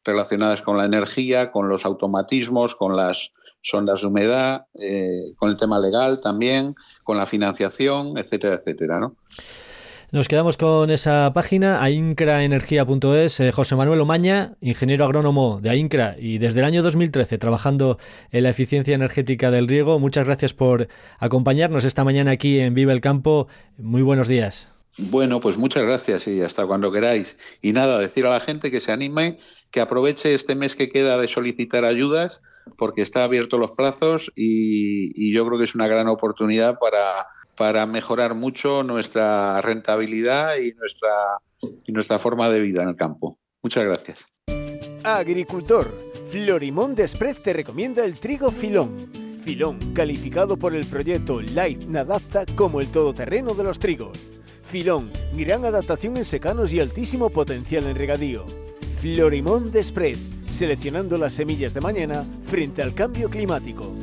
relacionadas 0.03 0.61
con 0.61 0.77
la 0.77 0.85
energía, 0.85 1.51
con 1.51 1.69
los 1.69 1.85
automatismos, 1.85 2.75
con 2.75 2.95
las 2.95 3.31
sondas 3.61 4.01
de 4.01 4.07
humedad, 4.07 4.65
eh, 4.79 5.33
con 5.37 5.49
el 5.49 5.57
tema 5.57 5.79
legal 5.79 6.19
también, 6.19 6.75
con 7.03 7.17
la 7.17 7.25
financiación, 7.25 8.17
etcétera, 8.17 8.55
etcétera, 8.55 8.99
¿no? 8.99 9.15
Nos 10.13 10.27
quedamos 10.27 10.57
con 10.57 10.91
esa 10.91 11.31
página, 11.33 11.81
aincraenergia.es. 11.81 13.39
Eh, 13.39 13.51
José 13.51 13.75
Manuel 13.75 13.99
Omaña, 13.99 14.53
ingeniero 14.61 15.05
agrónomo 15.05 15.59
de 15.59 15.71
AINCRA 15.71 16.17
y 16.19 16.37
desde 16.37 16.59
el 16.59 16.65
año 16.65 16.83
2013 16.83 17.39
trabajando 17.39 17.97
en 18.29 18.43
la 18.43 18.49
eficiencia 18.49 18.93
energética 18.93 19.49
del 19.49 19.67
riego. 19.67 19.97
Muchas 19.97 20.27
gracias 20.27 20.53
por 20.53 20.87
acompañarnos 21.17 21.83
esta 21.83 22.03
mañana 22.03 22.29
aquí 22.29 22.59
en 22.59 22.75
Vive 22.75 22.93
el 22.93 23.01
Campo. 23.01 23.47
Muy 23.79 24.03
buenos 24.03 24.27
días. 24.27 24.72
Bueno, 24.97 25.39
pues 25.39 25.57
muchas 25.57 25.83
gracias 25.83 26.27
y 26.27 26.41
hasta 26.41 26.65
cuando 26.67 26.91
queráis. 26.91 27.37
Y 27.61 27.73
nada, 27.73 27.97
decir 27.97 28.25
a 28.25 28.29
la 28.29 28.39
gente 28.39 28.69
que 28.69 28.79
se 28.79 28.91
anime, 28.91 29.39
que 29.71 29.81
aproveche 29.81 30.33
este 30.33 30.55
mes 30.55 30.75
que 30.75 30.89
queda 30.89 31.17
de 31.17 31.27
solicitar 31.27 31.83
ayudas, 31.83 32.41
porque 32.77 33.01
está 33.01 33.23
abierto 33.23 33.57
los 33.57 33.71
plazos 33.71 34.31
y, 34.35 35.33
yo 35.33 35.45
creo 35.47 35.57
que 35.57 35.65
es 35.65 35.75
una 35.75 35.87
gran 35.87 36.07
oportunidad 36.07 36.77
para, 36.79 37.25
para 37.57 37.85
mejorar 37.87 38.35
mucho 38.35 38.83
nuestra 38.83 39.59
rentabilidad 39.61 40.57
y 40.57 40.73
nuestra, 40.73 41.09
y 41.85 41.91
nuestra 41.91 42.19
forma 42.19 42.49
de 42.49 42.59
vida 42.59 42.83
en 42.83 42.89
el 42.89 42.95
campo. 42.95 43.39
Muchas 43.63 43.85
gracias. 43.85 44.27
Agricultor, 45.03 45.91
Florimón 46.29 46.93
Desprez 46.93 47.41
te 47.41 47.51
recomienda 47.51 48.05
el 48.05 48.19
trigo 48.19 48.51
filón. 48.51 49.11
Filón, 49.43 49.93
calificado 49.93 50.55
por 50.55 50.73
el 50.73 50.85
proyecto 50.85 51.41
Life 51.41 51.87
Nadapta 51.87 52.45
como 52.55 52.79
el 52.79 52.91
todoterreno 52.91 53.53
de 53.53 53.63
los 53.63 53.79
trigos 53.79 54.17
Filón, 54.73 55.11
gran 55.33 55.65
adaptación 55.65 56.17
en 56.17 56.25
secanos 56.25 56.73
y 56.73 56.79
altísimo 56.79 57.29
potencial 57.29 57.83
en 57.83 57.95
regadío. 57.95 58.43
Florimón 59.01 59.69
de 59.69 59.83
Spread, 59.83 60.17
seleccionando 60.49 61.19
las 61.19 61.33
semillas 61.33 61.75
de 61.75 61.81
mañana 61.81 62.25
frente 62.47 62.81
al 62.81 62.95
cambio 62.95 63.29
climático. 63.29 63.93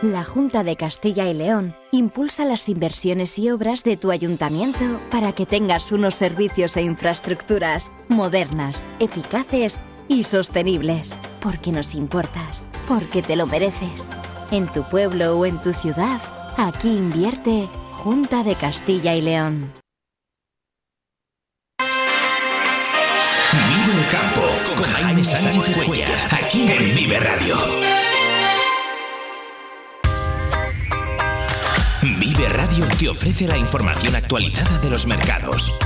La 0.00 0.24
Junta 0.24 0.64
de 0.64 0.76
Castilla 0.76 1.28
y 1.28 1.34
León 1.34 1.76
impulsa 1.92 2.46
las 2.46 2.70
inversiones 2.70 3.38
y 3.38 3.50
obras 3.50 3.84
de 3.84 3.98
tu 3.98 4.12
ayuntamiento 4.12 4.98
para 5.10 5.32
que 5.32 5.44
tengas 5.44 5.92
unos 5.92 6.14
servicios 6.14 6.78
e 6.78 6.82
infraestructuras 6.82 7.92
modernas, 8.08 8.86
eficaces 8.98 9.78
y 10.08 10.24
sostenibles. 10.24 11.20
Porque 11.42 11.70
nos 11.70 11.94
importas, 11.94 12.70
porque 12.88 13.20
te 13.20 13.36
lo 13.36 13.46
mereces. 13.46 14.08
En 14.50 14.72
tu 14.72 14.88
pueblo 14.88 15.38
o 15.38 15.44
en 15.44 15.60
tu 15.60 15.74
ciudad, 15.74 16.22
aquí 16.56 16.88
invierte 16.88 17.68
Junta 17.98 18.44
de 18.44 18.54
Castilla 18.54 19.16
y 19.16 19.22
León. 19.22 19.72
Vive 23.52 23.92
el 23.98 24.08
campo 24.08 24.42
con 24.64 24.84
Jaime 24.84 25.24
Sánchez 25.24 25.76
Cuellar, 25.84 26.08
aquí 26.30 26.70
en 26.70 26.94
Vive 26.94 27.18
Radio. 27.18 27.56
Vive 32.20 32.48
Radio 32.50 32.86
te 33.00 33.08
ofrece 33.08 33.48
la 33.48 33.58
información 33.58 34.14
actualizada 34.14 34.78
de 34.78 34.90
los 34.90 35.08
mercados 35.08 35.76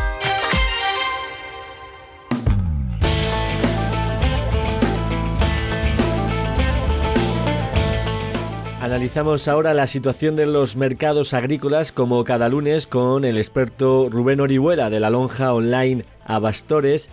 Analizamos 8.83 9.47
ahora 9.47 9.75
la 9.75 9.87
situación 9.87 10.35
de 10.35 10.45
los 10.45 10.75
mercados 10.75 11.35
agrícolas 11.35 11.93
como 11.93 12.25
cada 12.25 12.49
lunes 12.49 12.89
con 12.89 13.25
el 13.25 13.37
experto 13.37 14.09
Rubén 14.11 14.41
Orihuela 14.41 14.91
de 14.91 14.99
la 14.99 15.09
lonja 15.09 15.55
online 15.55 16.05
Abastores. 16.25 17.09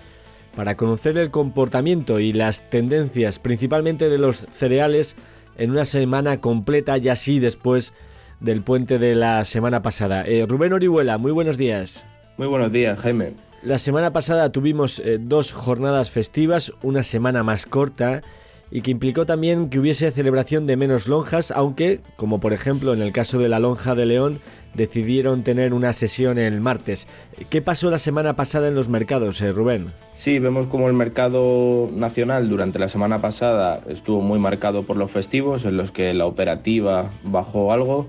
para 0.56 0.76
conocer 0.76 1.16
el 1.20 1.30
comportamiento 1.30 2.20
y 2.20 2.34
las 2.34 2.72
tendencias, 2.72 3.38
principalmente 3.38 4.10
de 4.10 4.18
los 4.18 4.48
cereales, 4.52 5.16
en 5.60 5.70
una 5.70 5.86
semana 5.86 6.42
completa 6.42 6.98
y 6.98 7.08
así 7.08 7.38
después 7.38 7.94
del 8.40 8.64
puente 8.64 8.98
de 8.98 9.14
la 9.14 9.44
semana 9.44 9.84
pasada. 9.84 10.24
Eh, 10.26 10.48
Rubén 10.50 10.74
Orihuela, 10.74 11.20
muy 11.20 11.32
buenos 11.32 11.56
días. 11.60 12.04
Muy 12.38 12.48
buenos 12.48 12.72
días, 12.72 13.00
Jaime. 13.00 13.34
La 13.62 13.78
semana 13.78 14.12
pasada 14.12 14.52
tuvimos 14.52 14.98
eh, 15.02 15.20
dos 15.22 15.52
jornadas 15.52 16.10
festivas, 16.10 16.74
una 16.82 17.04
semana 17.04 17.44
más 17.44 17.68
corta 17.68 18.24
y 18.72 18.82
que 18.82 18.92
implicó 18.92 19.26
también 19.26 19.70
que 19.70 19.80
hubiese 19.80 20.12
celebración 20.12 20.68
de 20.68 20.78
menos 20.78 21.08
lonjas, 21.08 21.52
aunque, 21.52 22.02
como 22.16 22.40
por 22.40 22.54
ejemplo 22.54 22.94
en 22.94 23.02
el 23.02 23.12
caso 23.12 23.40
de 23.40 23.50
la 23.50 23.60
lonja 23.60 23.96
de 23.96 24.06
León, 24.06 24.40
decidieron 24.74 25.44
tener 25.44 25.74
una 25.74 25.94
sesión 25.94 26.38
el 26.38 26.62
martes. 26.62 27.08
¿Qué 27.50 27.62
pasó 27.62 27.90
la 27.90 27.98
semana 27.98 28.36
pasada 28.36 28.68
en 28.68 28.76
los 28.76 28.90
mercados, 28.90 29.42
eh, 29.42 29.52
Rubén? 29.52 29.88
Sí, 30.14 30.38
vemos 30.40 30.68
como 30.68 30.88
el 30.88 30.94
mercado 30.94 31.90
nacional 31.94 32.50
durante 32.50 32.78
la 32.78 32.90
semana 32.90 33.20
pasada 33.20 33.82
estuvo 33.90 34.22
muy 34.22 34.40
marcado 34.40 34.84
por 34.84 34.98
los 34.98 35.12
festivos, 35.12 35.66
en 35.66 35.78
los 35.78 35.92
que 35.92 36.14
la 36.14 36.26
operativa 36.26 37.10
bajó 37.24 37.72
algo, 37.72 38.08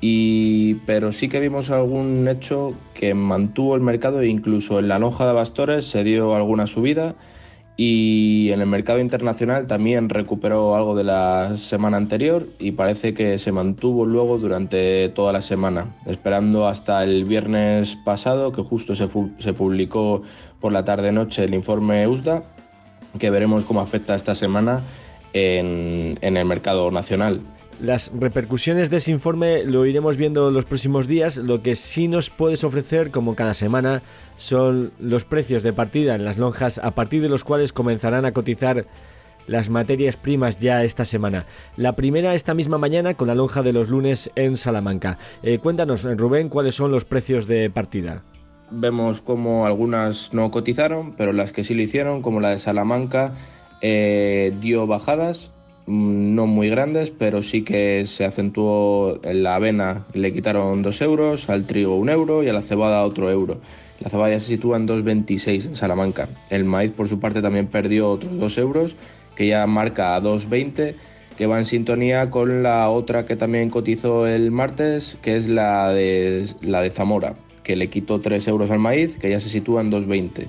y, 0.00 0.74
pero 0.84 1.12
sí 1.12 1.28
que 1.28 1.38
vimos 1.38 1.70
algún 1.70 2.26
hecho 2.28 2.74
que 2.92 3.14
mantuvo 3.14 3.76
el 3.76 3.80
mercado 3.80 4.20
e 4.20 4.28
incluso 4.28 4.80
en 4.80 4.88
la 4.88 4.98
lonja 4.98 5.26
de 5.26 5.32
Bastores 5.32 5.86
se 5.86 6.02
dio 6.02 6.34
alguna 6.34 6.66
subida 6.66 7.14
y 7.76 8.50
en 8.52 8.60
el 8.60 8.66
mercado 8.66 9.00
internacional 9.00 9.66
también 9.66 10.10
recuperó 10.10 10.76
algo 10.76 10.94
de 10.94 11.04
la 11.04 11.56
semana 11.56 11.96
anterior 11.96 12.46
y 12.58 12.72
parece 12.72 13.14
que 13.14 13.38
se 13.38 13.50
mantuvo 13.50 14.04
luego 14.04 14.38
durante 14.38 15.08
toda 15.08 15.32
la 15.32 15.40
semana, 15.40 15.94
esperando 16.06 16.68
hasta 16.68 17.02
el 17.02 17.24
viernes 17.24 17.96
pasado 18.04 18.52
que 18.52 18.62
justo 18.62 18.94
se, 18.94 19.08
se 19.38 19.52
publicó 19.54 20.22
por 20.60 20.72
la 20.72 20.84
tarde-noche 20.84 21.44
el 21.44 21.54
informe 21.54 22.06
USDA, 22.06 22.42
que 23.18 23.30
veremos 23.30 23.64
cómo 23.64 23.80
afecta 23.80 24.14
esta 24.14 24.34
semana 24.34 24.82
en, 25.32 26.18
en 26.20 26.36
el 26.36 26.44
mercado 26.44 26.90
nacional. 26.90 27.40
Las 27.82 28.12
repercusiones 28.16 28.90
de 28.90 28.98
ese 28.98 29.10
informe 29.10 29.64
lo 29.64 29.84
iremos 29.86 30.16
viendo 30.16 30.52
los 30.52 30.66
próximos 30.66 31.08
días. 31.08 31.36
Lo 31.36 31.62
que 31.62 31.74
sí 31.74 32.06
nos 32.06 32.30
puedes 32.30 32.62
ofrecer, 32.62 33.10
como 33.10 33.34
cada 33.34 33.54
semana, 33.54 34.02
son 34.36 34.92
los 35.00 35.24
precios 35.24 35.64
de 35.64 35.72
partida 35.72 36.14
en 36.14 36.24
las 36.24 36.38
lonjas 36.38 36.78
a 36.78 36.92
partir 36.92 37.22
de 37.22 37.28
los 37.28 37.42
cuales 37.42 37.72
comenzarán 37.72 38.24
a 38.24 38.30
cotizar 38.30 38.86
las 39.48 39.68
materias 39.68 40.16
primas 40.16 40.58
ya 40.58 40.84
esta 40.84 41.04
semana. 41.04 41.44
La 41.76 41.96
primera 41.96 42.34
esta 42.34 42.54
misma 42.54 42.78
mañana 42.78 43.14
con 43.14 43.26
la 43.26 43.34
lonja 43.34 43.62
de 43.62 43.72
los 43.72 43.88
lunes 43.88 44.30
en 44.36 44.54
Salamanca. 44.54 45.18
Eh, 45.42 45.58
cuéntanos, 45.58 46.04
Rubén, 46.04 46.50
cuáles 46.50 46.76
son 46.76 46.92
los 46.92 47.04
precios 47.04 47.48
de 47.48 47.68
partida. 47.68 48.22
Vemos 48.70 49.22
como 49.22 49.66
algunas 49.66 50.32
no 50.32 50.52
cotizaron, 50.52 51.14
pero 51.16 51.32
las 51.32 51.52
que 51.52 51.64
sí 51.64 51.74
lo 51.74 51.82
hicieron, 51.82 52.22
como 52.22 52.38
la 52.38 52.50
de 52.50 52.60
Salamanca, 52.60 53.34
eh, 53.80 54.56
dio 54.60 54.86
bajadas 54.86 55.50
no 55.86 56.46
muy 56.46 56.68
grandes, 56.68 57.10
pero 57.10 57.42
sí 57.42 57.62
que 57.62 58.04
se 58.06 58.24
acentuó 58.24 59.20
en 59.24 59.42
la 59.42 59.56
avena, 59.56 60.06
le 60.14 60.32
quitaron 60.32 60.82
2 60.82 61.02
euros, 61.02 61.50
al 61.50 61.66
trigo 61.66 61.96
1 61.96 62.12
euro 62.12 62.42
y 62.42 62.48
a 62.48 62.52
la 62.52 62.62
cebada 62.62 63.04
otro 63.04 63.30
euro. 63.30 63.58
La 64.00 64.10
cebada 64.10 64.38
se 64.40 64.46
sitúa 64.46 64.76
en 64.76 64.88
2,26 64.88 65.66
en 65.66 65.76
Salamanca. 65.76 66.28
El 66.50 66.64
maíz, 66.64 66.90
por 66.90 67.08
su 67.08 67.20
parte, 67.20 67.40
también 67.40 67.66
perdió 67.66 68.10
otros 68.10 68.38
2 68.38 68.58
euros, 68.58 68.96
que 69.36 69.46
ya 69.46 69.66
marca 69.66 70.16
a 70.16 70.20
2,20, 70.20 70.94
que 71.36 71.46
va 71.46 71.58
en 71.58 71.64
sintonía 71.64 72.30
con 72.30 72.62
la 72.62 72.88
otra 72.90 73.26
que 73.26 73.36
también 73.36 73.70
cotizó 73.70 74.26
el 74.26 74.50
martes, 74.50 75.16
que 75.22 75.36
es 75.36 75.48
la 75.48 75.92
de, 75.92 76.46
la 76.62 76.82
de 76.82 76.90
Zamora, 76.90 77.34
que 77.62 77.76
le 77.76 77.88
quitó 77.88 78.20
3 78.20 78.46
euros 78.48 78.70
al 78.70 78.78
maíz, 78.78 79.16
que 79.18 79.30
ya 79.30 79.40
se 79.40 79.48
sitúa 79.48 79.80
en 79.80 79.90
2,20. 79.90 80.46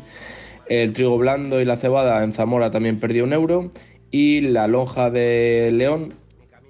El 0.68 0.94
trigo 0.94 1.18
blando 1.18 1.62
y 1.62 1.66
la 1.66 1.78
cebada 1.78 2.24
en 2.24 2.34
Zamora 2.34 2.72
también 2.72 3.00
perdió 3.00 3.24
un 3.24 3.34
euro 3.34 3.72
y 4.14 4.42
la 4.42 4.68
lonja 4.68 5.10
de 5.10 5.72
León 5.74 6.14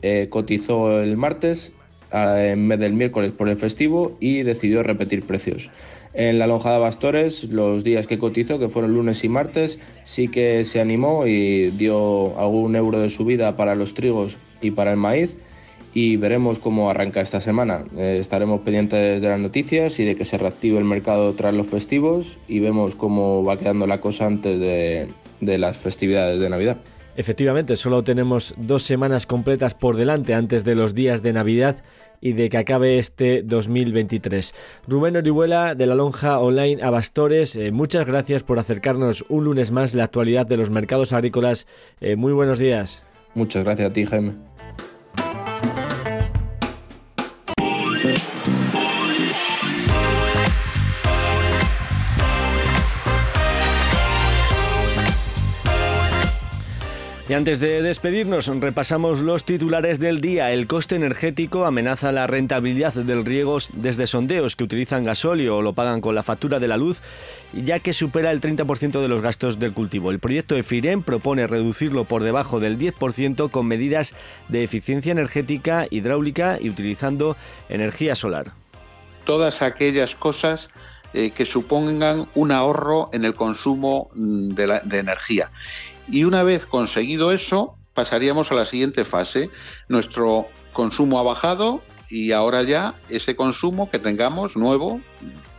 eh, 0.02 0.28
cotizó 0.30 1.02
el 1.02 1.18
martes 1.18 1.74
en 2.14 2.70
vez 2.70 2.80
del 2.80 2.94
miércoles 2.94 3.34
por 3.34 3.50
el 3.50 3.58
festivo 3.58 4.16
y 4.22 4.44
decidió 4.44 4.82
repetir 4.82 5.24
precios. 5.24 5.70
En 6.14 6.40
la 6.40 6.48
lonja 6.48 6.72
de 6.72 6.80
Bastores, 6.80 7.44
los 7.44 7.84
días 7.84 8.08
que 8.08 8.18
cotizó, 8.18 8.60
que 8.60 8.70
fueron 8.70 8.94
lunes 8.94 9.26
y 9.26 9.30
martes, 9.30 9.78
sí 10.06 10.30
que 10.30 10.64
se 10.64 10.80
animó 10.80 11.28
y 11.28 11.70
dio 11.72 12.40
algún 12.40 12.78
euro 12.78 13.00
de 13.00 13.10
subida 13.10 13.58
para 13.58 13.76
los 13.76 13.94
trigos 13.94 14.38
y 14.62 14.72
para 14.72 14.92
el 14.92 14.98
maíz. 14.98 15.36
Y 15.94 16.16
veremos 16.16 16.60
cómo 16.60 16.90
arranca 16.90 17.20
esta 17.20 17.42
semana. 17.42 17.84
Eh, 17.98 18.20
estaremos 18.22 18.62
pendientes 18.62 19.22
de 19.22 19.28
las 19.28 19.40
noticias 19.40 20.00
y 20.00 20.06
de 20.06 20.16
que 20.16 20.24
se 20.24 20.38
reactive 20.38 20.78
el 20.78 20.86
mercado 20.86 21.34
tras 21.34 21.54
los 21.54 21.68
festivos 21.68 22.38
y 22.48 22.60
vemos 22.60 22.96
cómo 22.96 23.44
va 23.44 23.58
quedando 23.58 23.86
la 23.86 24.00
cosa 24.00 24.28
antes 24.28 24.60
de 24.60 25.58
las 25.58 25.76
festividades 25.76 26.40
de 26.40 26.50
Navidad. 26.50 26.78
Efectivamente, 27.16 27.76
solo 27.76 28.04
tenemos 28.04 28.56
dos 28.58 28.84
semanas 28.84 29.26
completas 29.26 29.76
por 29.76 29.96
delante 29.96 30.34
antes 30.34 30.64
de 30.64 30.76
los 30.76 30.96
días 30.96 31.22
de 31.22 31.34
Navidad 31.34 31.84
y 32.22 32.34
de 32.34 32.50
que 32.50 32.58
acabe 32.58 32.98
este 32.98 33.44
2023. 33.44 34.54
Rubén 34.88 35.18
Orihuela 35.18 35.76
de 35.76 35.86
la 35.86 35.94
Lonja 35.94 36.40
Online 36.40 36.82
a 36.82 36.90
Bastores, 36.90 37.56
eh, 37.56 37.72
muchas 37.72 38.06
gracias 38.06 38.44
por 38.44 38.60
acercarnos 38.60 39.26
un 39.28 39.44
lunes 39.44 39.72
más 39.72 39.94
la 39.94 40.06
actualidad 40.06 40.48
de 40.48 40.58
los 40.58 40.70
mercados 40.70 41.12
agrícolas. 41.12 41.68
Eh, 42.00 42.16
muy 42.16 42.32
buenos 42.32 42.60
días. 42.60 43.04
Muchas 43.36 43.66
gracias 43.66 43.90
a 43.90 43.94
ti, 43.94 44.06
Jaime. 44.06 44.34
Y 57.34 57.36
antes 57.36 57.60
de 57.60 57.82
despedirnos, 57.82 58.46
repasamos 58.46 59.22
los 59.22 59.44
titulares 59.44 59.98
del 59.98 60.22
día. 60.22 60.52
El 60.52 60.68
coste 60.68 60.96
energético 60.96 61.66
amenaza 61.66 62.12
la 62.12 62.28
rentabilidad 62.28 62.94
del 62.94 63.26
riego 63.26 63.58
desde 63.74 64.06
sondeos 64.06 64.56
que 64.56 64.64
utilizan 64.64 65.02
gasóleo 65.02 65.58
o 65.58 65.62
lo 65.64 65.74
pagan 65.74 66.00
con 66.00 66.14
la 66.14 66.22
factura 66.22 66.60
de 66.60 66.68
la 66.68 66.78
luz, 66.78 67.02
ya 67.52 67.80
que 67.80 67.92
supera 67.92 68.30
el 68.30 68.40
30% 68.40 69.02
de 69.02 69.08
los 69.08 69.24
gastos 69.24 69.58
del 69.58 69.74
cultivo. 69.74 70.12
El 70.12 70.20
proyecto 70.20 70.54
de 70.54 71.02
propone 71.04 71.48
reducirlo 71.48 72.06
por 72.06 72.22
debajo 72.22 72.60
del 72.60 72.78
10% 72.78 73.50
con 73.50 73.66
medidas 73.66 74.14
de 74.48 74.64
eficiencia 74.64 75.12
energética, 75.12 75.88
hidráulica 75.90 76.60
y 76.62 76.70
utilizando 76.70 77.36
energía 77.68 78.14
solar. 78.14 78.52
Todas 79.26 79.64
aquellas 79.64 80.14
cosas 80.14 80.70
eh, 81.16 81.32
que 81.32 81.46
supongan 81.46 82.28
un 82.36 82.52
ahorro 82.52 83.10
en 83.12 83.26
el 83.26 83.34
consumo 83.34 84.12
mm, 84.14 84.50
de 84.50 85.00
energía 85.00 85.50
y 86.08 86.24
una 86.24 86.44
vez 86.44 86.66
conseguido 86.66 87.32
eso, 87.32 87.76
pasaríamos 87.94 88.52
a 88.52 88.56
la 88.56 88.66
siguiente 88.66 89.06
fase. 89.06 89.50
Nuestro 89.88 90.48
consumo 90.74 91.20
ha 91.20 91.24
bajado 91.24 91.82
y 92.10 92.32
ahora 92.32 92.64
ya 92.64 92.96
ese 93.10 93.36
consumo 93.36 93.90
que 93.90 94.00
tengamos 94.00 94.56
nuevo, 94.56 95.00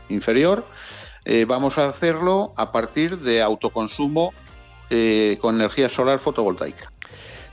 inferior, 0.08 0.66
eh, 1.24 1.46
vamos 1.46 1.78
a 1.78 1.88
hacerlo 1.88 2.52
a 2.56 2.70
partir 2.70 3.18
de 3.18 3.42
autoconsumo 3.42 4.34
eh, 4.90 5.38
con 5.40 5.56
energía 5.56 5.88
solar 5.88 6.18
fotovoltaica. 6.18 6.92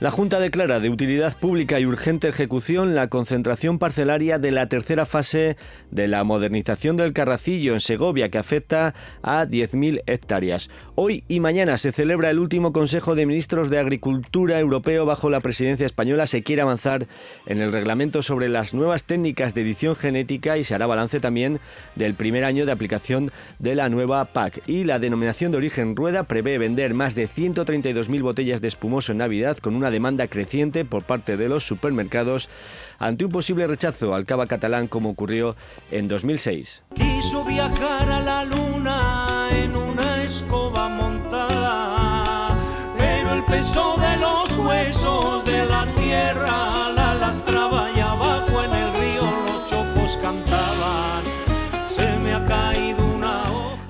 La 0.02 0.10
Junta 0.10 0.40
declara 0.40 0.80
de 0.80 0.90
utilidad 0.90 1.38
pública 1.38 1.80
y 1.80 1.86
urgente 1.86 2.28
ejecución 2.28 2.96
la 2.96 3.08
concentración 3.08 3.78
parcelaria 3.78 4.40
de 4.40 4.50
la 4.50 4.68
tercera 4.68 5.06
fase 5.06 5.58
de 5.92 6.08
la 6.08 6.24
modernización 6.24 6.98
del 6.98 7.14
Carracillo 7.14 7.74
en 7.74 7.82
Segovia, 7.82 8.30
que 8.30 8.40
afecta 8.40 8.96
a 9.22 9.46
10.000 9.46 10.02
hectáreas. 10.08 10.72
Hoy 10.96 11.24
y 11.28 11.40
mañana 11.40 11.78
se 11.78 11.92
celebra 11.92 12.32
el 12.32 12.40
último 12.40 12.74
Consejo 12.74 13.14
de 13.14 13.28
Ministros 13.28 13.70
de 13.70 13.78
Agricultura 13.78 14.58
Europeo 14.58 15.06
bajo 15.06 15.30
la 15.30 15.40
presidencia 15.40 15.86
española. 15.86 16.26
Se 16.26 16.42
quiere 16.42 16.64
avanzar 16.64 17.06
en 17.46 17.62
el 17.62 17.72
reglamento 17.72 18.24
sobre 18.24 18.50
las 18.50 18.74
nuevas 18.74 19.04
técnicas 19.04 19.54
de 19.54 19.62
edición 19.62 19.96
genética 19.96 20.58
y 20.58 20.64
se 20.64 20.74
hará 20.74 20.88
balance 20.88 21.20
también 21.20 21.60
del 21.96 22.16
primer 22.16 22.44
año 22.44 22.66
de 22.66 22.72
aplicación 22.72 23.32
de 23.60 23.76
la 23.76 23.88
nueva 23.88 24.26
PAC. 24.26 24.68
Y 24.68 24.84
la 24.84 24.98
denominación 24.98 25.52
de 25.52 25.60
origen 25.60 25.96
Rueda 25.96 26.24
prevé 26.24 26.58
vender 26.58 26.96
más 26.96 27.14
de 27.14 27.28
132.000 27.28 28.24
botellas 28.24 28.62
de 28.62 28.68
espumoso 28.68 29.12
en 29.12 29.20
Navidad 29.20 29.58
con 29.58 29.76
una 29.76 29.91
demanda 29.92 30.28
creciente 30.28 30.86
por 30.86 31.04
parte 31.04 31.38
de 31.38 31.50
los 31.50 31.66
supermercados 31.66 32.50
ante 33.00 33.26
un 33.26 33.32
posible 33.32 33.68
rechazo 33.68 34.16
al 34.16 34.26
cava 34.26 34.48
catalán 34.48 34.88
como 34.88 35.10
ocurrió 35.10 35.56
en 35.92 36.08
2006. 36.08 36.84
Quiso 36.96 37.44
viajar 37.46 38.10
a 38.10 38.20
la 38.20 38.46
luna 38.46 39.50
en 39.52 39.76
una 39.76 39.91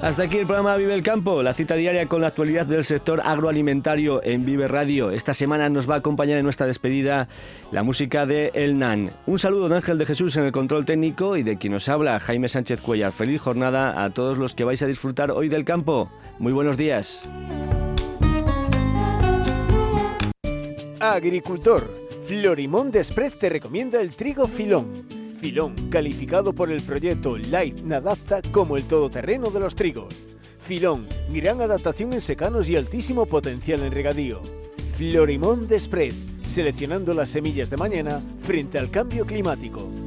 Hasta 0.01 0.23
aquí 0.23 0.37
el 0.37 0.47
programa 0.47 0.75
Vive 0.77 0.95
el 0.95 1.03
Campo, 1.03 1.43
la 1.43 1.53
cita 1.53 1.75
diaria 1.75 2.07
con 2.07 2.21
la 2.21 2.29
actualidad 2.29 2.65
del 2.65 2.83
sector 2.83 3.21
agroalimentario 3.23 4.19
en 4.23 4.43
Vive 4.45 4.67
Radio. 4.67 5.11
Esta 5.11 5.31
semana 5.31 5.69
nos 5.69 5.87
va 5.87 5.93
a 5.93 5.97
acompañar 5.99 6.39
en 6.39 6.43
nuestra 6.43 6.65
despedida 6.65 7.27
la 7.71 7.83
música 7.83 8.25
de 8.25 8.49
El 8.55 8.79
Nan. 8.79 9.13
Un 9.27 9.37
saludo 9.37 9.69
de 9.69 9.75
Ángel 9.75 9.99
de 9.99 10.07
Jesús 10.07 10.35
en 10.37 10.45
el 10.45 10.51
control 10.51 10.85
técnico 10.85 11.37
y 11.37 11.43
de 11.43 11.57
quien 11.59 11.73
nos 11.73 11.87
habla, 11.87 12.19
Jaime 12.19 12.47
Sánchez 12.47 12.81
Cuellar. 12.81 13.11
Feliz 13.11 13.41
jornada 13.41 14.03
a 14.03 14.09
todos 14.09 14.39
los 14.39 14.55
que 14.55 14.63
vais 14.63 14.81
a 14.81 14.87
disfrutar 14.87 15.29
hoy 15.29 15.49
del 15.49 15.65
campo. 15.65 16.09
Muy 16.39 16.51
buenos 16.51 16.77
días. 16.77 17.29
Agricultor, 20.99 21.93
Florimón 22.25 22.89
Desprez 22.89 23.37
te 23.37 23.49
recomienda 23.49 24.01
el 24.01 24.15
trigo 24.15 24.47
filón 24.47 25.20
Filón, 25.41 25.73
calificado 25.89 26.53
por 26.53 26.71
el 26.71 26.83
proyecto 26.83 27.35
Life 27.35 27.81
Nadapta 27.83 28.43
como 28.51 28.77
el 28.77 28.83
todoterreno 28.83 29.49
de 29.49 29.59
los 29.59 29.73
trigos. 29.73 30.13
Filón, 30.59 31.07
gran 31.33 31.61
adaptación 31.61 32.13
en 32.13 32.21
secanos 32.21 32.69
y 32.69 32.75
altísimo 32.75 33.25
potencial 33.25 33.81
en 33.81 33.91
regadío. 33.91 34.39
Florimón 34.97 35.67
de 35.67 35.79
Spread, 35.79 36.13
seleccionando 36.45 37.15
las 37.15 37.29
semillas 37.29 37.71
de 37.71 37.77
mañana 37.77 38.21
frente 38.43 38.77
al 38.77 38.91
cambio 38.91 39.25
climático. 39.25 39.91